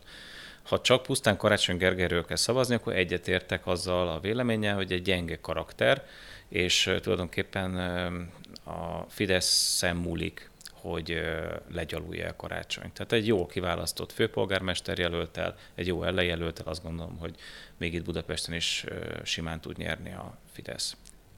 Ha 0.62 0.80
csak 0.80 1.02
pusztán 1.02 1.36
Karácsony 1.36 1.76
Gergelyről 1.76 2.24
kell 2.24 2.36
szavazni, 2.36 2.74
akkor 2.74 2.94
egyetértek 2.94 3.66
azzal 3.66 4.08
a 4.08 4.20
véleménnyel, 4.20 4.74
hogy 4.74 4.92
egy 4.92 5.02
gyenge 5.02 5.40
karakter, 5.40 6.04
és 6.48 6.90
tulajdonképpen 7.00 7.76
a 8.64 9.06
Fidesz 9.08 9.82
múlik, 9.82 10.49
hogy 10.80 11.20
legyalulja 11.72 12.28
a 12.28 12.36
karácsony. 12.36 12.92
Tehát 12.92 13.12
egy 13.12 13.26
jó 13.26 13.46
kiválasztott 13.46 14.12
főpolgármester 14.12 14.98
jelöltel, 14.98 15.56
egy 15.74 15.86
jó 15.86 16.02
ellenjelöltel 16.02 16.66
azt 16.66 16.82
gondolom, 16.82 17.18
hogy 17.18 17.34
még 17.76 17.94
itt 17.94 18.04
Budapesten 18.04 18.54
is 18.54 18.84
simán 19.22 19.60
tud 19.60 19.76
nyerni 19.76 20.12
a 20.12 20.38
Fidesz. 20.52 20.96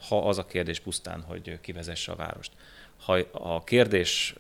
Ha 0.09 0.29
az 0.29 0.39
a 0.39 0.47
kérdés 0.47 0.81
pusztán, 0.81 1.23
hogy 1.23 1.61
kivezesse 1.61 2.13
a 2.13 2.17
várost. 2.17 2.53
Ha 3.05 3.13
a 3.33 3.65
kérdés 3.65 4.35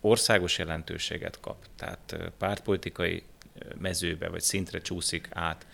országos 0.00 0.58
jelentőséget 0.58 1.40
kap, 1.40 1.64
tehát 1.76 2.16
pártpolitikai 2.38 3.22
mezőbe 3.78 4.28
vagy 4.28 4.40
szintre 4.40 4.78
csúszik 4.80 5.28
át 5.30 5.66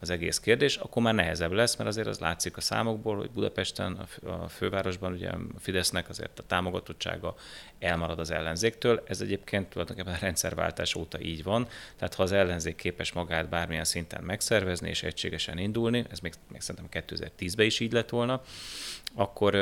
az 0.00 0.10
egész 0.10 0.38
kérdés, 0.40 0.76
akkor 0.76 1.02
már 1.02 1.14
nehezebb 1.14 1.52
lesz, 1.52 1.76
mert 1.76 1.88
azért 1.88 2.06
az 2.06 2.18
látszik 2.18 2.56
a 2.56 2.60
számokból, 2.60 3.16
hogy 3.16 3.30
Budapesten, 3.30 4.06
a 4.22 4.48
fővárosban 4.48 5.12
ugye 5.12 5.28
a 5.28 5.38
Fidesznek 5.58 6.08
azért 6.08 6.38
a 6.38 6.46
támogatottsága 6.46 7.34
elmarad 7.78 8.18
az 8.18 8.30
ellenzéktől. 8.30 9.02
Ez 9.06 9.20
egyébként 9.20 9.68
tulajdonképpen 9.68 10.14
a 10.14 10.18
rendszerváltás 10.20 10.94
óta 10.94 11.20
így 11.20 11.42
van. 11.42 11.68
Tehát 11.96 12.14
ha 12.14 12.22
az 12.22 12.32
ellenzék 12.32 12.76
képes 12.76 13.12
magát 13.12 13.48
bármilyen 13.48 13.84
szinten 13.84 14.24
megszervezni 14.24 14.88
és 14.88 15.02
egységesen 15.02 15.58
indulni, 15.58 16.04
ez 16.10 16.18
még, 16.18 16.32
még 16.52 16.60
szerintem 16.60 17.02
2010-ben 17.06 17.66
is 17.66 17.80
így 17.80 17.92
lett 17.92 18.08
volna, 18.08 18.42
akkor, 19.14 19.54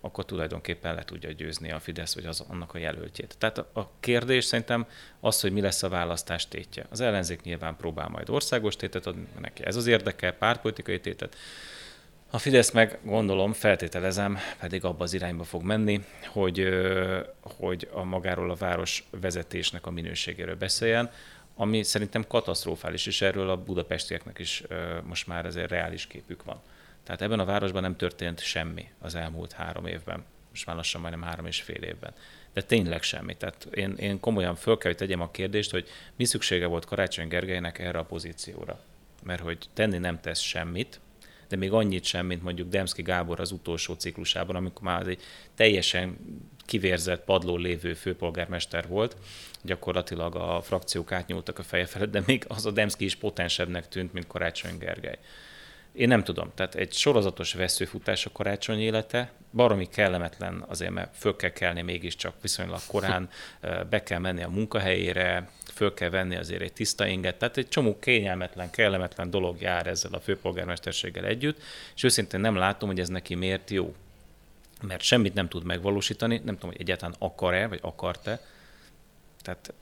akkor 0.00 0.24
tulajdonképpen 0.24 0.94
le 0.94 1.04
tudja 1.04 1.30
győzni 1.30 1.72
a 1.72 1.80
Fidesz, 1.80 2.14
vagy 2.14 2.26
az, 2.26 2.44
annak 2.48 2.74
a 2.74 2.78
jelöltjét. 2.78 3.34
Tehát 3.38 3.58
a 3.58 3.90
kérdés 4.00 4.44
szerintem 4.44 4.86
az, 5.20 5.40
hogy 5.40 5.52
mi 5.52 5.60
lesz 5.60 5.82
a 5.82 5.88
választás 5.88 6.48
tétje. 6.48 6.86
Az 6.90 7.00
ellenzék 7.00 7.42
nyilván 7.42 7.76
próbál 7.76 8.08
majd 8.08 8.30
országos 8.30 8.76
tétet 8.76 9.06
adni, 9.06 9.26
neki 9.40 9.64
ez 9.64 9.76
az 9.76 9.86
érdeke, 9.86 10.32
pártpolitikai 10.32 11.00
tétet. 11.00 11.36
A 12.36 12.38
Fidesz 12.38 12.70
meg 12.70 12.98
gondolom, 13.02 13.52
feltételezem, 13.52 14.38
pedig 14.60 14.84
abba 14.84 15.04
az 15.04 15.12
irányba 15.12 15.44
fog 15.44 15.62
menni, 15.62 16.04
hogy, 16.26 16.68
hogy 17.40 17.88
a 17.92 18.04
magáról 18.04 18.50
a 18.50 18.54
város 18.54 19.04
vezetésnek 19.20 19.86
a 19.86 19.90
minőségéről 19.90 20.56
beszéljen, 20.56 21.10
ami 21.54 21.82
szerintem 21.82 22.26
katasztrofális, 22.26 23.06
és 23.06 23.22
erről 23.22 23.50
a 23.50 23.56
budapestieknek 23.56 24.38
is 24.38 24.62
most 25.04 25.26
már 25.26 25.46
azért 25.46 25.70
reális 25.70 26.06
képük 26.06 26.44
van. 26.44 26.60
Tehát 27.04 27.22
ebben 27.22 27.40
a 27.40 27.44
városban 27.44 27.82
nem 27.82 27.96
történt 27.96 28.40
semmi 28.40 28.88
az 28.98 29.14
elmúlt 29.14 29.52
három 29.52 29.86
évben, 29.86 30.24
most 30.50 30.66
már 30.66 30.76
lassan 30.76 31.00
majdnem 31.00 31.22
három 31.22 31.46
és 31.46 31.60
fél 31.60 31.82
évben. 31.82 32.14
De 32.52 32.62
tényleg 32.62 33.02
semmi. 33.02 33.36
Tehát 33.36 33.68
én, 33.74 33.94
én 33.98 34.20
komolyan 34.20 34.54
föl 34.54 34.78
kell, 34.78 34.90
hogy 34.90 35.00
tegyem 35.00 35.20
a 35.20 35.30
kérdést, 35.30 35.70
hogy 35.70 35.88
mi 36.16 36.24
szüksége 36.24 36.66
volt 36.66 36.84
Karácsony 36.84 37.28
Gergelynek 37.28 37.78
erre 37.78 37.98
a 37.98 38.04
pozícióra. 38.04 38.80
Mert 39.22 39.42
hogy 39.42 39.58
tenni 39.74 39.98
nem 39.98 40.20
tesz 40.20 40.40
semmit, 40.40 41.00
de 41.48 41.56
még 41.56 41.72
annyit 41.72 42.04
sem, 42.04 42.26
mint 42.26 42.42
mondjuk 42.42 42.68
Demszki 42.68 43.02
Gábor 43.02 43.40
az 43.40 43.50
utolsó 43.52 43.94
ciklusában, 43.94 44.56
amikor 44.56 44.82
már 44.82 45.06
egy 45.06 45.22
teljesen 45.54 46.16
kivérzett 46.66 47.24
padló 47.24 47.56
lévő 47.56 47.94
főpolgármester 47.94 48.88
volt, 48.88 49.16
gyakorlatilag 49.62 50.34
a 50.34 50.60
frakciók 50.62 51.12
átnyúltak 51.12 51.58
a 51.58 51.62
feje 51.62 51.86
felett, 51.86 52.10
de 52.10 52.22
még 52.26 52.44
az 52.48 52.66
a 52.66 52.70
Demszki 52.70 53.04
is 53.04 53.14
potensebbnek 53.14 53.88
tűnt, 53.88 54.12
mint 54.12 54.26
Karácsony 54.26 54.78
Gergely. 54.78 55.18
Én 55.96 56.08
nem 56.08 56.24
tudom, 56.24 56.50
tehát 56.54 56.74
egy 56.74 56.92
sorozatos 56.92 57.54
veszőfutás 57.54 58.26
a 58.26 58.30
karácsony 58.32 58.80
élete, 58.80 59.32
baromi 59.52 59.88
kellemetlen 59.88 60.64
azért, 60.68 60.90
mert 60.90 61.16
föl 61.16 61.36
kell 61.36 61.50
kelni 61.50 61.82
mégiscsak 61.82 62.34
viszonylag 62.42 62.80
korán, 62.86 63.28
be 63.90 64.02
kell 64.02 64.18
menni 64.18 64.42
a 64.42 64.48
munkahelyére, 64.48 65.48
föl 65.72 65.94
kell 65.94 66.10
venni 66.10 66.36
azért 66.36 66.60
egy 66.60 66.72
tiszta 66.72 67.06
inget, 67.06 67.36
tehát 67.36 67.56
egy 67.56 67.68
csomó 67.68 67.98
kényelmetlen, 67.98 68.70
kellemetlen 68.70 69.30
dolog 69.30 69.60
jár 69.60 69.86
ezzel 69.86 70.12
a 70.12 70.20
főpolgármesterséggel 70.20 71.24
együtt, 71.24 71.62
és 71.94 72.02
őszintén 72.02 72.40
nem 72.40 72.56
látom, 72.56 72.88
hogy 72.88 73.00
ez 73.00 73.08
neki 73.08 73.34
miért 73.34 73.70
jó. 73.70 73.94
Mert 74.82 75.02
semmit 75.02 75.34
nem 75.34 75.48
tud 75.48 75.64
megvalósítani, 75.64 76.40
nem 76.44 76.54
tudom, 76.54 76.70
hogy 76.70 76.80
egyáltalán 76.80 77.14
akar-e, 77.18 77.66
vagy 77.66 77.80
akart-e, 77.82 78.40
tehát 79.46 79.74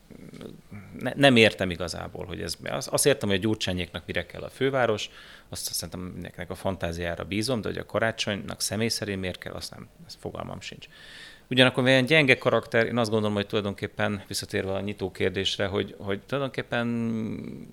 ne, 0.99 1.13
nem 1.17 1.37
értem 1.37 1.71
igazából, 1.71 2.25
hogy 2.25 2.41
ez, 2.41 2.57
az, 2.63 2.89
azt 2.91 3.07
értem, 3.07 3.29
hogy 3.29 3.39
a 3.39 3.41
Gyurcsányéknak 3.41 4.03
mire 4.07 4.27
kell 4.27 4.43
a 4.43 4.49
főváros, 4.49 5.11
azt 5.49 5.73
szerintem 5.73 6.01
mindenkinek 6.01 6.51
a 6.51 6.55
fantáziára 6.55 7.25
bízom, 7.25 7.61
de 7.61 7.69
hogy 7.69 7.79
a 7.79 7.87
karácsonynak 7.87 8.61
személy 8.61 8.89
szerint 8.89 9.21
miért 9.21 9.39
kell, 9.39 9.53
azt 9.53 9.71
nem, 9.71 9.89
ez 10.07 10.17
fogalmam 10.21 10.61
sincs. 10.61 10.87
Ugyanakkor 11.51 11.85
olyan 11.85 12.05
gyenge 12.05 12.39
karakter, 12.39 12.87
én 12.87 12.99
azt 12.99 13.11
gondolom, 13.11 13.35
hogy 13.35 13.47
tulajdonképpen 13.47 14.23
visszatérve 14.29 14.73
a 14.73 14.81
nyitó 14.81 15.11
kérdésre, 15.11 15.67
hogy, 15.67 15.95
hogy 15.99 16.21
tulajdonképpen 16.21 16.89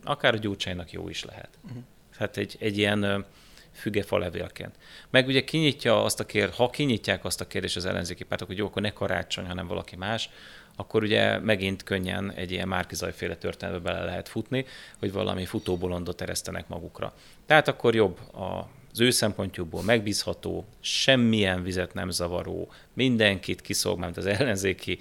akár 0.04 0.34
a 0.34 0.38
Gyurcsánynak 0.38 0.92
jó 0.92 1.10
is 1.10 1.24
lehet. 1.24 1.50
Uh-huh. 1.64 1.84
Hát 2.18 2.38
egy, 2.38 2.56
egy 2.60 2.78
ilyen 2.78 3.26
fügefa 3.74 4.18
levélként. 4.18 4.76
Meg 5.10 5.28
ugye 5.28 5.44
kinyitja 5.44 6.04
azt 6.04 6.20
a 6.20 6.26
kérdést, 6.26 6.58
ha 6.58 6.70
kinyitják 6.70 7.26
azt 7.26 7.42
a 7.42 7.48
kérdést 7.48 7.76
az 7.76 7.86
ellenzéki 7.86 8.24
pártok, 8.24 8.48
hogy 8.48 8.58
jó, 8.58 8.66
akkor 8.66 8.82
ne 8.82 8.94
karácsony, 8.94 9.46
hanem 9.46 9.68
valaki 9.68 9.96
más, 9.96 10.30
akkor 10.76 11.04
ugye 11.04 11.40
megint 11.40 11.84
könnyen 11.84 12.32
egy 12.32 12.52
ilyen 12.52 12.68
márkizajféle 12.68 13.36
történetbe 13.36 13.92
bele 13.92 14.06
lehet 14.06 14.30
futni, 14.30 14.66
hogy 15.00 15.12
valami 15.12 15.46
futóbolondot 15.46 16.22
eresztenek 16.22 16.68
magukra. 16.68 17.14
Tehát 17.46 17.68
akkor 17.68 17.96
jobb 17.96 18.36
a 18.36 18.70
az 18.92 19.00
ő 19.00 19.10
szempontjukból 19.10 19.84
megbízható, 19.84 20.66
semmilyen 20.80 21.64
vizet 21.64 21.94
nem 21.94 22.10
zavaró, 22.10 22.72
mindenkit 22.94 23.62
kiszolgáló, 23.62 24.14
az 24.16 24.26
ellenzéki 24.26 25.00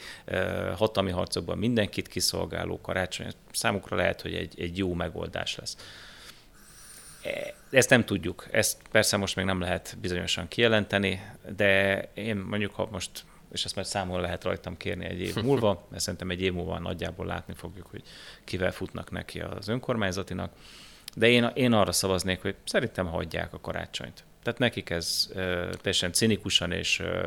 hatalmi 0.76 1.10
harcokban 1.10 1.58
mindenkit 1.58 2.08
kiszolgáló 2.08 2.80
karácsony, 2.80 3.32
számukra 3.52 3.96
lehet, 3.96 4.20
hogy 4.20 4.34
egy, 4.34 4.60
egy 4.60 4.78
jó 4.78 4.94
megoldás 4.94 5.56
lesz. 5.56 5.76
Ezt 7.70 7.90
nem 7.90 8.04
tudjuk, 8.04 8.46
ezt 8.50 8.82
persze 8.90 9.16
most 9.16 9.36
még 9.36 9.44
nem 9.44 9.60
lehet 9.60 9.96
bizonyosan 10.00 10.48
kijelenteni, 10.48 11.30
de 11.56 12.02
én 12.14 12.36
mondjuk, 12.36 12.74
ha 12.74 12.88
most 12.90 13.24
és 13.52 13.64
ezt 13.64 13.76
már 13.76 13.86
számon 13.86 14.20
lehet 14.20 14.44
rajtam 14.44 14.76
kérni 14.76 15.04
egy 15.04 15.20
év 15.20 15.34
múlva, 15.34 15.82
mert 15.90 16.02
szerintem 16.02 16.30
egy 16.30 16.40
év 16.40 16.52
múlva 16.52 16.78
nagyjából 16.78 17.26
látni 17.26 17.54
fogjuk, 17.54 17.86
hogy 17.86 18.02
kivel 18.44 18.72
futnak 18.72 19.10
neki 19.10 19.40
az 19.40 19.68
önkormányzatinak. 19.68 20.52
De 21.14 21.28
én, 21.28 21.50
én 21.54 21.72
arra 21.72 21.92
szavaznék, 21.92 22.42
hogy 22.42 22.54
szerintem 22.64 23.06
hagyják 23.06 23.54
a 23.54 23.60
karácsonyt. 23.60 24.24
Tehát 24.42 24.58
nekik 24.58 24.90
ez 24.90 25.28
uh, 25.28 25.36
teljesen 25.70 26.12
cinikusan 26.12 26.72
és 26.72 26.98
uh, 26.98 27.24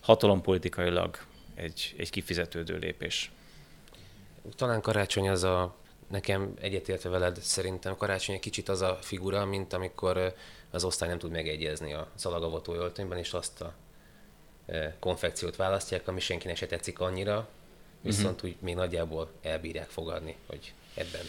hatalompolitikailag 0.00 1.18
egy, 1.54 1.94
egy 1.98 2.10
kifizetődő 2.10 2.78
lépés. 2.78 3.30
Talán 4.56 4.80
karácsony 4.80 5.28
az 5.28 5.44
a, 5.44 5.76
nekem 6.06 6.54
egyetértve 6.60 7.08
veled, 7.08 7.36
szerintem 7.40 7.96
karácsony 7.96 8.34
egy 8.34 8.40
kicsit 8.40 8.68
az 8.68 8.82
a 8.82 8.98
figura, 9.00 9.44
mint 9.44 9.72
amikor 9.72 10.34
az 10.70 10.84
osztály 10.84 11.08
nem 11.08 11.18
tud 11.18 11.30
megegyezni 11.30 11.92
a 11.92 12.08
szalagavató 12.14 12.74
öltönyben, 12.74 13.18
és 13.18 13.32
azt 13.32 13.60
a 13.60 13.74
konfekciót 14.98 15.56
választják, 15.56 16.08
ami 16.08 16.20
senkinek 16.20 16.56
se 16.56 16.66
tetszik 16.66 17.00
annyira, 17.00 17.48
viszont 18.00 18.34
uh-huh. 18.34 18.50
úgy 18.50 18.56
még 18.60 18.74
nagyjából 18.74 19.30
elbírják 19.42 19.88
fogadni, 19.88 20.36
hogy 20.46 20.72
ebben. 20.94 21.24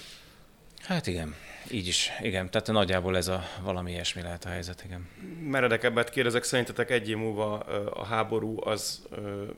Hát 0.82 1.08
igen, 1.08 1.36
így 1.72 1.88
is, 1.88 2.10
igen. 2.22 2.50
Tehát 2.50 2.68
nagyjából 2.68 3.18
ez 3.18 3.28
a 3.28 3.44
valami 3.62 3.92
ilyesmi 3.92 4.22
lehet 4.22 4.46
a 4.46 4.50
helyzet, 4.50 4.84
igen. 4.84 5.10
Meredekebbet 5.42 6.10
kérdezek, 6.10 6.44
szerintetek 6.44 6.92
egy 6.92 7.10
év 7.10 7.18
múlva 7.18 7.60
a 7.90 8.04
háború 8.04 8.62
az 8.64 9.08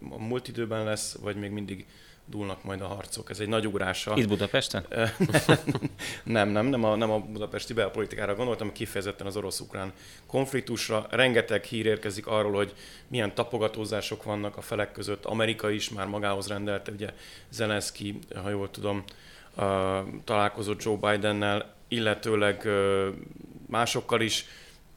a 0.09 0.17
múlt 0.17 0.47
időben 0.47 0.83
lesz, 0.83 1.17
vagy 1.21 1.35
még 1.35 1.51
mindig 1.51 1.87
dúlnak 2.29 2.63
majd 2.63 2.81
a 2.81 2.87
harcok. 2.87 3.29
Ez 3.29 3.39
egy 3.39 3.47
nagy 3.47 3.67
ugrása. 3.67 4.13
Itt 4.15 4.27
Budapesten? 4.27 4.85
nem, 6.23 6.49
nem, 6.49 6.65
nem 6.65 6.83
a, 6.83 6.95
nem 6.95 7.11
a 7.11 7.19
budapesti 7.19 7.73
belpolitikára 7.73 8.35
gondoltam, 8.35 8.71
kifejezetten 8.71 9.27
az 9.27 9.35
orosz-ukrán 9.35 9.93
konfliktusra. 10.25 11.07
Rengeteg 11.09 11.63
hír 11.63 11.85
érkezik 11.85 12.27
arról, 12.27 12.51
hogy 12.51 12.73
milyen 13.07 13.35
tapogatózások 13.35 14.23
vannak 14.23 14.57
a 14.57 14.61
felek 14.61 14.91
között. 14.91 15.25
Amerika 15.25 15.69
is 15.69 15.89
már 15.89 16.07
magához 16.07 16.47
rendelte, 16.47 16.91
ugye 16.91 17.13
Zelenszky, 17.49 18.19
ha 18.43 18.49
jól 18.49 18.71
tudom, 18.71 19.03
találkozott 20.23 20.83
Joe 20.83 20.95
Bidennel, 20.95 21.73
illetőleg 21.87 22.67
másokkal 23.67 24.21
is. 24.21 24.45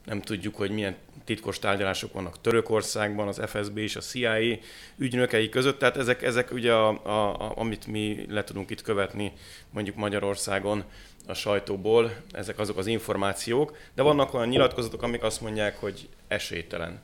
Nem 0.05 0.21
tudjuk, 0.21 0.55
hogy 0.55 0.71
milyen 0.71 0.95
titkos 1.23 1.59
tárgyalások 1.59 2.13
vannak 2.13 2.41
Törökországban, 2.41 3.27
az 3.27 3.41
FSB 3.45 3.77
és 3.77 3.95
a 3.95 3.99
CIA 3.99 4.57
ügynökei 4.97 5.49
között, 5.49 5.79
tehát 5.79 5.97
ezek, 5.97 6.21
ezek 6.23 6.51
ugye, 6.51 6.73
a, 6.73 7.05
a, 7.05 7.41
a, 7.41 7.53
amit 7.57 7.87
mi 7.87 8.25
le 8.29 8.43
tudunk 8.43 8.69
itt 8.69 8.81
követni 8.81 9.33
mondjuk 9.69 9.95
Magyarországon 9.95 10.83
a 11.27 11.33
sajtóból, 11.33 12.15
ezek 12.31 12.59
azok 12.59 12.77
az 12.77 12.87
információk, 12.87 13.77
de 13.93 14.01
vannak 14.01 14.33
olyan 14.33 14.47
nyilatkozatok, 14.47 15.01
amik 15.01 15.23
azt 15.23 15.41
mondják, 15.41 15.79
hogy 15.79 16.09
esélytelen 16.27 17.01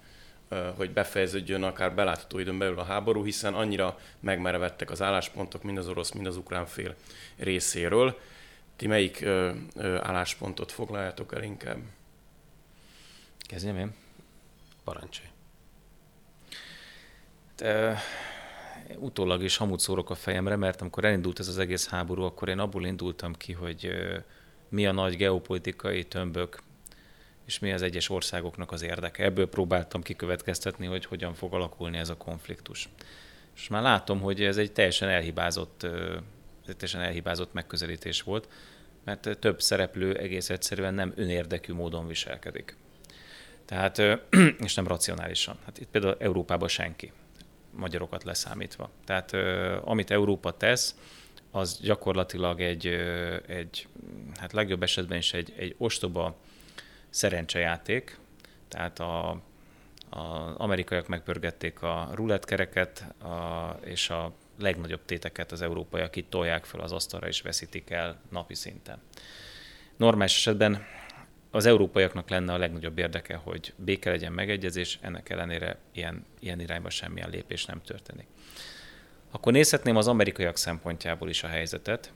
hogy 0.76 0.92
befejeződjön 0.92 1.64
akár 1.64 1.94
belátható 1.94 2.40
időn 2.40 2.58
belül 2.58 2.80
a 2.80 2.84
háború, 2.84 3.24
hiszen 3.24 3.54
annyira 3.54 4.00
megmerevettek 4.20 4.92
az 4.92 5.02
álláspontok 5.02 5.64
mind 5.64 5.78
az 5.78 5.88
orosz, 5.88 6.12
mind 6.12 6.28
az 6.28 6.38
ukrán 6.38 6.66
fél 6.66 6.96
részéről. 7.38 8.20
Ti 8.76 8.88
melyik 8.88 9.26
álláspontot 10.00 10.72
foglaljátok 10.72 11.34
el 11.34 11.44
inkább? 11.44 11.78
Kezdjem 13.50 13.78
én? 13.78 13.94
Parancsolj. 14.84 15.28
De, 17.56 18.00
utólag 18.98 19.44
is 19.44 19.58
hamut 19.58 19.80
szórok 19.80 20.10
a 20.10 20.16
fejemre, 20.16 20.56
mert 20.56 20.82
amikor 20.82 21.06
elindult 21.06 21.40
ez 21.40 21.48
az 21.48 21.58
egész 21.58 21.88
háború, 21.88 22.24
akkor 22.24 22.50
én 22.50 22.60
abból 22.60 22.86
indultam 22.86 23.34
ki, 23.34 23.54
hogy 23.54 23.92
mi 24.70 24.88
a 24.88 24.92
nagy 24.92 25.16
geopolitikai 25.16 26.04
tömbök, 26.04 26.62
és 27.46 27.60
mi 27.60 27.72
az 27.72 27.82
egyes 27.82 28.10
országoknak 28.10 28.72
az 28.72 28.82
érdeke. 28.82 29.24
Ebből 29.24 29.50
próbáltam 29.50 30.02
kikövetkeztetni, 30.02 30.86
hogy 30.86 31.06
hogyan 31.06 31.34
fog 31.34 31.54
alakulni 31.54 31.98
ez 31.98 32.10
a 32.10 32.18
konfliktus. 32.18 32.90
És 33.56 33.68
már 33.68 33.82
látom, 33.82 34.20
hogy 34.20 34.44
ez 34.44 34.58
egy 34.58 34.72
teljesen 34.72 35.10
elhibázott, 35.10 35.80
teljesen 36.64 37.02
elhibázott 37.02 37.54
megközelítés 37.54 38.22
volt, 38.22 38.50
mert 39.04 39.38
több 39.40 39.62
szereplő 39.62 40.18
egész 40.18 40.50
egyszerűen 40.50 40.94
nem 40.94 41.14
önérdekű 41.16 41.74
módon 41.74 42.08
viselkedik. 42.08 42.76
Tehát, 43.70 44.02
és 44.66 44.74
nem 44.74 44.88
racionálisan. 44.88 45.58
Hát 45.66 45.80
itt 45.80 45.88
például 45.88 46.16
Európában 46.20 46.68
senki, 46.68 47.12
magyarokat 47.72 48.24
leszámítva. 48.24 48.90
Tehát 49.06 49.34
amit 49.84 50.12
Európa 50.12 50.58
tesz, 50.58 50.96
az 51.52 51.80
gyakorlatilag 51.82 52.62
egy, 52.62 52.88
egy 53.48 53.88
hát 54.40 54.54
legjobb 54.54 54.84
esetben 54.84 55.18
is 55.18 55.34
egy, 55.34 55.54
egy 55.58 55.76
ostoba 55.78 56.36
szerencsejáték, 57.10 58.20
tehát 58.68 59.00
a, 59.00 59.30
az 60.10 60.56
amerikaiak 60.58 61.08
megpörgették 61.08 61.82
a 61.82 62.10
rulettkereket, 62.14 63.00
a, 63.22 63.70
és 63.84 64.10
a 64.10 64.34
legnagyobb 64.60 65.06
téteket 65.06 65.52
az 65.52 65.62
európaiak 65.62 66.16
itt 66.16 66.30
tolják 66.30 66.66
fel 66.66 66.80
az 66.80 66.92
asztalra 66.92 67.28
és 67.28 67.42
veszítik 67.42 67.90
el 67.90 68.20
napi 68.30 68.56
szinten. 68.56 69.02
Normális 69.98 70.36
esetben 70.36 70.86
az 71.52 71.66
európaiaknak 71.66 72.30
lenne 72.30 72.54
a 72.54 72.58
legnagyobb 72.58 72.98
érdeke, 72.98 73.36
hogy 73.36 73.74
béke 73.76 74.10
legyen 74.10 74.32
megegyezés, 74.32 75.00
ennek 75.02 75.30
ellenére 75.30 75.78
ilyen, 75.94 76.26
ilyen 76.40 76.60
irányba 76.60 76.90
semmilyen 76.90 77.30
lépés 77.30 77.66
nem 77.66 77.82
történik. 77.82 78.28
Akkor 79.32 79.52
nézhetném 79.54 79.96
az 79.96 80.08
amerikaiak 80.08 80.58
szempontjából 80.58 81.30
is 81.30 81.44
a 81.44 81.48
helyzetet. 81.48 82.14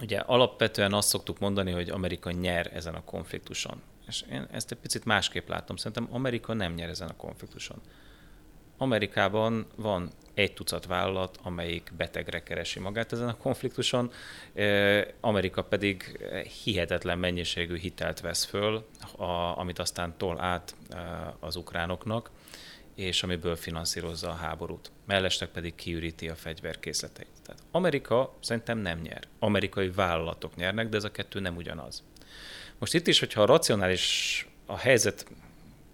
Ugye 0.00 0.18
alapvetően 0.18 0.92
azt 0.92 1.08
szoktuk 1.08 1.38
mondani, 1.38 1.70
hogy 1.70 1.90
Amerika 1.90 2.30
nyer 2.30 2.70
ezen 2.74 2.94
a 2.94 3.04
konfliktuson. 3.04 3.82
És 4.06 4.24
én 4.30 4.46
ezt 4.50 4.72
egy 4.72 4.78
picit 4.78 5.04
másképp 5.04 5.48
látom. 5.48 5.76
Szerintem 5.76 6.08
Amerika 6.10 6.54
nem 6.54 6.74
nyer 6.74 6.88
ezen 6.88 7.08
a 7.08 7.16
konfliktuson. 7.16 7.80
Amerikában 8.76 9.66
van 9.76 10.10
egy 10.40 10.52
tucat 10.52 10.86
vállalat, 10.86 11.38
amelyik 11.42 11.92
betegre 11.96 12.42
keresi 12.42 12.78
magát 12.78 13.12
ezen 13.12 13.28
a 13.28 13.36
konfliktuson, 13.36 14.12
Amerika 15.20 15.62
pedig 15.62 16.02
hihetetlen 16.64 17.18
mennyiségű 17.18 17.78
hitelt 17.78 18.20
vesz 18.20 18.44
föl, 18.44 18.86
amit 19.54 19.78
aztán 19.78 20.14
tol 20.16 20.40
át 20.40 20.74
az 21.40 21.56
ukránoknak, 21.56 22.30
és 22.94 23.22
amiből 23.22 23.56
finanszírozza 23.56 24.28
a 24.28 24.34
háborút. 24.34 24.90
Mellesleg 25.06 25.48
pedig 25.48 25.74
kiüríti 25.74 26.28
a 26.28 26.34
fegyverkészleteit. 26.34 27.28
Tehát 27.46 27.62
Amerika 27.70 28.36
szerintem 28.40 28.78
nem 28.78 29.00
nyer. 29.00 29.22
Amerikai 29.38 29.90
vállalatok 29.90 30.56
nyernek, 30.56 30.88
de 30.88 30.96
ez 30.96 31.04
a 31.04 31.10
kettő 31.10 31.40
nem 31.40 31.56
ugyanaz. 31.56 32.02
Most 32.78 32.94
itt 32.94 33.06
is, 33.06 33.18
hogyha 33.18 33.42
a 33.42 33.46
racionális 33.46 34.46
a 34.66 34.76
helyzet 34.76 35.26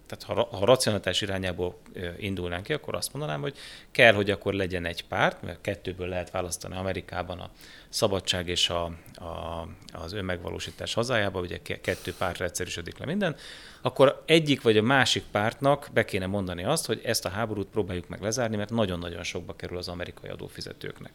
tehát 0.07 0.25
ha, 0.25 0.57
ha 0.57 0.65
racionalitás 0.65 1.21
irányából 1.21 1.79
indulnánk 2.19 2.65
ki, 2.65 2.73
akkor 2.73 2.95
azt 2.95 3.13
mondanám, 3.13 3.41
hogy 3.41 3.57
kell, 3.91 4.13
hogy 4.13 4.31
akkor 4.31 4.55
legyen 4.55 4.85
egy 4.85 5.05
párt, 5.05 5.43
mert 5.43 5.61
kettőből 5.61 6.09
lehet 6.09 6.31
választani 6.31 6.77
Amerikában 6.77 7.39
a 7.39 7.51
szabadság 7.89 8.49
és 8.49 8.71
a, 8.71 8.85
a, 9.15 9.67
az 9.93 10.13
önmegvalósítás 10.13 10.95
hazájában, 10.95 11.43
ugye 11.43 11.59
kettő 11.81 12.15
pártra 12.19 12.45
egyszerűsödik 12.45 12.99
le 12.99 13.07
minden, 13.07 13.37
akkor 13.81 14.23
egyik 14.27 14.63
vagy 14.63 14.77
a 14.77 14.83
másik 14.83 15.25
pártnak 15.31 15.89
be 15.93 16.05
kéne 16.05 16.27
mondani 16.27 16.65
azt, 16.65 16.87
hogy 16.87 17.01
ezt 17.05 17.25
a 17.25 17.29
háborút 17.29 17.69
próbáljuk 17.69 18.09
meg 18.09 18.21
lezárni, 18.21 18.57
mert 18.57 18.71
nagyon-nagyon 18.71 19.23
sokba 19.23 19.57
kerül 19.57 19.77
az 19.77 19.89
amerikai 19.89 20.31
adófizetőknek. 20.31 21.13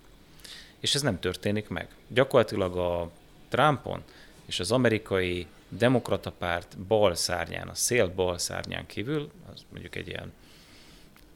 És 0.80 0.96
ez 0.96 1.02
nem 1.02 1.20
történik 1.20 1.68
meg. 1.68 1.88
Gyakorlatilag 2.08 2.78
a 2.78 3.12
Trumpon 3.50 4.04
és 4.46 4.60
az 4.60 4.72
amerikai 4.72 5.48
demokrata 5.78 6.32
párt 6.32 6.78
bal 6.78 7.16
szárnyán, 7.16 7.68
a 7.68 7.74
szél 7.74 8.08
bal 8.08 8.38
szárnyán 8.38 8.86
kívül, 8.86 9.32
az 9.54 9.66
mondjuk 9.70 9.96
egy 9.96 10.08
ilyen 10.08 10.34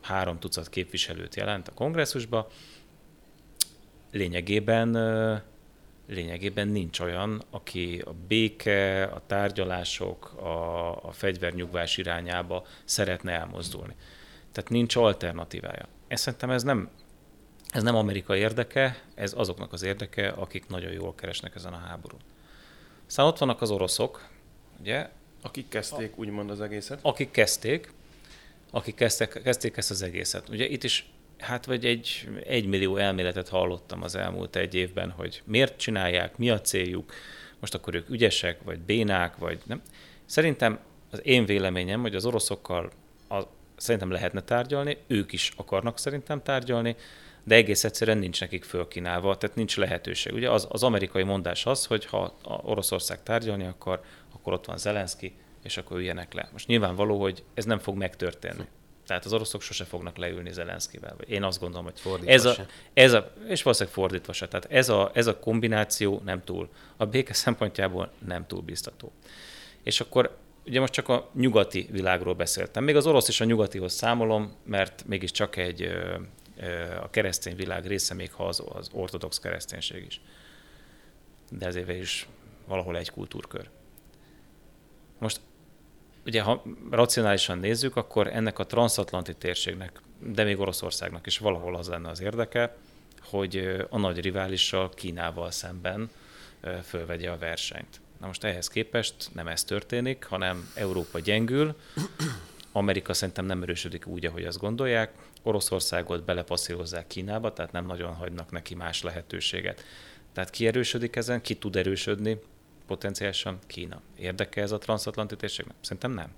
három 0.02 0.40
tucat 0.40 0.70
képviselőt 0.70 1.36
jelent 1.36 1.68
a 1.68 1.74
kongresszusba, 1.74 2.48
lényegében, 4.12 4.92
lényegében 6.08 6.68
nincs 6.68 7.00
olyan, 7.00 7.44
aki 7.50 8.02
a 8.06 8.14
béke, 8.28 9.04
a 9.04 9.22
tárgyalások, 9.28 10.34
a, 10.34 10.90
a 11.04 11.12
fegyvernyugvás 11.12 11.98
irányába 11.98 12.66
szeretne 12.84 13.32
elmozdulni. 13.32 13.96
Tehát 14.52 14.70
nincs 14.70 14.96
alternatívája. 14.96 15.88
Ezt 16.08 16.24
szerintem 16.24 16.50
ez 16.50 16.64
nem, 16.64 16.90
ez 17.70 17.84
nem 17.84 17.96
Amerika 17.96 18.36
érdeke, 18.36 19.02
ez 19.16 19.34
azoknak 19.38 19.74
az 19.74 19.84
érdeke, 19.84 20.30
akik 20.30 20.68
nagyon 20.68 20.92
jól 20.92 21.16
keresnek 21.16 21.56
ezen 21.56 21.74
a 21.74 21.78
háborún. 21.88 22.20
Aztán 23.08 23.26
ott 23.26 23.38
vannak 23.38 23.62
az 23.62 23.72
oroszok, 23.72 24.28
ugye? 24.80 25.10
Akik 25.42 25.68
kezdték 25.68 26.12
a, 26.12 26.20
úgymond 26.20 26.50
az 26.50 26.62
egészet. 26.62 27.00
Akik 27.02 27.32
kezdték, 27.32 27.94
akik 28.72 28.96
kezdtek, 28.96 29.42
kezdték 29.44 29.78
ezt 29.78 29.92
az 29.92 30.02
egészet. 30.02 30.50
Ugye 30.50 30.68
itt 30.68 30.84
is 30.84 31.10
hát 31.38 31.66
vagy 31.66 31.86
egy, 31.86 32.30
egy 32.46 32.66
millió 32.66 32.98
elméletet 32.98 33.50
hallottam 33.50 34.04
az 34.04 34.16
elmúlt 34.16 34.56
egy 34.56 34.76
évben, 34.76 35.10
hogy 35.10 35.42
miért 35.46 35.78
csinálják, 35.78 36.38
mi 36.38 36.50
a 36.50 36.62
céljuk, 36.62 37.14
most 37.60 37.74
akkor 37.74 37.96
ők 37.96 38.10
ügyesek, 38.10 38.64
vagy 38.64 38.80
bénák, 38.80 39.38
vagy 39.38 39.60
nem. 39.66 39.82
Szerintem 40.26 40.80
az 41.12 41.26
én 41.26 41.46
véleményem, 41.46 42.02
hogy 42.02 42.16
az 42.16 42.26
oroszokkal 42.26 42.92
a, 43.30 43.42
szerintem 43.78 44.12
lehetne 44.12 44.42
tárgyalni, 44.42 44.98
ők 45.08 45.32
is 45.32 45.52
akarnak 45.56 46.00
szerintem 46.00 46.44
tárgyalni, 46.44 46.96
de 47.46 47.56
egész 47.56 47.84
egyszerűen 47.84 48.18
nincs 48.18 48.40
nekik 48.40 48.64
fölkínálva, 48.64 49.38
tehát 49.38 49.56
nincs 49.56 49.78
lehetőség. 49.78 50.34
Ugye 50.34 50.52
az, 50.52 50.68
az 50.70 50.84
amerikai 50.84 51.24
mondás 51.24 51.66
az, 51.66 51.86
hogy 51.86 52.06
ha 52.06 52.36
Oroszország 52.44 53.24
tárgyalni, 53.24 53.66
akkor, 53.66 54.02
akkor 54.34 54.54
ott 54.54 54.66
van 54.66 54.78
Zelenszky, 54.78 55.36
és 55.64 55.78
akkor 55.78 55.98
üljenek 55.98 56.34
le. 56.34 56.50
Most 56.52 56.68
nyilvánvaló, 56.68 57.22
hogy 57.22 57.44
ez 57.54 57.66
nem 57.66 57.80
fog 57.80 57.98
megtörténni. 57.98 58.66
Tehát 59.06 59.26
az 59.26 59.34
oroszok 59.34 59.62
sose 59.62 59.84
fognak 59.84 60.18
leülni 60.18 60.52
Zelenszkivel. 60.52 61.16
Én 61.28 61.44
azt 61.44 61.60
gondolom, 61.60 61.86
hogy 61.86 62.00
fordítva 62.00 62.32
ez 62.32 62.46
a, 62.46 62.56
ez 62.94 63.14
a, 63.14 63.34
és 63.48 63.64
valószínűleg 63.64 63.98
fordítva 63.98 64.34
se. 64.34 64.48
Tehát 64.48 64.72
ez 64.72 64.90
a, 64.90 65.12
ez 65.14 65.28
a 65.28 65.40
kombináció 65.40 66.22
nem 66.26 66.44
túl, 66.44 66.70
a 66.98 67.06
béke 67.06 67.34
szempontjából 67.34 68.12
nem 68.26 68.48
túl 68.48 68.62
biztató. 68.62 69.12
És 69.84 70.00
akkor 70.00 70.38
ugye 70.66 70.80
most 70.80 70.94
csak 70.94 71.10
a 71.10 71.30
nyugati 71.34 71.88
világról 71.92 72.34
beszéltem. 72.34 72.84
Még 72.84 72.96
az 72.96 73.08
orosz 73.08 73.28
is 73.28 73.42
a 73.42 73.46
nyugatihoz 73.46 73.94
számolom, 73.94 74.56
mert 74.64 75.04
mégiscsak 75.08 75.56
egy 75.56 75.92
a 77.02 77.10
keresztény 77.10 77.56
világ 77.56 77.86
része, 77.86 78.14
még 78.14 78.32
ha 78.32 78.48
az, 78.48 78.64
az 78.74 78.90
ortodox 78.94 79.40
kereszténység 79.40 80.06
is. 80.06 80.22
De 81.52 81.66
ezért 81.66 81.90
is 81.90 82.28
valahol 82.68 82.98
egy 82.98 83.12
kultúrkör. 83.12 83.70
Most 85.18 85.40
ugye 86.26 86.42
ha 86.42 86.64
racionálisan 86.92 87.58
nézzük, 87.58 87.96
akkor 87.96 88.28
ennek 88.28 88.60
a 88.60 88.66
transatlanti 88.66 89.36
térségnek, 89.36 90.02
de 90.20 90.44
még 90.44 90.60
Oroszországnak 90.60 91.26
is 91.26 91.38
valahol 91.38 91.76
az 91.76 91.88
lenne 91.88 92.10
az 92.10 92.22
érdeke, 92.22 92.76
hogy 93.22 93.86
a 93.90 93.98
nagy 93.98 94.20
riválissal, 94.20 94.90
Kínával 94.90 95.52
szemben 95.52 96.10
fölvegye 96.84 97.32
a 97.32 97.38
versenyt. 97.38 98.02
Na 98.20 98.28
most 98.28 98.44
ehhez 98.44 98.68
képest 98.68 99.16
nem 99.34 99.48
ez 99.48 99.64
történik, 99.64 100.24
hanem 100.24 100.72
Európa 100.76 101.20
gyengül, 101.20 101.76
Amerika 102.72 103.14
szerintem 103.14 103.46
nem 103.46 103.62
erősödik 103.62 104.06
úgy, 104.06 104.26
ahogy 104.26 104.44
azt 104.44 104.60
gondolják, 104.60 105.14
Oroszországot 105.46 106.24
belepasszírozzák 106.24 107.08
Kínába, 107.08 107.54
tehát 107.54 107.72
nem 107.72 107.86
nagyon 107.86 108.14
hagynak 108.14 108.52
neki 108.52 108.76
más 108.76 109.04
lehetőséget. 109.04 109.84
Tehát 110.34 110.50
ki 110.50 110.68
erősödik 110.68 111.16
ezen, 111.16 111.42
ki 111.42 111.56
tud 111.56 111.76
erősödni, 111.76 112.40
potenciálisan 112.88 113.60
Kína. 113.68 114.02
Érdeke 114.18 114.62
ez 114.62 114.72
a 114.72 114.78
transatlanti 114.78 115.36
térség? 115.36 115.66
Szerintem 115.82 116.12
nem. 116.12 116.34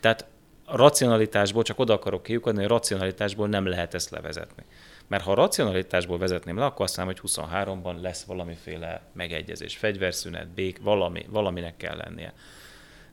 Tehát 0.00 0.26
a 0.64 0.76
racionalitásból, 0.76 1.62
csak 1.62 1.78
oda 1.78 1.92
akarok 1.92 2.22
kiukadni, 2.22 2.62
hogy 2.62 2.70
a 2.70 2.74
racionalitásból 2.74 3.48
nem 3.48 3.66
lehet 3.66 3.94
ezt 3.94 4.10
levezetni. 4.10 4.64
Mert 5.06 5.24
ha 5.24 5.30
a 5.30 5.34
racionalitásból 5.34 6.18
vezetném 6.18 6.58
le, 6.58 6.64
akkor 6.64 6.84
azt 6.84 6.96
mondom, 6.96 7.14
hogy 7.20 7.30
23-ban 7.30 8.00
lesz 8.00 8.24
valamiféle 8.24 9.02
megegyezés, 9.12 9.76
fegyverszünet, 9.76 10.48
bék, 10.48 10.78
valami, 10.82 11.26
valaminek 11.28 11.76
kell 11.76 11.96
lennie. 11.96 12.34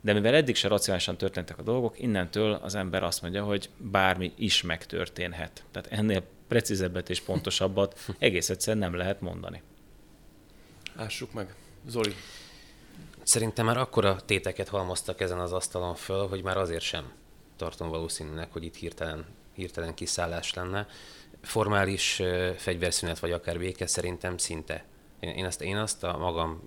De 0.05 0.13
mivel 0.13 0.33
eddig 0.33 0.55
se 0.55 0.67
racionálisan 0.67 1.17
történtek 1.17 1.57
a 1.57 1.61
dolgok, 1.61 1.99
innentől 1.99 2.53
az 2.53 2.75
ember 2.75 3.03
azt 3.03 3.21
mondja, 3.21 3.43
hogy 3.43 3.69
bármi 3.77 4.33
is 4.35 4.61
megtörténhet. 4.61 5.63
Tehát 5.71 5.91
ennél 5.91 6.23
precízebbet 6.47 7.09
és 7.09 7.21
pontosabbat 7.21 7.99
egész 8.17 8.49
egyszerűen 8.49 8.89
nem 8.89 8.95
lehet 8.95 9.21
mondani. 9.21 9.61
Ássuk 10.95 11.33
meg. 11.33 11.55
Zoli. 11.87 12.13
Szerintem 13.23 13.65
már 13.65 13.77
akkora 13.77 14.21
téteket 14.25 14.67
halmoztak 14.67 15.21
ezen 15.21 15.39
az 15.39 15.53
asztalon 15.53 15.95
föl, 15.95 16.27
hogy 16.27 16.43
már 16.43 16.57
azért 16.57 16.83
sem 16.83 17.11
tartom 17.55 17.89
valószínűnek, 17.89 18.53
hogy 18.53 18.63
itt 18.63 18.75
hirtelen, 18.75 19.25
hirtelen 19.53 19.93
kiszállás 19.93 20.53
lenne. 20.53 20.87
Formális 21.41 22.21
fegyverszünet 22.57 23.19
vagy 23.19 23.31
akár 23.31 23.57
béke 23.57 23.87
szerintem 23.87 24.37
szinte. 24.37 24.85
Én, 25.19 25.29
én, 25.29 25.45
azt, 25.45 25.61
én 25.61 25.77
azt 25.77 26.03
a 26.03 26.17
magam 26.17 26.61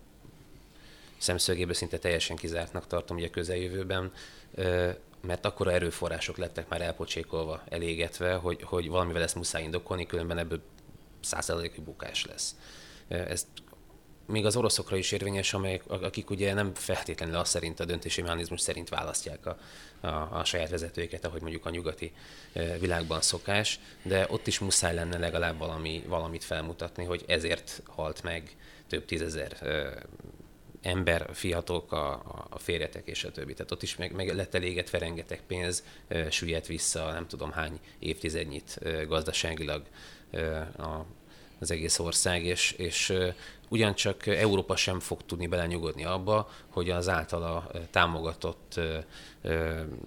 szemszögéből 1.19 1.75
szinte 1.75 1.99
teljesen 1.99 2.37
kizártnak 2.37 2.87
tartom 2.87 3.17
ugye 3.17 3.29
közeljövőben, 3.29 4.13
mert 5.21 5.47
akkora 5.47 5.73
erőforrások 5.73 6.37
lettek 6.37 6.69
már 6.69 6.83
elpocsékolva, 6.83 7.63
elégetve, 7.69 8.35
hogy, 8.35 8.63
hogy 8.63 8.89
valamivel 8.89 9.23
ezt 9.23 9.35
muszáj 9.35 9.63
indokolni, 9.63 10.07
különben 10.07 10.39
ebből 10.39 10.61
százszerzalékű 11.21 11.83
bukás 11.83 12.27
lesz. 12.27 12.57
Ez 13.09 13.47
még 14.27 14.47
az 14.47 14.57
oroszokra 14.57 14.97
is 14.97 15.13
érvényes, 15.13 15.55
amelyek, 15.55 15.83
akik 15.91 16.31
ugye 16.31 16.55
nem 16.55 16.75
feltétlenül 16.75 17.37
azt 17.37 17.51
szerint, 17.51 17.81
a 17.81 17.85
döntési 17.85 18.23
mechanizmus 18.23 18.61
szerint 18.61 18.89
választják 18.89 19.47
a, 19.47 19.59
a, 20.01 20.39
a 20.39 20.45
saját 20.45 20.71
vezetőiket, 20.71 21.25
ahogy 21.25 21.41
mondjuk 21.41 21.67
a 21.67 21.71
nyugati 21.71 22.13
világban 22.81 23.21
szokás, 23.21 23.81
de 24.03 24.27
ott 24.31 24.47
is 24.47 24.59
muszáj 24.59 24.95
lenne 24.95 25.19
legalább 25.19 25.59
valami, 25.59 26.05
valamit 26.07 26.45
felmutatni, 26.45 27.05
hogy 27.05 27.25
ezért 27.27 27.83
halt 27.87 28.23
meg 28.23 28.57
több 28.89 29.05
tízezer 29.05 29.57
ember, 30.83 31.29
fiatalok, 31.33 31.93
a, 31.93 32.13
a 32.51 32.59
férjetek 32.59 33.07
és 33.07 33.25
a 33.25 33.31
többi. 33.31 33.53
Tehát 33.53 33.71
ott 33.71 33.83
is 33.83 33.97
meg, 33.97 34.13
meg 34.13 34.35
lett 34.35 34.55
elégetve 34.55 34.99
rengeteg 34.99 35.41
pénz, 35.47 35.85
süllyedt 36.31 36.67
vissza 36.67 37.13
nem 37.13 37.27
tudom 37.27 37.51
hány 37.51 37.81
évtizednyit 37.99 38.79
gazdaságilag 39.07 39.83
a 40.79 41.05
az 41.61 41.71
egész 41.71 41.99
ország, 41.99 42.45
és, 42.45 42.73
és 42.73 43.13
ugyancsak 43.69 44.27
Európa 44.27 44.77
sem 44.77 45.01
fog 45.01 45.23
tudni 45.27 45.47
belenyugodni 45.47 46.05
abba, 46.05 46.51
hogy 46.69 46.91
az 46.91 47.09
általa 47.09 47.71
támogatott 47.91 48.81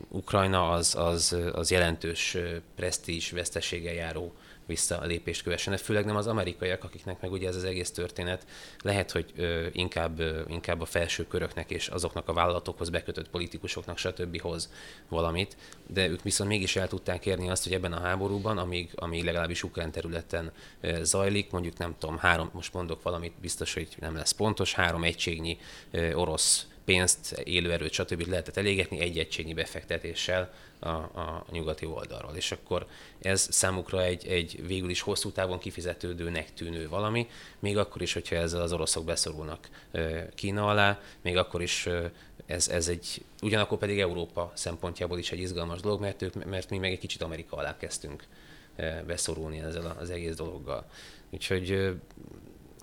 Ukrajna 0.07 0.71
az, 0.71 0.95
az, 0.95 1.37
az 1.53 1.71
jelentős 1.71 2.37
presztízs 2.75 3.31
vesztesége 3.31 3.93
járó 3.93 4.33
visszalépést 4.71 5.43
kövessenek, 5.43 5.79
főleg 5.79 6.05
nem 6.05 6.15
az 6.15 6.27
amerikaiak, 6.27 6.83
akiknek 6.83 7.21
meg 7.21 7.31
ugye 7.31 7.47
ez 7.47 7.55
az 7.55 7.63
egész 7.63 7.91
történet 7.91 8.45
lehet, 8.81 9.11
hogy 9.11 9.31
ö, 9.35 9.67
inkább, 9.71 10.19
ö, 10.19 10.41
inkább 10.47 10.81
a 10.81 10.85
felső 10.85 11.27
köröknek 11.27 11.71
és 11.71 11.87
azoknak 11.87 12.27
a 12.27 12.33
vállalatokhoz 12.33 12.89
bekötött 12.89 13.29
politikusoknak, 13.29 13.97
stb. 13.97 14.41
hoz 14.41 14.69
valamit, 15.09 15.57
de 15.87 16.07
ők 16.07 16.21
viszont 16.21 16.49
mégis 16.49 16.75
el 16.75 16.87
tudták 16.87 17.25
érni 17.25 17.49
azt, 17.49 17.63
hogy 17.63 17.73
ebben 17.73 17.93
a 17.93 17.99
háborúban, 17.99 18.57
amíg, 18.57 18.89
amíg 18.95 19.23
legalábbis 19.23 19.63
ukrán 19.63 19.91
területen 19.91 20.51
ö, 20.81 21.03
zajlik, 21.03 21.51
mondjuk 21.51 21.77
nem 21.77 21.95
tudom, 21.99 22.17
három, 22.17 22.49
most 22.53 22.73
mondok 22.73 23.01
valamit, 23.01 23.33
biztos, 23.41 23.73
hogy 23.73 23.87
nem 23.99 24.15
lesz 24.15 24.31
pontos, 24.31 24.73
három 24.73 25.03
egységnyi 25.03 25.57
ö, 25.91 26.13
orosz 26.13 26.65
pénzt, 26.85 27.31
élőerőt, 27.43 27.91
stb. 27.91 28.27
lehetett 28.27 28.57
elégetni 28.57 28.99
egy 28.99 29.17
egységnyi 29.17 29.53
befektetéssel 29.53 30.53
a, 30.79 30.89
a 30.89 31.45
nyugati 31.51 31.85
oldalról. 31.85 32.35
És 32.35 32.51
akkor 32.51 32.85
ez 33.21 33.47
számukra 33.51 34.03
egy, 34.03 34.27
egy 34.27 34.67
végül 34.67 34.89
is 34.89 35.01
hosszú 35.01 35.31
távon 35.31 35.59
kifizetődőnek 35.59 36.53
tűnő 36.53 36.89
valami, 36.89 37.27
még 37.59 37.77
akkor 37.77 38.01
is, 38.01 38.13
hogyha 38.13 38.35
ezzel 38.35 38.61
az 38.61 38.73
oroszok 38.73 39.05
beszorulnak 39.05 39.69
Kína 40.35 40.67
alá, 40.67 40.99
még 41.21 41.37
akkor 41.37 41.61
is 41.61 41.87
ez, 42.45 42.67
ez 42.67 42.87
egy, 42.87 43.23
ugyanakkor 43.41 43.77
pedig 43.77 43.99
Európa 43.99 44.51
szempontjából 44.55 45.19
is 45.19 45.31
egy 45.31 45.39
izgalmas 45.39 45.81
dolog, 45.81 46.01
mert, 46.01 46.21
ők, 46.21 46.45
mert 46.45 46.69
mi 46.69 46.77
meg 46.77 46.91
egy 46.91 46.99
kicsit 46.99 47.21
Amerika 47.21 47.57
alá 47.57 47.77
kezdtünk 47.77 48.23
beszorulni 49.05 49.59
ezzel 49.59 49.95
az 49.99 50.09
egész 50.09 50.35
dologgal. 50.35 50.85
Úgyhogy 51.29 51.95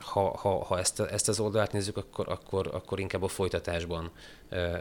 ha, 0.08 0.36
ha, 0.36 0.64
ha 0.64 0.78
ezt, 0.78 1.00
ezt 1.00 1.28
az 1.28 1.40
oldalt 1.40 1.72
nézzük, 1.72 1.96
akkor, 1.96 2.28
akkor, 2.28 2.70
akkor 2.72 3.00
inkább 3.00 3.22
a 3.22 3.28
folytatásban 3.28 4.10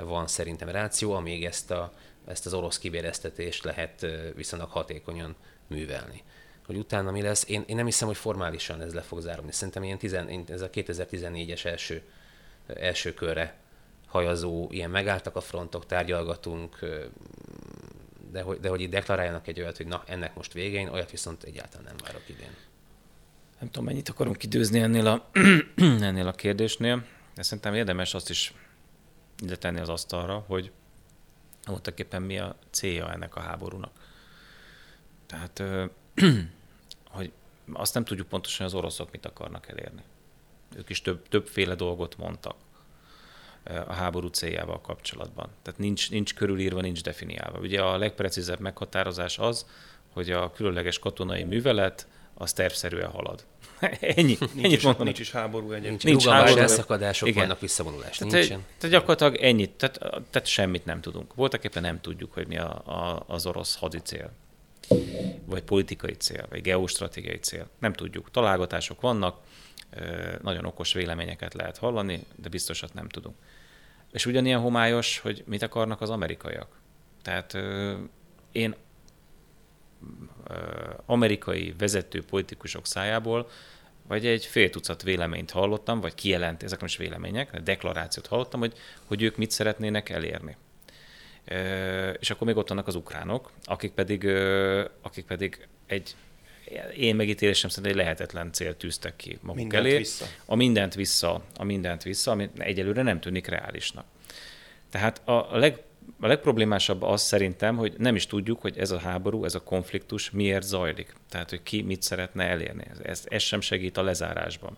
van 0.04 0.28
szerintem 0.28 0.70
ráció, 0.70 1.14
amíg 1.14 1.46
ezt, 1.46 1.72
a, 1.72 1.94
ezt 2.26 2.46
az 2.46 2.54
orosz 2.54 2.78
kivéreztetést 2.78 3.64
lehet 3.64 4.06
viszonylag 4.36 4.70
hatékonyan 4.70 5.36
művelni. 5.68 6.24
Hogy 6.66 6.78
utána 6.78 7.12
mi 7.12 7.22
lesz, 7.22 7.46
én, 7.48 7.64
én 7.68 7.76
nem 7.76 7.86
hiszem, 7.86 8.08
hogy 8.08 8.18
formálisan 8.18 8.82
ez 8.82 8.94
le 8.94 9.02
fog 9.02 9.22
zárulni. 9.22 9.52
Szerintem 9.52 9.84
ilyen 9.84 9.98
tizen, 9.98 10.46
ez 10.48 10.62
a 10.62 10.70
2014-es 10.70 11.66
első, 11.66 12.02
első 12.68 13.14
körre 13.14 13.56
hajazó, 14.08 14.68
ilyen 14.72 14.90
megálltak 14.90 15.36
a 15.36 15.42
frontok, 15.42 15.86
tárgyalgatunk, 15.86 16.80
de 18.32 18.42
hogy, 18.42 18.60
de 18.60 18.70
hogy 18.70 18.82
itt 18.82 18.90
deklaráljanak 18.90 19.48
egy 19.48 19.60
olyat, 19.60 19.78
hogy 19.78 19.88
na, 19.88 20.04
ennek 20.06 20.36
most 20.36 20.54
vége, 20.54 20.80
én 20.80 20.88
olyat 20.88 21.12
viszont 21.12 21.44
egyáltalán 21.44 21.86
nem 21.86 21.96
várok 22.04 22.30
idén 22.30 22.56
nem 23.60 23.70
tudom, 23.70 23.86
mennyit 23.86 24.10
akarunk 24.10 24.44
időzni 24.44 24.80
ennél 24.80 25.08
a, 25.08 25.30
ennél 26.02 26.28
a 26.28 26.32
kérdésnél, 26.32 27.06
de 27.36 27.44
szerintem 27.44 27.74
érdemes 27.74 28.14
azt 28.14 28.30
is 28.30 28.54
ide 29.40 29.56
tenni 29.56 29.80
az 29.80 29.90
asztalra, 29.90 30.44
hogy 30.48 30.72
voltak 31.66 32.20
mi 32.20 32.38
a 32.40 32.56
célja 32.70 33.12
ennek 33.12 33.36
a 33.36 33.40
háborúnak. 33.40 33.92
Tehát, 35.26 35.64
hogy 37.18 37.32
azt 37.74 37.94
nem 37.94 38.04
tudjuk 38.04 38.28
pontosan, 38.28 38.66
hogy 38.66 38.76
az 38.76 38.80
oroszok 38.82 39.12
mit 39.12 39.26
akarnak 39.26 39.68
elérni. 39.68 40.02
Ők 40.76 40.90
is 40.90 41.02
több, 41.02 41.28
többféle 41.28 41.76
dolgot 41.76 42.18
mondtak 42.18 42.56
a 43.64 43.94
háború 43.94 44.28
céljával 44.28 44.82
kapcsolatban. 44.82 45.50
Tehát 45.62 45.80
nincs, 45.80 46.12
nincs 46.12 46.34
körülírva, 46.34 46.82
nincs 46.82 47.04
definiálva. 47.04 47.60
Ugye 47.60 47.82
a 47.82 47.98
legprecízebb 47.98 48.60
meghatározás 48.60 49.40
az, 49.40 49.66
hogy 50.14 50.32
a 50.32 50.52
különleges 50.52 51.00
katonai 51.00 51.44
művelet 51.44 52.08
az 52.38 52.54
tervszerűen 52.54 53.10
halad. 53.10 53.46
Ennyi. 54.00 54.38
Nincs, 54.40 54.66
ennyit 54.66 54.84
is, 54.84 54.96
nincs 54.98 55.20
is 55.20 55.32
háború 55.32 55.72
egyébként. 55.72 56.04
Nincs, 56.04 56.04
nincs 56.04 56.36
háború, 56.36 56.58
elszakadások, 56.58 57.28
Igen. 57.28 57.42
vannak 57.42 57.60
visszavonulás. 57.60 58.18
Tehát, 58.18 58.34
Nincsen. 58.34 58.66
tehát 58.78 58.96
gyakorlatilag 58.96 59.36
ennyit, 59.36 59.72
tehát, 59.72 60.00
tehát 60.00 60.46
semmit 60.48 60.86
nem 60.86 61.02
tudunk. 61.02 61.34
Voltak 61.36 61.64
éppen 61.64 61.82
nem 61.82 62.02
tudjuk, 62.02 62.34
hogy 62.34 62.48
mi 62.48 62.58
a, 62.58 62.70
a, 62.86 63.24
az 63.28 63.46
orosz 63.46 63.76
hadicél, 63.76 64.32
vagy 65.46 65.62
politikai 65.64 66.14
cél, 66.14 66.46
vagy 66.50 66.62
geostratégiai 66.62 67.38
cél. 67.38 67.70
Nem 67.80 67.94
tudjuk. 67.94 68.32
Találgatások 68.32 69.02
vannak, 69.02 69.38
nagyon 70.42 70.66
okos 70.66 70.94
véleményeket 70.94 71.54
lehet 71.54 71.78
hallani, 71.78 72.24
de 72.36 72.50
biztosat 72.50 72.94
nem 72.94 73.10
tudunk. 73.10 73.36
És 74.12 74.26
ugyanilyen 74.26 74.60
homályos, 74.60 75.20
hogy 75.20 75.44
mit 75.46 75.62
akarnak 75.62 76.02
az 76.02 76.10
amerikaiak. 76.10 76.80
Tehát 77.22 77.58
én 78.52 78.76
amerikai 81.06 81.74
vezető 81.78 82.24
politikusok 82.24 82.88
szájából, 82.88 83.50
vagy 84.08 84.26
egy 84.26 84.46
fél 84.46 84.70
tucat 84.70 85.04
véleményt 85.04 85.52
hallottam, 85.52 86.00
vagy 86.00 86.16
kijelent, 86.16 86.64
ezek 86.64 86.78
nem 86.78 86.88
is 86.88 86.98
vélemények, 86.98 87.62
deklarációt 87.62 88.28
hallottam, 88.28 88.60
hogy, 88.60 88.74
hogy 89.06 89.22
ők 89.22 89.38
mit 89.38 89.52
szeretnének 89.52 90.10
elérni. 90.10 90.58
És 92.20 92.30
akkor 92.30 92.48
még 92.48 92.58
ott 92.58 92.70
vannak 92.70 92.88
az 92.88 92.96
ukránok, 92.96 93.52
akik 93.64 93.92
pedig, 93.92 94.26
akik 95.02 95.26
pedig 95.26 95.68
egy 95.86 96.16
én 96.96 97.16
megítélésem 97.16 97.70
szerint 97.70 97.92
egy 97.92 98.00
lehetetlen 98.00 98.52
cél 98.52 98.78
tűztek 98.78 99.16
ki 99.16 99.38
maguk 99.42 99.56
mindent 99.62 99.86
elé. 99.86 99.98
Vissza. 99.98 100.26
A 100.46 100.56
mindent 100.56 100.96
vissza. 100.96 101.42
A 101.58 101.64
mindent 101.64 102.04
vissza, 102.04 102.32
ami 102.32 102.50
egyelőre 102.58 103.02
nem 103.02 103.20
tűnik 103.20 103.48
reálisnak. 103.48 104.06
Tehát 104.90 105.22
a 105.28 105.58
leg, 105.58 105.84
a 106.20 106.28
legproblémásabb 106.28 107.02
az 107.02 107.22
szerintem, 107.22 107.78
hogy 107.78 107.94
nem 107.98 108.16
is 108.16 108.26
tudjuk, 108.26 108.62
hogy 108.62 108.78
ez 108.78 108.92
a 108.92 108.98
háború, 108.98 109.46
ez 109.46 109.56
a 109.56 109.64
konfliktus 109.64 110.32
miért 110.32 110.64
zajlik. 110.64 111.14
Tehát, 111.30 111.50
hogy 111.50 111.64
ki 111.64 111.82
mit 111.82 112.02
szeretne 112.02 112.44
elérni. 112.44 112.84
Ez, 113.04 113.24
ez 113.30 113.42
sem 113.42 113.62
segít 113.62 113.98
a 113.98 114.04
lezárásban. 114.04 114.78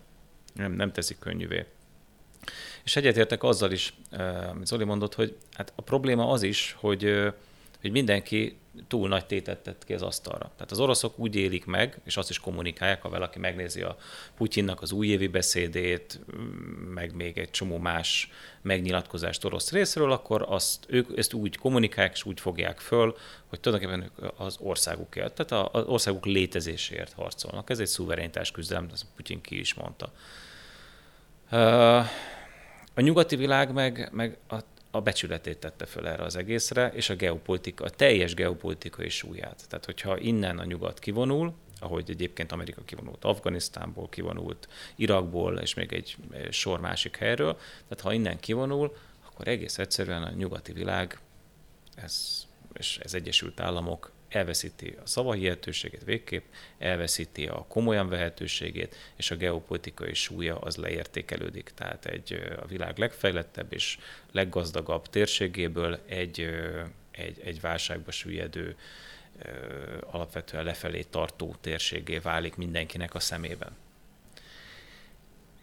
Nem, 0.54 0.72
nem 0.72 0.92
teszik 0.92 1.18
könnyűvé. 1.18 1.64
És 2.84 2.96
egyetértek 2.96 3.42
azzal 3.42 3.72
is, 3.72 3.94
eh, 4.10 4.50
amit 4.50 4.66
Zoli 4.66 4.84
mondott, 4.84 5.14
hogy 5.14 5.36
hát 5.52 5.72
a 5.76 5.82
probléma 5.82 6.30
az 6.30 6.42
is, 6.42 6.76
hogy, 6.78 7.04
eh, 7.04 7.32
hogy 7.80 7.90
mindenki 7.90 8.58
túl 8.88 9.08
nagy 9.08 9.26
tétet 9.26 9.58
tett 9.58 9.84
ki 9.84 9.94
az 9.94 10.02
asztalra. 10.02 10.50
Tehát 10.54 10.70
az 10.70 10.80
oroszok 10.80 11.18
úgy 11.18 11.36
élik 11.36 11.64
meg, 11.64 12.00
és 12.04 12.16
azt 12.16 12.30
is 12.30 12.38
kommunikálják, 12.38 13.02
ha 13.02 13.08
valaki 13.08 13.38
megnézi 13.38 13.82
a 13.82 13.96
Putyinnak 14.36 14.82
az 14.82 14.92
újévi 14.92 15.26
beszédét, 15.26 16.20
meg 16.94 17.14
még 17.14 17.38
egy 17.38 17.50
csomó 17.50 17.78
más 17.78 18.30
megnyilatkozást 18.62 19.44
orosz 19.44 19.70
részről, 19.70 20.12
akkor 20.12 20.44
azt, 20.48 20.84
ők 20.88 21.18
ezt 21.18 21.32
úgy 21.32 21.56
kommunikálják 21.56 22.12
és 22.14 22.24
úgy 22.24 22.40
fogják 22.40 22.78
föl, 22.78 23.16
hogy 23.46 23.60
tulajdonképpen 23.60 24.10
ők 24.22 24.32
az 24.36 24.56
országukért, 24.60 25.44
tehát 25.44 25.74
az 25.74 25.84
országuk 25.86 26.24
létezéséért 26.24 27.12
harcolnak. 27.12 27.70
Ez 27.70 27.78
egy 27.78 27.86
szuverenitás 27.86 28.50
küzdelem, 28.50 28.88
ezt 28.92 29.06
Putyin 29.16 29.40
ki 29.40 29.58
is 29.58 29.74
mondta. 29.74 30.12
A 32.94 33.00
nyugati 33.00 33.36
világ 33.36 33.72
meg, 33.72 34.08
meg 34.12 34.38
a 34.90 35.00
becsületét 35.00 35.58
tette 35.58 35.86
föl 35.86 36.08
erre 36.08 36.22
az 36.22 36.36
egészre, 36.36 36.88
és 36.94 37.10
a 37.10 37.14
geopolitika, 37.14 37.84
a 37.84 37.90
teljes 37.90 38.34
geopolitikai 38.34 39.08
súlyát. 39.08 39.64
Tehát, 39.68 39.84
hogyha 39.84 40.18
innen 40.18 40.58
a 40.58 40.64
nyugat 40.64 40.98
kivonul, 40.98 41.54
ahogy 41.80 42.10
egyébként 42.10 42.52
Amerika 42.52 42.82
kivonult 42.84 43.24
Afganisztánból, 43.24 44.08
kivonult 44.08 44.68
Irakból, 44.96 45.58
és 45.58 45.74
még 45.74 45.92
egy 45.92 46.16
sor 46.50 46.80
másik 46.80 47.16
helyről, 47.16 47.54
tehát 47.88 48.00
ha 48.00 48.12
innen 48.12 48.40
kivonul, 48.40 48.96
akkor 49.26 49.48
egész 49.48 49.78
egyszerűen 49.78 50.22
a 50.22 50.30
nyugati 50.30 50.72
világ, 50.72 51.18
ez, 51.94 52.46
és 52.72 52.98
ez 52.98 53.14
Egyesült 53.14 53.60
Államok 53.60 54.12
elveszíti 54.30 54.96
a 55.02 55.06
szavahihetőségét 55.06 56.04
végképp, 56.04 56.44
elveszíti 56.78 57.46
a 57.46 57.64
komolyan 57.68 58.08
vehetőségét, 58.08 58.96
és 59.16 59.30
a 59.30 59.36
geopolitikai 59.36 60.14
súlya 60.14 60.58
az 60.58 60.76
leértékelődik. 60.76 61.70
Tehát 61.74 62.06
egy 62.06 62.56
a 62.62 62.66
világ 62.66 62.98
legfejlettebb 62.98 63.72
és 63.72 63.98
leggazdagabb 64.32 65.06
térségéből 65.06 65.98
egy, 66.06 66.48
egy, 67.10 67.40
egy 67.44 67.60
válságba 67.60 68.10
süllyedő, 68.10 68.76
alapvetően 70.10 70.64
lefelé 70.64 71.02
tartó 71.02 71.54
térségé 71.60 72.18
válik 72.18 72.56
mindenkinek 72.56 73.14
a 73.14 73.20
szemében. 73.20 73.76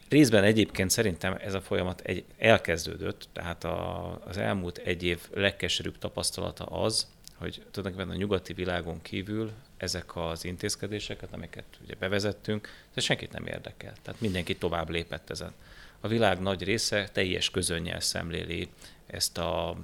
Részben 0.08 0.44
egyébként 0.44 0.90
szerintem 0.90 1.36
ez 1.40 1.54
a 1.54 1.60
folyamat 1.60 2.00
egy, 2.00 2.24
elkezdődött, 2.38 3.28
tehát 3.32 3.64
a, 3.64 4.20
az 4.24 4.36
elmúlt 4.36 4.78
egy 4.78 5.02
év 5.02 5.20
legkeserűbb 5.34 5.98
tapasztalata 5.98 6.64
az, 6.64 7.06
hogy 7.38 7.62
tulajdonképpen 7.70 8.16
a 8.16 8.18
nyugati 8.18 8.52
világon 8.52 9.02
kívül 9.02 9.52
ezek 9.76 10.16
az 10.16 10.44
intézkedéseket, 10.44 11.32
amiket 11.32 11.64
ugye 11.82 11.94
bevezettünk, 11.98 12.68
ez 12.94 13.02
senkit 13.02 13.32
nem 13.32 13.46
érdekel. 13.46 13.92
Tehát 14.02 14.20
mindenki 14.20 14.56
tovább 14.56 14.88
lépett 14.88 15.30
ezen. 15.30 15.52
A 16.00 16.08
világ 16.08 16.40
nagy 16.40 16.62
része 16.62 17.08
teljes 17.12 17.50
közönnyel 17.50 18.00
szemléli 18.00 18.68
ezt 19.06 19.38
a, 19.38 19.76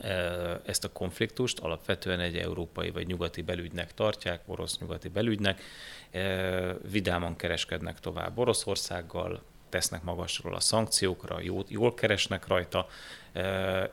e, 0.00 0.10
ezt 0.64 0.84
a 0.84 0.92
konfliktust, 0.92 1.58
alapvetően 1.58 2.20
egy 2.20 2.36
európai 2.36 2.90
vagy 2.90 3.06
nyugati 3.06 3.42
belügynek 3.42 3.94
tartják, 3.94 4.40
orosz-nyugati 4.46 5.08
belügynek, 5.08 5.62
e, 6.10 6.72
vidáman 6.90 7.36
kereskednek 7.36 8.00
tovább 8.00 8.38
Oroszországgal, 8.38 9.42
tesznek 9.68 10.02
magasról 10.02 10.54
a 10.54 10.60
szankciókra, 10.60 11.40
jól, 11.40 11.64
jól 11.68 11.94
keresnek 11.94 12.46
rajta, 12.46 12.86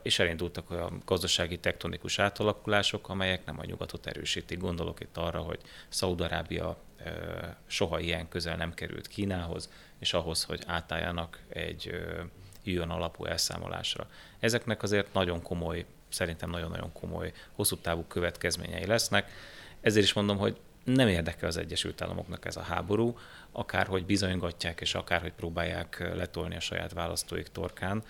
és 0.01 0.19
elindultak 0.19 0.71
olyan 0.71 1.01
gazdasági 1.05 1.59
tektonikus 1.59 2.19
átalakulások, 2.19 3.09
amelyek 3.09 3.45
nem 3.45 3.59
a 3.59 3.65
nyugatot 3.65 4.05
erősítik. 4.05 4.59
Gondolok 4.59 4.99
itt 4.99 5.17
arra, 5.17 5.39
hogy 5.39 5.59
Szaudarábia 5.89 6.78
soha 7.65 7.99
ilyen 7.99 8.28
közel 8.28 8.55
nem 8.55 8.73
került 8.73 9.07
Kínához, 9.07 9.69
és 9.99 10.13
ahhoz, 10.13 10.43
hogy 10.43 10.63
átálljanak 10.65 11.39
egy 11.49 12.05
jön 12.63 12.89
alapú 12.89 13.26
elszámolásra. 13.26 14.07
Ezeknek 14.39 14.84
azért 14.84 15.13
nagyon 15.13 15.41
komoly, 15.41 15.86
szerintem 16.09 16.49
nagyon-nagyon 16.49 16.91
komoly, 16.91 17.34
hosszú 17.55 17.76
távú 17.76 18.03
következményei 18.03 18.86
lesznek. 18.86 19.32
Ezért 19.82 20.05
is 20.05 20.13
mondom, 20.13 20.38
hogy 20.38 20.57
nem 20.86 21.08
érdekel 21.08 21.48
az 21.48 21.58
Egyesült 21.58 22.02
Államoknak 22.02 22.46
ez 22.46 22.56
a 22.56 22.62
háború, 22.62 23.18
akárhogy 23.52 24.06
bizonygatják 24.06 24.82
és 24.82 24.96
akárhogy 24.96 25.34
próbálják 25.34 26.12
letolni 26.16 26.56
a 26.56 26.60
saját 26.60 26.94
választóik 26.94 27.48
torkán, 27.48 28.04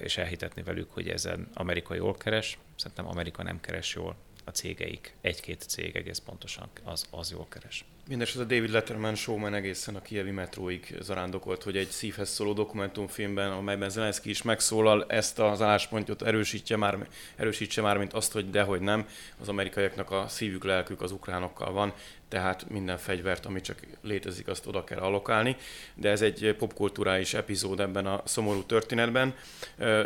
és 0.00 0.16
elhitetni 0.16 0.62
velük, 0.62 0.90
hogy 0.92 1.08
ezen 1.08 1.48
Amerika 1.54 1.94
jól 1.94 2.16
keres. 2.16 2.58
Szerintem 2.76 3.08
Amerika 3.08 3.42
nem 3.42 3.60
keres 3.60 3.94
jól, 3.94 4.16
a 4.44 4.50
cégeik, 4.50 5.14
egy-két 5.20 5.62
cég 5.62 5.96
egész 5.96 6.18
pontosan 6.18 6.70
az, 6.84 7.06
az 7.10 7.30
jól 7.30 7.46
keres. 7.48 7.84
Mindes 8.08 8.36
a 8.36 8.44
David 8.44 8.70
Letterman 8.70 9.14
showman 9.14 9.54
egészen 9.54 9.94
a 9.94 10.02
kievi 10.02 10.30
metróig 10.30 10.96
zarándokolt, 11.00 11.62
hogy 11.62 11.76
egy 11.76 11.88
szívhez 11.90 12.28
szóló 12.28 12.52
dokumentumfilmben, 12.52 13.52
amelyben 13.52 13.90
Zelenszky 13.90 14.30
is 14.30 14.42
megszólal, 14.42 15.04
ezt 15.08 15.38
az 15.38 15.62
álláspontot 15.62 16.22
erősítse 16.22 16.76
már, 16.76 17.08
erősítse 17.36 17.82
már, 17.82 17.98
mint 17.98 18.12
azt, 18.12 18.32
hogy 18.32 18.50
dehogy 18.50 18.80
nem, 18.80 19.06
az 19.40 19.48
amerikaiaknak 19.48 20.10
a 20.10 20.24
szívük, 20.28 20.64
lelkük 20.64 21.02
az 21.02 21.12
ukránokkal 21.12 21.72
van, 21.72 21.92
tehát 22.32 22.70
minden 22.70 22.98
fegyvert, 22.98 23.46
ami 23.46 23.60
csak 23.60 23.78
létezik, 24.02 24.48
azt 24.48 24.66
oda 24.66 24.84
kell 24.84 24.98
alokálni. 24.98 25.56
De 25.94 26.10
ez 26.10 26.22
egy 26.22 26.54
popkulturális 26.58 27.34
epizód 27.34 27.80
ebben 27.80 28.06
a 28.06 28.22
szomorú 28.24 28.62
történetben, 28.62 29.34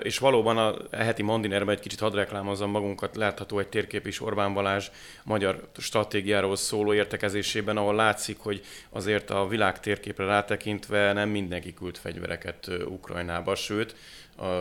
és 0.02 0.18
valóban 0.18 0.58
a 0.58 0.96
heti 0.96 1.22
Mandinerben 1.22 1.74
egy 1.74 1.80
kicsit 1.80 2.00
hadd 2.00 2.14
reklámozzam 2.14 2.70
magunkat, 2.70 3.16
látható 3.16 3.58
egy 3.58 3.68
térkép 3.68 4.06
is 4.06 4.20
Orbán 4.20 4.54
Balázs 4.54 4.88
magyar 5.24 5.68
stratégiáról 5.76 6.56
szóló 6.56 6.94
értekezésében, 6.94 7.76
ahol 7.76 7.94
látszik, 7.94 8.38
hogy 8.38 8.64
azért 8.90 9.30
a 9.30 9.48
világ 9.48 9.80
térképre 9.80 10.24
rátekintve 10.24 11.12
nem 11.12 11.28
mindenki 11.28 11.74
küld 11.74 11.96
fegyvereket 11.96 12.70
Ukrajnába, 12.86 13.54
sőt, 13.54 13.96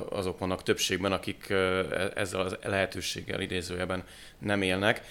azok 0.10 0.40
vannak 0.40 0.64
többségben, 0.64 1.12
akik 1.12 1.50
e-, 1.50 2.12
ezzel 2.16 2.42
a 2.42 2.68
lehetőséggel 2.70 3.42
idézőjeben 3.42 4.04
nem 4.40 4.62
élnek. 4.62 5.02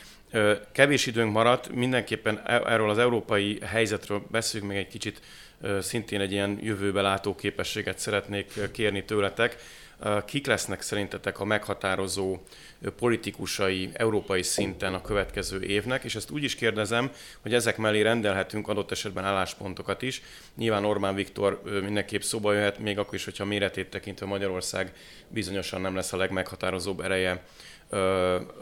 Kevés 0.72 1.06
időnk 1.06 1.32
maradt, 1.32 1.74
mindenképpen 1.74 2.42
e-, 2.46 2.62
erről 2.66 2.90
az 2.90 2.98
európai 2.98 3.58
helyzetről 3.64 4.22
beszéljünk 4.30 4.72
még 4.72 4.80
egy 4.80 4.88
kicsit, 4.88 5.20
szintén 5.80 6.20
egy 6.20 6.32
ilyen 6.32 6.58
jövőbe 6.62 7.00
látó 7.00 7.34
képességet 7.34 7.98
szeretnék 7.98 8.52
kérni 8.72 9.04
tőletek. 9.04 9.56
Kik 10.24 10.46
lesznek 10.46 10.82
szerintetek 10.82 11.40
a 11.40 11.44
meghatározó 11.44 12.38
politikusai 12.98 13.90
európai 13.92 14.42
szinten 14.42 14.94
a 14.94 15.00
következő 15.00 15.62
évnek, 15.62 16.04
és 16.04 16.14
ezt 16.14 16.30
úgy 16.30 16.42
is 16.42 16.54
kérdezem, 16.54 17.10
hogy 17.40 17.54
ezek 17.54 17.76
mellé 17.76 18.00
rendelhetünk 18.00 18.68
adott 18.68 18.90
esetben 18.90 19.24
álláspontokat 19.24 20.02
is. 20.02 20.22
Nyilván 20.56 20.84
Orbán 20.84 21.14
Viktor 21.14 21.62
mindenképp 21.82 22.20
szóba 22.20 22.52
jöhet, 22.52 22.78
még 22.78 22.98
akkor 22.98 23.14
is, 23.14 23.24
hogyha 23.24 23.44
méretét 23.44 23.90
tekintve 23.90 24.26
Magyarország 24.26 24.92
bizonyosan 25.28 25.80
nem 25.80 25.94
lesz 25.94 26.12
a 26.12 26.16
legmeghatározóbb 26.16 27.00
ereje 27.00 27.42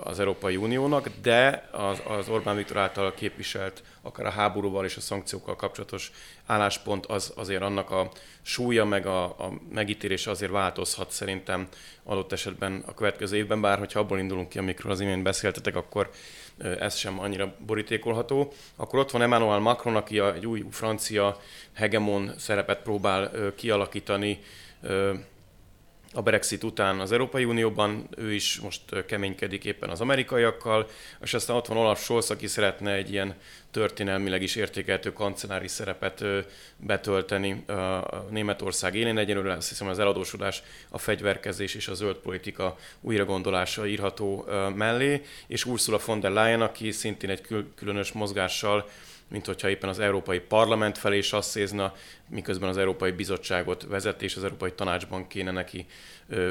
az 0.02 0.20
Európai 0.20 0.56
Uniónak, 0.56 1.08
de 1.22 1.68
az, 1.72 2.02
az 2.06 2.28
Orbán 2.28 2.56
Viktor 2.56 2.76
által 2.76 3.14
képviselt, 3.14 3.82
akár 4.02 4.26
a 4.26 4.30
háborúval 4.30 4.84
és 4.84 4.96
a 4.96 5.00
szankciókkal 5.00 5.56
kapcsolatos 5.56 6.12
álláspont 6.46 7.06
az 7.06 7.32
azért 7.36 7.62
annak 7.62 7.90
a 7.90 8.10
súlya, 8.42 8.84
meg 8.84 9.06
a, 9.06 9.24
a 9.24 9.52
megítélése 9.72 10.30
azért 10.30 10.50
változhat 10.50 11.10
szerintem 11.10 11.68
adott 12.04 12.32
esetben 12.32 12.82
a 12.86 12.94
következő 12.94 13.36
évben, 13.36 13.60
bár 13.60 13.78
hogyha 13.78 14.00
abból 14.00 14.18
indulunk 14.18 14.48
ki, 14.48 14.58
amikről 14.58 14.92
az 14.92 15.00
imént 15.00 15.22
beszéltetek, 15.22 15.76
akkor 15.76 16.10
ez 16.58 16.96
sem 16.96 17.20
annyira 17.20 17.54
borítékolható. 17.66 18.52
Akkor 18.76 18.98
ott 18.98 19.10
van 19.10 19.22
Emmanuel 19.22 19.58
Macron, 19.58 19.96
aki 19.96 20.18
egy 20.18 20.46
új 20.46 20.64
francia 20.70 21.40
hegemon 21.72 22.32
szerepet 22.38 22.82
próbál 22.82 23.30
kialakítani, 23.56 24.38
a 26.14 26.22
Brexit 26.22 26.64
után 26.64 27.00
az 27.00 27.12
Európai 27.12 27.44
Unióban, 27.44 28.08
ő 28.16 28.32
is 28.32 28.60
most 28.60 29.04
keménykedik 29.06 29.64
éppen 29.64 29.90
az 29.90 30.00
amerikaiakkal, 30.00 30.88
és 31.22 31.34
aztán 31.34 31.56
ott 31.56 31.66
van 31.66 31.76
Olaf 31.76 32.02
Scholz, 32.02 32.30
aki 32.30 32.46
szeretne 32.46 32.92
egy 32.92 33.12
ilyen 33.12 33.34
történelmileg 33.70 34.42
is 34.42 34.56
értékeltő 34.56 35.12
kancellári 35.12 35.68
szerepet 35.68 36.24
betölteni 36.76 37.64
Németország 38.30 38.94
élén. 38.94 39.18
Egyenlőre 39.18 39.52
azt 39.52 39.68
hiszem 39.68 39.88
az 39.88 39.98
eladósodás, 39.98 40.62
a 40.88 40.98
fegyverkezés 40.98 41.74
és 41.74 41.88
a 41.88 41.94
zöld 41.94 42.16
politika 42.16 42.76
újragondolása 43.00 43.86
írható 43.86 44.44
mellé, 44.74 45.22
és 45.46 45.64
Ursula 45.64 45.98
von 46.06 46.20
der 46.20 46.30
Leyen, 46.30 46.60
aki 46.60 46.90
szintén 46.90 47.30
egy 47.30 47.46
különös 47.74 48.12
mozgással 48.12 48.88
mint 49.32 49.46
hogyha 49.46 49.68
éppen 49.68 49.88
az 49.88 49.98
Európai 49.98 50.38
Parlament 50.38 50.98
felé 50.98 51.18
is 51.18 51.32
azt 51.32 51.50
szézna, 51.50 51.92
miközben 52.28 52.68
az 52.68 52.76
Európai 52.76 53.10
Bizottságot 53.10 53.86
vezet, 53.88 54.22
és 54.22 54.36
az 54.36 54.44
Európai 54.44 54.72
Tanácsban 54.72 55.26
kéne 55.26 55.50
neki 55.50 55.86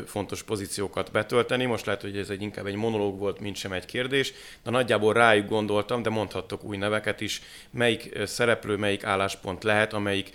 fontos 0.05 0.43
pozíciókat 0.43 1.11
betölteni. 1.11 1.65
Most 1.65 1.85
lehet, 1.85 2.01
hogy 2.01 2.17
ez 2.17 2.29
egy 2.29 2.41
inkább 2.41 2.65
egy 2.65 2.75
monológ 2.75 3.19
volt, 3.19 3.39
mint 3.39 3.55
sem 3.55 3.71
egy 3.71 3.85
kérdés, 3.85 4.33
de 4.63 4.69
nagyjából 4.69 5.13
rájuk 5.13 5.47
gondoltam, 5.49 6.01
de 6.01 6.09
mondhattok 6.09 6.63
új 6.63 6.77
neveket 6.77 7.21
is, 7.21 7.41
melyik 7.71 8.19
szereplő, 8.25 8.75
melyik 8.75 9.03
álláspont 9.03 9.63
lehet, 9.63 9.93
amelyik 9.93 10.33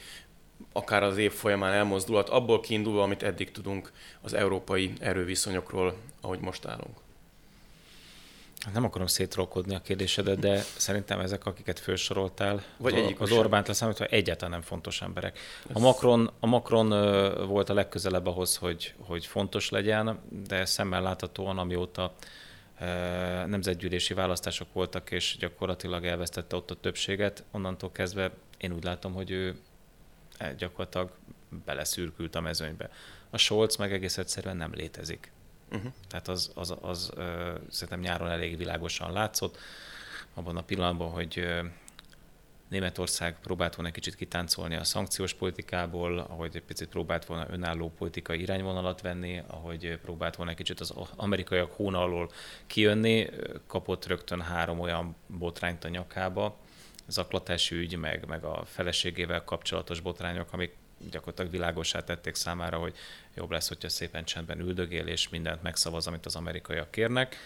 akár 0.72 1.02
az 1.02 1.16
év 1.16 1.32
folyamán 1.32 1.72
elmozdulhat, 1.72 2.28
abból 2.28 2.60
kiindulva, 2.60 3.02
amit 3.02 3.22
eddig 3.22 3.50
tudunk 3.50 3.92
az 4.20 4.34
európai 4.34 4.92
erőviszonyokról, 5.00 5.94
ahogy 6.20 6.40
most 6.40 6.66
állunk. 6.66 7.05
Nem 8.72 8.84
akarom 8.84 9.06
szétrolkodni 9.06 9.74
a 9.74 9.80
kérdésedet, 9.80 10.38
de 10.38 10.62
szerintem 10.76 11.20
ezek, 11.20 11.46
akiket 11.46 11.78
felsoroltál, 11.78 12.62
Vagy 12.76 12.94
az, 12.94 13.00
egyik 13.00 13.20
az 13.20 13.32
Orbánt 13.32 13.66
leszámítva 13.66 14.04
egyáltalán 14.04 14.50
nem 14.50 14.62
fontos 14.62 15.02
emberek. 15.02 15.38
A 15.72 15.78
Macron, 15.78 16.30
a 16.40 16.46
Macron 16.46 16.88
volt 17.46 17.68
a 17.68 17.74
legközelebb 17.74 18.26
ahhoz, 18.26 18.56
hogy, 18.56 18.94
hogy 18.98 19.26
fontos 19.26 19.70
legyen, 19.70 20.20
de 20.48 20.64
szemmel 20.64 21.02
láthatóan, 21.02 21.58
amióta 21.58 22.14
nemzetgyűlési 23.46 24.14
választások 24.14 24.72
voltak, 24.72 25.10
és 25.10 25.36
gyakorlatilag 25.38 26.06
elvesztette 26.06 26.56
ott 26.56 26.70
a 26.70 26.74
többséget, 26.74 27.44
onnantól 27.50 27.92
kezdve 27.92 28.30
én 28.58 28.72
úgy 28.72 28.84
látom, 28.84 29.12
hogy 29.12 29.30
ő 29.30 29.60
e, 30.38 30.54
gyakorlatilag 30.54 31.10
beleszürkült 31.64 32.34
a 32.34 32.40
mezőnybe. 32.40 32.90
A 33.30 33.36
Scholz 33.36 33.76
meg 33.76 33.92
egész 33.92 34.18
egyszerűen 34.18 34.56
nem 34.56 34.74
létezik. 34.74 35.30
Uh-huh. 35.72 35.92
Tehát 36.08 36.28
az, 36.28 36.50
az, 36.54 36.70
az, 36.70 36.78
az 36.82 37.12
szerintem 37.70 38.00
nyáron 38.00 38.30
elég 38.30 38.56
világosan 38.56 39.12
látszott, 39.12 39.58
abban 40.34 40.56
a 40.56 40.62
pillanatban, 40.62 41.10
hogy 41.10 41.46
Németország 42.68 43.40
próbált 43.40 43.74
volna 43.74 43.88
egy 43.88 43.94
kicsit 43.94 44.14
kitáncolni 44.14 44.76
a 44.76 44.84
szankciós 44.84 45.34
politikából, 45.34 46.18
ahogy 46.18 46.56
egy 46.56 46.62
picit 46.62 46.88
próbált 46.88 47.24
volna 47.24 47.46
önálló 47.50 47.92
politikai 47.98 48.40
irányvonalat 48.40 49.00
venni, 49.00 49.42
ahogy 49.46 49.98
próbált 50.02 50.36
volna 50.36 50.50
egy 50.50 50.56
kicsit 50.56 50.80
az 50.80 50.94
amerikaiak 51.16 51.72
hóna 51.72 52.02
alól 52.02 52.30
kijönni, 52.66 53.28
kapott 53.66 54.06
rögtön 54.06 54.40
három 54.40 54.80
olyan 54.80 55.16
botrányt 55.26 55.84
a 55.84 55.88
nyakába, 55.88 56.56
zaklatási 57.06 57.74
ügy, 57.74 57.96
meg, 57.96 58.26
meg 58.26 58.44
a 58.44 58.64
feleségével 58.64 59.44
kapcsolatos 59.44 60.00
botrányok, 60.00 60.52
amik 60.52 60.74
gyakorlatilag 61.10 61.50
világosá 61.50 62.04
tették 62.04 62.34
számára, 62.34 62.78
hogy 62.78 62.94
jobb 63.34 63.50
lesz, 63.50 63.68
hogyha 63.68 63.88
szépen 63.88 64.24
csendben 64.24 64.60
üldögél, 64.60 65.06
és 65.06 65.28
mindent 65.28 65.62
megszavaz, 65.62 66.06
amit 66.06 66.26
az 66.26 66.36
amerikaiak 66.36 66.90
kérnek. 66.90 67.36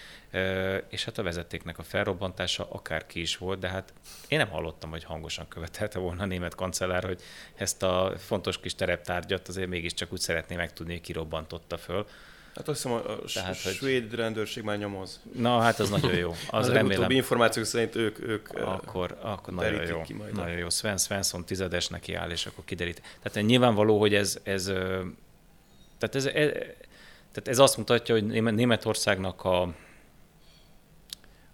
És 0.88 1.04
hát 1.04 1.18
a 1.18 1.22
vezetéknek 1.22 1.78
a 1.78 1.82
felrobbantása 1.82 2.70
akár 2.70 3.06
ki 3.06 3.20
is 3.20 3.36
volt, 3.36 3.58
de 3.58 3.68
hát 3.68 3.92
én 4.28 4.38
nem 4.38 4.48
hallottam, 4.48 4.90
hogy 4.90 5.04
hangosan 5.04 5.48
követelte 5.48 5.98
volna 5.98 6.22
a 6.22 6.26
német 6.26 6.54
kancellár, 6.54 7.04
hogy 7.04 7.22
ezt 7.54 7.82
a 7.82 8.12
fontos 8.18 8.60
kis 8.60 8.74
tereptárgyat 8.74 9.48
azért 9.48 9.68
mégiscsak 9.68 10.12
úgy 10.12 10.20
szeretné 10.20 10.56
megtudni, 10.56 10.92
hogy 10.92 11.02
ki 11.02 11.12
robbantotta 11.12 11.78
föl. 11.78 12.06
Hát 12.60 12.68
azt 12.68 12.82
hiszem, 12.82 12.96
a, 12.96 13.10
a 13.10 13.18
Tehát, 13.34 13.54
svéd 13.56 14.08
hogy... 14.08 14.14
rendőrség 14.14 14.62
már 14.62 14.78
nyomoz. 14.78 15.20
Na, 15.34 15.60
hát 15.60 15.78
az 15.78 15.90
nagyon 15.90 16.14
jó. 16.14 16.30
Az, 16.50 16.66
az 16.66 16.72
remélem. 16.72 17.10
információk 17.10 17.64
szerint 17.64 17.94
ők, 17.94 18.28
ők 18.28 18.48
akkor, 18.48 19.18
akkor 19.20 19.54
nagyon 19.54 19.86
jó. 19.86 20.00
Ki 20.00 20.12
majd 20.12 20.34
nagyon 20.34 20.56
jó. 20.56 20.68
Sven 20.68 20.98
Svensson 20.98 21.44
tizedes 21.44 21.88
neki 21.88 22.14
áll, 22.14 22.30
és 22.30 22.46
akkor 22.46 22.64
kiderít. 22.64 23.02
Tehát 23.22 23.48
nyilvánvaló, 23.48 23.98
hogy 23.98 24.14
ez, 24.14 24.38
ez, 24.42 24.64
tehát 25.98 26.14
ez, 26.14 26.24
ez, 26.24 26.50
tehát 27.32 27.48
ez 27.48 27.58
azt 27.58 27.76
mutatja, 27.76 28.14
hogy 28.14 28.24
Németországnak 28.42 29.44
a, 29.44 29.74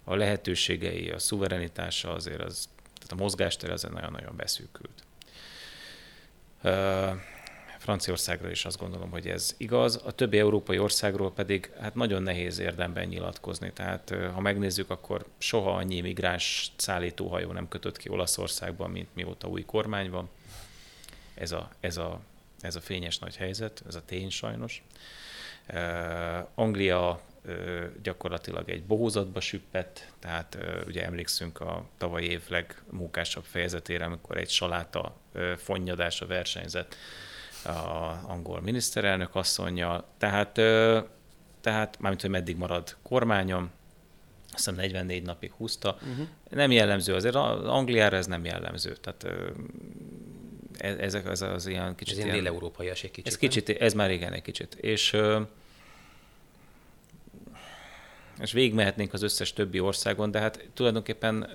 a 0.05 0.15
lehetőségei, 0.15 1.11
a 1.11 1.19
szuverenitása 1.19 2.13
azért 2.13 2.41
az, 2.41 2.69
tehát 2.95 3.13
a 3.13 3.23
mozgástere 3.23 3.73
azért 3.73 3.93
nagyon-nagyon 3.93 4.37
beszűkült. 4.37 5.05
Franciaországra 7.87 8.51
is 8.51 8.65
azt 8.65 8.79
gondolom, 8.79 9.11
hogy 9.11 9.29
ez 9.29 9.55
igaz. 9.57 10.01
A 10.05 10.13
többi 10.13 10.39
európai 10.39 10.79
országról 10.79 11.33
pedig 11.33 11.71
hát 11.81 11.95
nagyon 11.95 12.23
nehéz 12.23 12.59
érdemben 12.59 13.07
nyilatkozni. 13.07 13.73
Tehát 13.73 14.15
ha 14.35 14.41
megnézzük, 14.41 14.91
akkor 14.91 15.25
soha 15.39 15.71
annyi 15.71 16.01
migráns 16.01 16.73
szállítóhajó 16.77 17.53
nem 17.53 17.69
kötött 17.69 17.97
ki 17.97 18.09
Olaszországban, 18.09 18.91
mint 18.91 19.09
mióta 19.13 19.49
új 19.49 19.65
kormány 19.65 20.11
van. 20.11 20.29
Ez 21.35 21.53
a, 21.53 21.71
ez 21.81 21.97
a 21.97 22.21
Ez 22.61 22.77
a 22.77 22.81
fényes 22.81 23.19
nagy 23.19 23.37
helyzet, 23.37 23.83
ez 23.89 23.95
a 23.95 24.05
tény 24.05 24.31
sajnos. 24.31 24.83
Anglia 26.55 27.21
gyakorlatilag 28.03 28.71
egy 28.71 28.85
bohózatba 28.85 29.41
süppett, 29.41 30.13
tehát 30.19 30.59
ugye 30.87 31.05
emlékszünk 31.05 31.61
a 31.61 31.87
tavaly 31.99 32.25
év 32.25 32.43
legmunkásabb 32.49 33.45
fejezetére, 33.45 34.05
amikor 34.05 34.37
egy 34.37 34.51
saláta 34.51 35.17
fonnyadása 35.57 36.27
versenyzett 36.27 36.97
a 37.67 38.21
angol 38.27 38.61
miniszterelnök 38.61 39.35
asszonynal. 39.35 40.05
Tehát, 40.19 40.53
tehát 41.61 41.99
mármint, 41.99 42.21
hogy 42.21 42.31
meddig 42.31 42.57
marad 42.57 42.97
kormányom, 43.03 43.71
azt 44.53 44.65
hiszem 44.65 44.75
44 44.75 45.23
napig 45.23 45.53
húzta. 45.53 45.99
Uh-huh. 46.11 46.27
Nem 46.51 46.71
jellemző, 46.71 47.15
azért 47.15 47.35
az 47.35 47.65
Angliára 47.65 48.17
ez 48.17 48.27
nem 48.27 48.45
jellemző. 48.45 48.97
Tehát 48.97 49.27
ez, 50.79 51.15
ez, 51.15 51.25
ez 51.25 51.41
az 51.43 51.67
ilyen 51.67 51.95
kicsit... 51.95 52.19
Ez 52.19 52.25
ilyen 52.25 52.37
dél-európai 52.37 52.89
egy 52.89 53.01
kicsit. 53.01 53.27
Ez, 53.27 53.37
kicsit, 53.37 53.69
ez 53.69 53.93
már 53.93 54.11
igen 54.11 54.33
egy 54.33 54.43
kicsit. 54.43 54.75
És 54.75 55.17
és 58.41 58.53
végigmehetnénk 58.53 59.13
az 59.13 59.23
összes 59.23 59.53
többi 59.53 59.81
országon, 59.81 60.31
de 60.31 60.41
hát 60.41 60.69
tulajdonképpen 60.75 61.51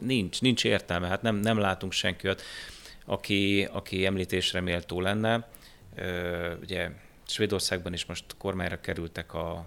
nincs, 0.00 0.40
nincs 0.40 0.64
értelme, 0.64 1.06
hát 1.06 1.22
nem, 1.22 1.36
nem 1.36 1.58
látunk 1.58 1.92
senkit, 1.92 2.42
aki, 3.10 3.68
aki 3.72 4.06
említésre 4.06 4.60
méltó 4.60 5.00
lenne. 5.00 5.48
Ugye 6.60 6.90
Svédországban 7.26 7.92
is 7.92 8.04
most 8.04 8.24
kormányra 8.38 8.80
kerültek 8.80 9.34
a 9.34 9.66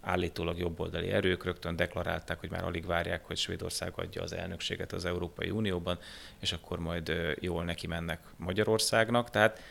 állítólag 0.00 0.58
jobboldali 0.58 1.10
erők, 1.10 1.44
rögtön 1.44 1.76
deklarálták, 1.76 2.40
hogy 2.40 2.50
már 2.50 2.64
alig 2.64 2.86
várják, 2.86 3.24
hogy 3.24 3.36
Svédország 3.36 3.92
adja 3.96 4.22
az 4.22 4.32
elnökséget 4.32 4.92
az 4.92 5.04
Európai 5.04 5.50
Unióban, 5.50 5.98
és 6.40 6.52
akkor 6.52 6.78
majd 6.78 7.12
jól 7.40 7.64
neki 7.64 7.86
mennek 7.86 8.20
Magyarországnak. 8.36 9.30
Tehát 9.30 9.62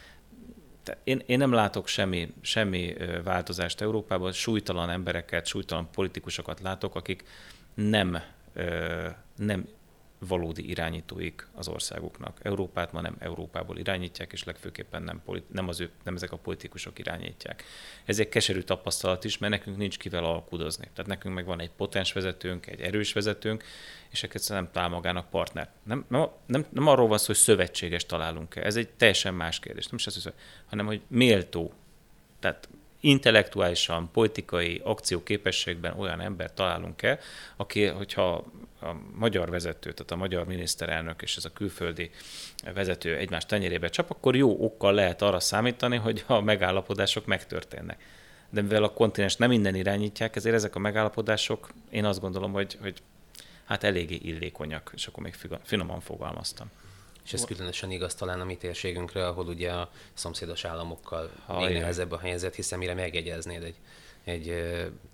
én, 1.03 1.21
én 1.25 1.37
nem 1.37 1.51
látok 1.51 1.87
semmi, 1.87 2.33
semmi 2.41 2.95
változást 3.23 3.81
Európában, 3.81 4.31
súlytalan 4.31 4.89
embereket, 4.89 5.45
súlytalan 5.45 5.89
politikusokat 5.91 6.59
látok, 6.59 6.95
akik 6.95 7.23
nem, 7.73 8.21
nem 9.35 9.67
valódi 10.19 10.69
irányítóik 10.69 11.47
az 11.53 11.67
országuknak. 11.67 12.39
Európát 12.41 12.91
ma 12.91 13.01
nem 13.01 13.15
Európából 13.19 13.77
irányítják, 13.77 14.31
és 14.31 14.43
legfőképpen 14.43 15.03
nem, 15.03 15.21
nem, 15.47 15.67
az 15.67 15.79
ő, 15.79 15.89
nem 16.03 16.15
ezek 16.15 16.31
a 16.31 16.37
politikusok 16.37 16.99
irányítják. 16.99 17.63
Ez 18.05 18.19
egy 18.19 18.29
keserű 18.29 18.61
tapasztalat 18.61 19.23
is, 19.23 19.37
mert 19.37 19.53
nekünk 19.53 19.77
nincs 19.77 19.97
kivel 19.97 20.23
alkudozni. 20.23 20.87
Tehát 20.93 21.07
nekünk 21.07 21.35
meg 21.35 21.45
van 21.45 21.59
egy 21.59 21.71
potens 21.71 22.13
vezetőnk, 22.13 22.67
egy 22.67 22.81
erős 22.81 23.13
vezetőnk, 23.13 23.63
és 24.09 24.23
ekkor 24.23 24.41
nem 24.47 24.69
talál 24.71 24.89
magának 24.89 25.29
partner. 25.29 25.69
Nem, 25.83 26.05
nem, 26.07 26.27
nem, 26.45 26.65
nem 26.69 26.87
arról 26.87 27.07
van 27.07 27.17
szó, 27.17 27.25
hogy 27.25 27.35
szövetséges 27.35 28.05
találunk-e. 28.05 28.61
Ez 28.61 28.75
egy 28.75 28.89
teljesen 28.89 29.33
más 29.33 29.59
kérdés. 29.59 29.85
Nem 29.85 29.95
is 29.95 30.07
az, 30.07 30.31
hanem 30.65 30.85
hogy 30.85 31.01
méltó. 31.07 31.73
Tehát 32.39 32.69
intellektuálisan, 32.99 34.09
politikai 34.11 34.81
akcióképességben 34.83 35.99
olyan 35.99 36.21
ember 36.21 36.53
találunk-e, 36.53 37.19
aki, 37.55 37.85
hogyha 37.85 38.43
a 38.81 38.95
magyar 39.15 39.49
vezető, 39.49 39.91
tehát 39.91 40.11
a 40.11 40.15
magyar 40.15 40.45
miniszterelnök 40.45 41.21
és 41.21 41.35
ez 41.35 41.45
a 41.45 41.53
külföldi 41.53 42.09
vezető 42.73 43.15
egymás 43.15 43.45
tenyerébe 43.45 43.89
csap, 43.89 44.09
akkor 44.09 44.35
jó 44.35 44.63
okkal 44.63 44.93
lehet 44.93 45.21
arra 45.21 45.39
számítani, 45.39 45.97
hogy 45.97 46.23
a 46.27 46.41
megállapodások 46.41 47.25
megtörténnek. 47.25 48.03
De 48.49 48.61
mivel 48.61 48.83
a 48.83 48.93
kontinens 48.93 49.35
nem 49.35 49.49
minden 49.49 49.75
irányítják, 49.75 50.35
ezért 50.35 50.55
ezek 50.55 50.75
a 50.75 50.79
megállapodások, 50.79 51.69
én 51.89 52.05
azt 52.05 52.19
gondolom, 52.19 52.51
hogy, 52.51 52.77
hogy 52.81 53.01
hát 53.65 53.83
eléggé 53.83 54.15
illékonyak, 54.15 54.91
és 54.95 55.07
akkor 55.07 55.23
még 55.23 55.35
finoman 55.63 55.99
fogalmaztam. 55.99 56.71
És 57.27 57.33
ez 57.33 57.45
különösen 57.45 57.91
igaz 57.91 58.15
talán 58.15 58.41
a 58.41 58.45
mi 58.45 58.57
térségünkre, 58.57 59.27
ahol 59.27 59.47
ugye 59.47 59.71
a 59.71 59.91
szomszédos 60.13 60.65
államokkal 60.65 61.31
még 61.57 61.77
nehezebb 61.77 62.11
a 62.11 62.19
helyzet, 62.19 62.55
hiszen 62.55 62.79
mire 62.79 62.93
megjegyeznéd 62.93 63.63
egy, 63.63 63.75
egy 64.23 64.43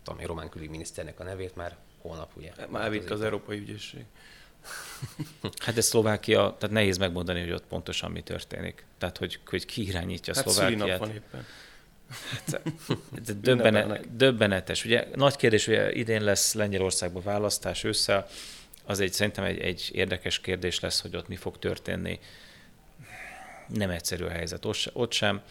tudom, 0.04 0.20
egy 0.20 0.26
román 0.26 0.50
külügyminiszternek 0.50 1.20
a 1.20 1.24
nevét, 1.24 1.56
már 1.56 1.78
holnap 2.02 2.32
ugye. 2.36 2.52
Már 2.70 2.90
vitt 2.90 3.10
az 3.10 3.22
Európai 3.22 3.58
Ügyészség. 3.58 4.06
Hát 5.66 5.78
ez 5.78 5.86
Szlovákia, 5.86 6.56
tehát 6.60 6.76
nehéz 6.76 6.98
megmondani, 6.98 7.40
hogy 7.40 7.52
ott 7.52 7.66
pontosan 7.66 8.12
mi 8.12 8.22
történik. 8.22 8.86
Tehát, 8.98 9.18
hogy, 9.18 9.40
hogy 9.46 9.66
ki 9.66 9.88
irányítja 9.88 10.34
hát 10.36 10.50
Szlovákiát. 10.50 11.00
van 11.00 11.10
éppen. 11.10 11.46
Hát, 12.30 12.62
döbbene, 13.42 14.00
döbbenetes. 14.12 14.86
Ugye 14.86 15.08
nagy 15.16 15.36
kérdés, 15.36 15.66
hogy 15.66 15.98
idén 15.98 16.24
lesz 16.24 16.54
Lengyelországban 16.54 17.24
választás 17.24 17.84
ősszel, 17.84 18.28
az 18.86 19.00
egy, 19.00 19.14
szerintem 19.14 19.44
egy, 19.44 19.60
egy 19.60 19.90
érdekes 19.94 20.40
kérdés 20.40 20.80
lesz, 20.80 21.02
hogy 21.02 21.16
ott 21.16 21.28
mi 21.28 21.36
fog 21.36 21.60
történni. 21.60 22.20
Nem 23.68 23.90
egyszerű 23.90 24.24
a 24.24 24.30
helyzet 24.30 24.66
ott 24.94 25.12
sem. 25.12 25.42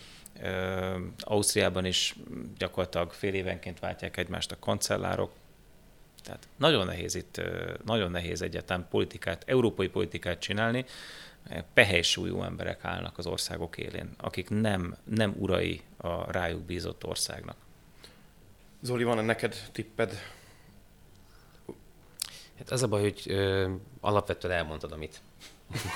Ausztriában 1.19 1.85
is 1.85 2.15
gyakorlatilag 2.59 3.13
fél 3.13 3.35
évenként 3.35 3.79
váltják 3.79 4.17
egymást 4.17 4.53
a 4.53 4.59
kancellárok. 4.59 5.33
Tehát 6.25 6.49
nagyon 6.57 6.87
nehéz 6.87 7.15
itt, 7.15 7.41
nagyon 7.85 8.11
nehéz 8.11 8.43
egyáltalán 8.43 8.87
politikát, 8.91 9.45
európai 9.47 9.89
politikát 9.89 10.39
csinálni. 10.39 10.85
Pehely 11.75 12.03
súlyú 12.03 12.43
emberek 12.43 12.85
állnak 12.85 13.19
az 13.19 13.27
országok 13.27 13.77
élén, 13.77 14.11
akik 14.17 14.49
nem, 14.49 14.97
nem 15.05 15.35
urai 15.39 15.81
a 15.97 16.33
rájuk 16.33 16.61
bízott 16.61 17.07
országnak. 17.07 17.57
Zoli, 18.81 19.05
van-e 19.05 19.23
neked 19.23 19.69
tipped 19.73 20.19
Hát 22.63 22.71
az 22.71 22.83
a 22.83 22.89
baj, 22.89 23.03
hogy 23.03 23.23
ö, 23.27 23.71
alapvetően 24.01 24.55
elmondtad, 24.55 24.93
amit 24.93 25.21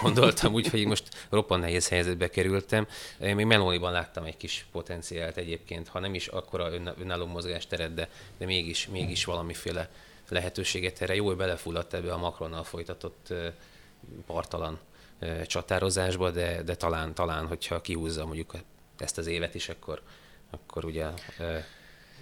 gondoltam, 0.02 0.52
úgyhogy 0.52 0.86
most 0.86 1.26
roppant 1.30 1.62
nehéz 1.62 1.88
helyzetbe 1.88 2.28
kerültem. 2.28 2.86
Én 3.20 3.34
még 3.34 3.46
Meloniban 3.46 3.92
láttam 3.92 4.24
egy 4.24 4.36
kis 4.36 4.66
potenciált 4.72 5.36
egyébként, 5.36 5.88
ha 5.88 6.00
nem 6.00 6.14
is 6.14 6.26
akkora 6.26 6.72
önálló 6.98 7.26
mozgásteret, 7.26 7.94
de, 7.94 8.08
de 8.38 8.46
mégis, 8.46 8.86
mégis 8.86 9.24
valamiféle 9.24 9.90
lehetőséget 10.28 11.02
erre. 11.02 11.14
Jó, 11.14 11.26
hogy 11.26 11.36
belefulladt 11.36 11.94
ebbe 11.94 12.12
a 12.12 12.18
Macronnal 12.18 12.64
folytatott 12.64 13.32
partalan 14.26 14.78
csatározásba, 15.46 16.30
de, 16.30 16.62
de 16.62 16.74
talán, 16.74 17.14
talán, 17.14 17.46
hogyha 17.46 17.80
kihúzza 17.80 18.26
mondjuk 18.26 18.54
ezt 18.98 19.18
az 19.18 19.26
évet 19.26 19.54
is, 19.54 19.68
akkor, 19.68 20.02
akkor 20.50 20.84
ugye 20.84 21.06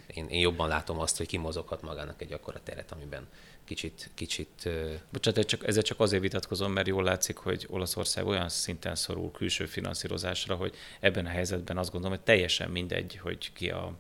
én, 0.07 0.27
én 0.29 0.41
jobban 0.41 0.69
látom 0.69 0.99
azt, 0.99 1.17
hogy 1.17 1.27
kimozoghat 1.27 1.83
magának 1.83 2.23
egy 2.23 2.33
akkora 2.33 2.61
teret, 2.63 2.93
amiben 2.93 3.29
kicsit... 3.65 4.11
kicsit 4.15 4.69
Bocsánat, 5.13 5.47
csak, 5.47 5.67
ezzel 5.67 5.83
csak 5.83 6.01
azért 6.01 6.23
vitatkozom, 6.23 6.73
mert 6.73 6.87
jól 6.87 7.03
látszik, 7.03 7.37
hogy 7.37 7.67
Olaszország 7.71 8.27
olyan 8.27 8.49
szinten 8.49 8.95
szorul 8.95 9.31
külső 9.31 9.67
finanszírozásra, 9.67 10.55
hogy 10.55 10.75
ebben 11.01 11.27
a 11.27 11.29
helyzetben 11.29 11.79
azt 11.79 11.91
gondolom, 11.91 12.17
hogy 12.17 12.27
teljesen 12.27 12.71
mindegy, 12.71 13.17
hogy 13.23 13.53
ki 13.53 13.71
a 13.71 13.97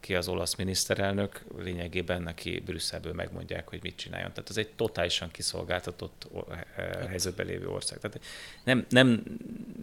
ki 0.00 0.14
az 0.14 0.28
olasz 0.28 0.54
miniszterelnök, 0.54 1.44
lényegében 1.58 2.22
neki 2.22 2.60
Brüsszelből 2.60 3.12
megmondják, 3.12 3.68
hogy 3.68 3.78
mit 3.82 3.96
csináljon. 3.96 4.32
Tehát 4.32 4.50
ez 4.50 4.56
egy 4.56 4.68
totálisan 4.68 5.30
kiszolgáltatott 5.30 6.28
helyzetben 7.08 7.46
lévő 7.46 7.68
ország. 7.68 7.98
Tehát 7.98 8.20
nem, 8.64 8.86
nem, 8.88 9.22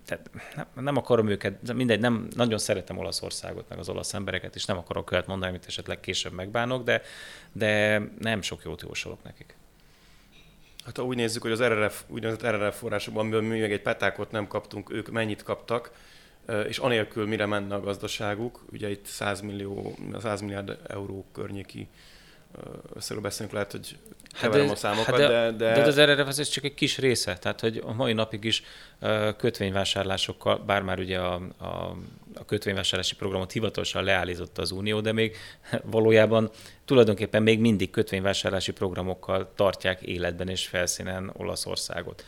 tehát 0.06 0.30
nem, 0.56 0.84
nem 0.84 0.98
akarom 0.98 1.28
őket, 1.28 1.74
mindegy, 1.74 2.00
nem, 2.00 2.28
nagyon 2.36 2.58
szeretem 2.58 2.98
Olaszországot, 2.98 3.70
meg 3.70 3.80
az 3.80 3.90
olasz 3.90 4.14
embereket, 4.14 4.56
és 4.56 4.66
nem 4.66 4.78
akarok 4.78 5.12
olyat 5.12 5.28
mondani, 5.28 5.52
amit 5.52 5.66
esetleg 5.68 6.00
később 6.00 6.34
megbánok, 6.34 6.84
de, 6.84 7.02
de 7.52 8.02
nem 8.20 8.42
sok 8.42 8.64
jót 8.64 8.82
jósolok 8.82 9.24
nekik. 9.24 9.56
Hát 10.86 10.98
ha 10.98 11.04
úgy 11.04 11.16
nézzük, 11.16 11.42
hogy 11.42 11.52
az 11.52 11.62
RRF, 11.62 12.04
úgynevezett 12.08 12.52
RRF 12.52 12.78
forrásokban, 12.78 13.22
amiből 13.22 13.42
mi 13.42 13.48
még 13.48 13.72
egy 13.72 13.82
petákot 13.82 14.32
nem 14.32 14.48
kaptunk, 14.48 14.92
ők 14.92 15.10
mennyit 15.10 15.44
kaptak, 15.44 15.92
és 16.68 16.78
anélkül 16.78 17.28
mire 17.28 17.46
menne 17.46 17.76
a 17.76 17.82
gazdaságuk, 17.82 18.66
ugye 18.72 18.90
itt 18.90 19.06
100, 19.06 19.42
millió, 19.42 19.96
100 20.20 20.42
milliárd 20.42 20.78
euró 20.88 21.26
környéki 21.34 21.88
összeről 22.94 23.22
beszélünk, 23.22 23.54
lehet, 23.54 23.72
hogy 23.72 23.98
keverem 24.40 24.66
hát 24.66 24.76
a 24.76 24.78
számokat, 24.78 25.06
hát 25.06 25.18
de, 25.18 25.28
de, 25.28 25.52
de... 25.52 25.74
De 25.74 25.82
az 25.82 26.00
RRF 26.00 26.28
ez 26.28 26.48
csak 26.48 26.64
egy 26.64 26.74
kis 26.74 26.98
része, 26.98 27.38
tehát 27.38 27.60
hogy 27.60 27.82
a 27.86 27.94
mai 27.94 28.14
napig 28.14 28.44
is 28.44 28.64
kötvényvásárlásokkal, 29.38 30.58
bár 30.58 30.82
már 30.82 31.00
ugye 31.00 31.20
a, 31.20 31.34
a, 31.58 31.66
a 32.36 32.46
kötvényvásárlási 32.46 33.16
programot 33.16 33.52
hivatalosan 33.52 34.04
leállította 34.04 34.62
az 34.62 34.72
Unió, 34.72 35.02
de 35.02 35.12
még 35.12 35.36
valójában 35.84 36.50
tulajdonképpen 36.86 37.44
még 37.44 37.60
mindig 37.60 37.90
kötvényvásárlási 37.90 38.72
programokkal 38.72 39.52
tartják 39.56 40.02
életben 40.02 40.50
és 40.50 40.68
felszínen 40.68 41.32
Olaszországot. 41.34 42.26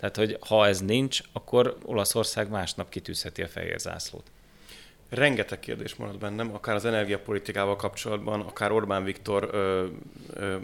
Tehát, 0.00 0.16
hogy 0.16 0.36
ha 0.48 0.66
ez 0.66 0.80
nincs, 0.80 1.20
akkor 1.32 1.78
Olaszország 1.84 2.50
másnap 2.50 2.88
kitűzheti 2.88 3.42
a 3.42 3.48
fehér 3.48 3.78
zászlót. 3.78 4.30
Rengeteg 5.08 5.60
kérdés 5.60 5.94
marad 5.94 6.18
bennem, 6.18 6.54
akár 6.54 6.74
az 6.74 6.84
energiapolitikával 6.84 7.76
kapcsolatban, 7.76 8.40
akár 8.40 8.72
Orbán 8.72 9.04
Viktor 9.04 9.48
ö, 9.52 9.86
ö, 10.34 10.56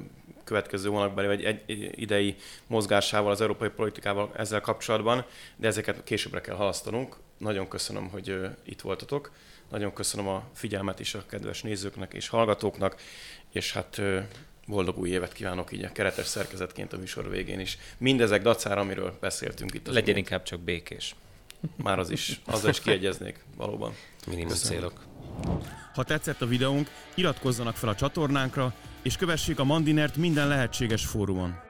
következő 0.45 0.89
hónapban, 0.89 1.27
vagy 1.27 1.45
egy 1.45 1.91
idei 2.01 2.37
mozgásával, 2.67 3.31
az 3.31 3.41
európai 3.41 3.69
politikával 3.69 4.31
ezzel 4.37 4.61
kapcsolatban, 4.61 5.25
de 5.57 5.67
ezeket 5.67 6.05
későbbre 6.05 6.41
kell 6.41 6.57
halasztanunk. 6.57 7.17
Nagyon 7.39 7.69
köszönöm, 7.69 8.09
hogy 8.09 8.41
itt 8.65 8.81
voltatok. 8.81 9.31
Nagyon 9.71 9.93
köszönöm 9.93 10.29
a 10.29 10.45
figyelmet 10.55 11.01
is 11.01 11.15
a 11.15 11.27
kedves 11.27 11.63
nézőknek 11.63 12.15
és 12.15 12.29
hallgatóknak, 12.29 13.01
és 13.53 13.73
hát 13.73 14.01
boldog 14.67 14.99
új 14.99 15.09
évet 15.09 15.33
kívánok 15.33 15.73
így 15.73 15.85
a 15.85 15.93
keretes 15.93 16.27
szerkezetként 16.27 16.93
a 16.93 16.99
műsor 16.99 17.31
végén 17.31 17.61
is. 17.61 17.79
Mindezek 17.99 18.43
dacára, 18.43 18.81
amiről 18.81 19.17
beszéltünk 19.21 19.75
itt. 19.75 19.89
Az 19.89 19.95
Legyen 19.95 20.17
inkább 20.17 20.43
csak 20.43 20.61
békés. 20.61 21.15
Már 21.77 21.99
az 21.99 22.11
is, 22.11 22.41
azzal 22.45 22.71
is 22.71 22.81
kiegyeznék, 22.81 23.45
valóban. 23.57 23.95
Minimum 24.27 24.49
Köszönöm. 24.49 24.79
célok. 24.79 25.05
Ha 25.95 26.05
tetszett 26.05 26.43
a 26.43 26.47
videónk, 26.47 26.91
iratkozzanak 27.15 27.77
fel 27.77 27.89
a 27.89 27.95
csatornánkra, 27.95 28.75
és 29.03 29.17
kövessék 29.17 29.59
a 29.59 29.65
Mandinert 29.65 30.17
minden 30.17 30.49
lehetséges 30.49 31.07
fórumon. 31.07 31.66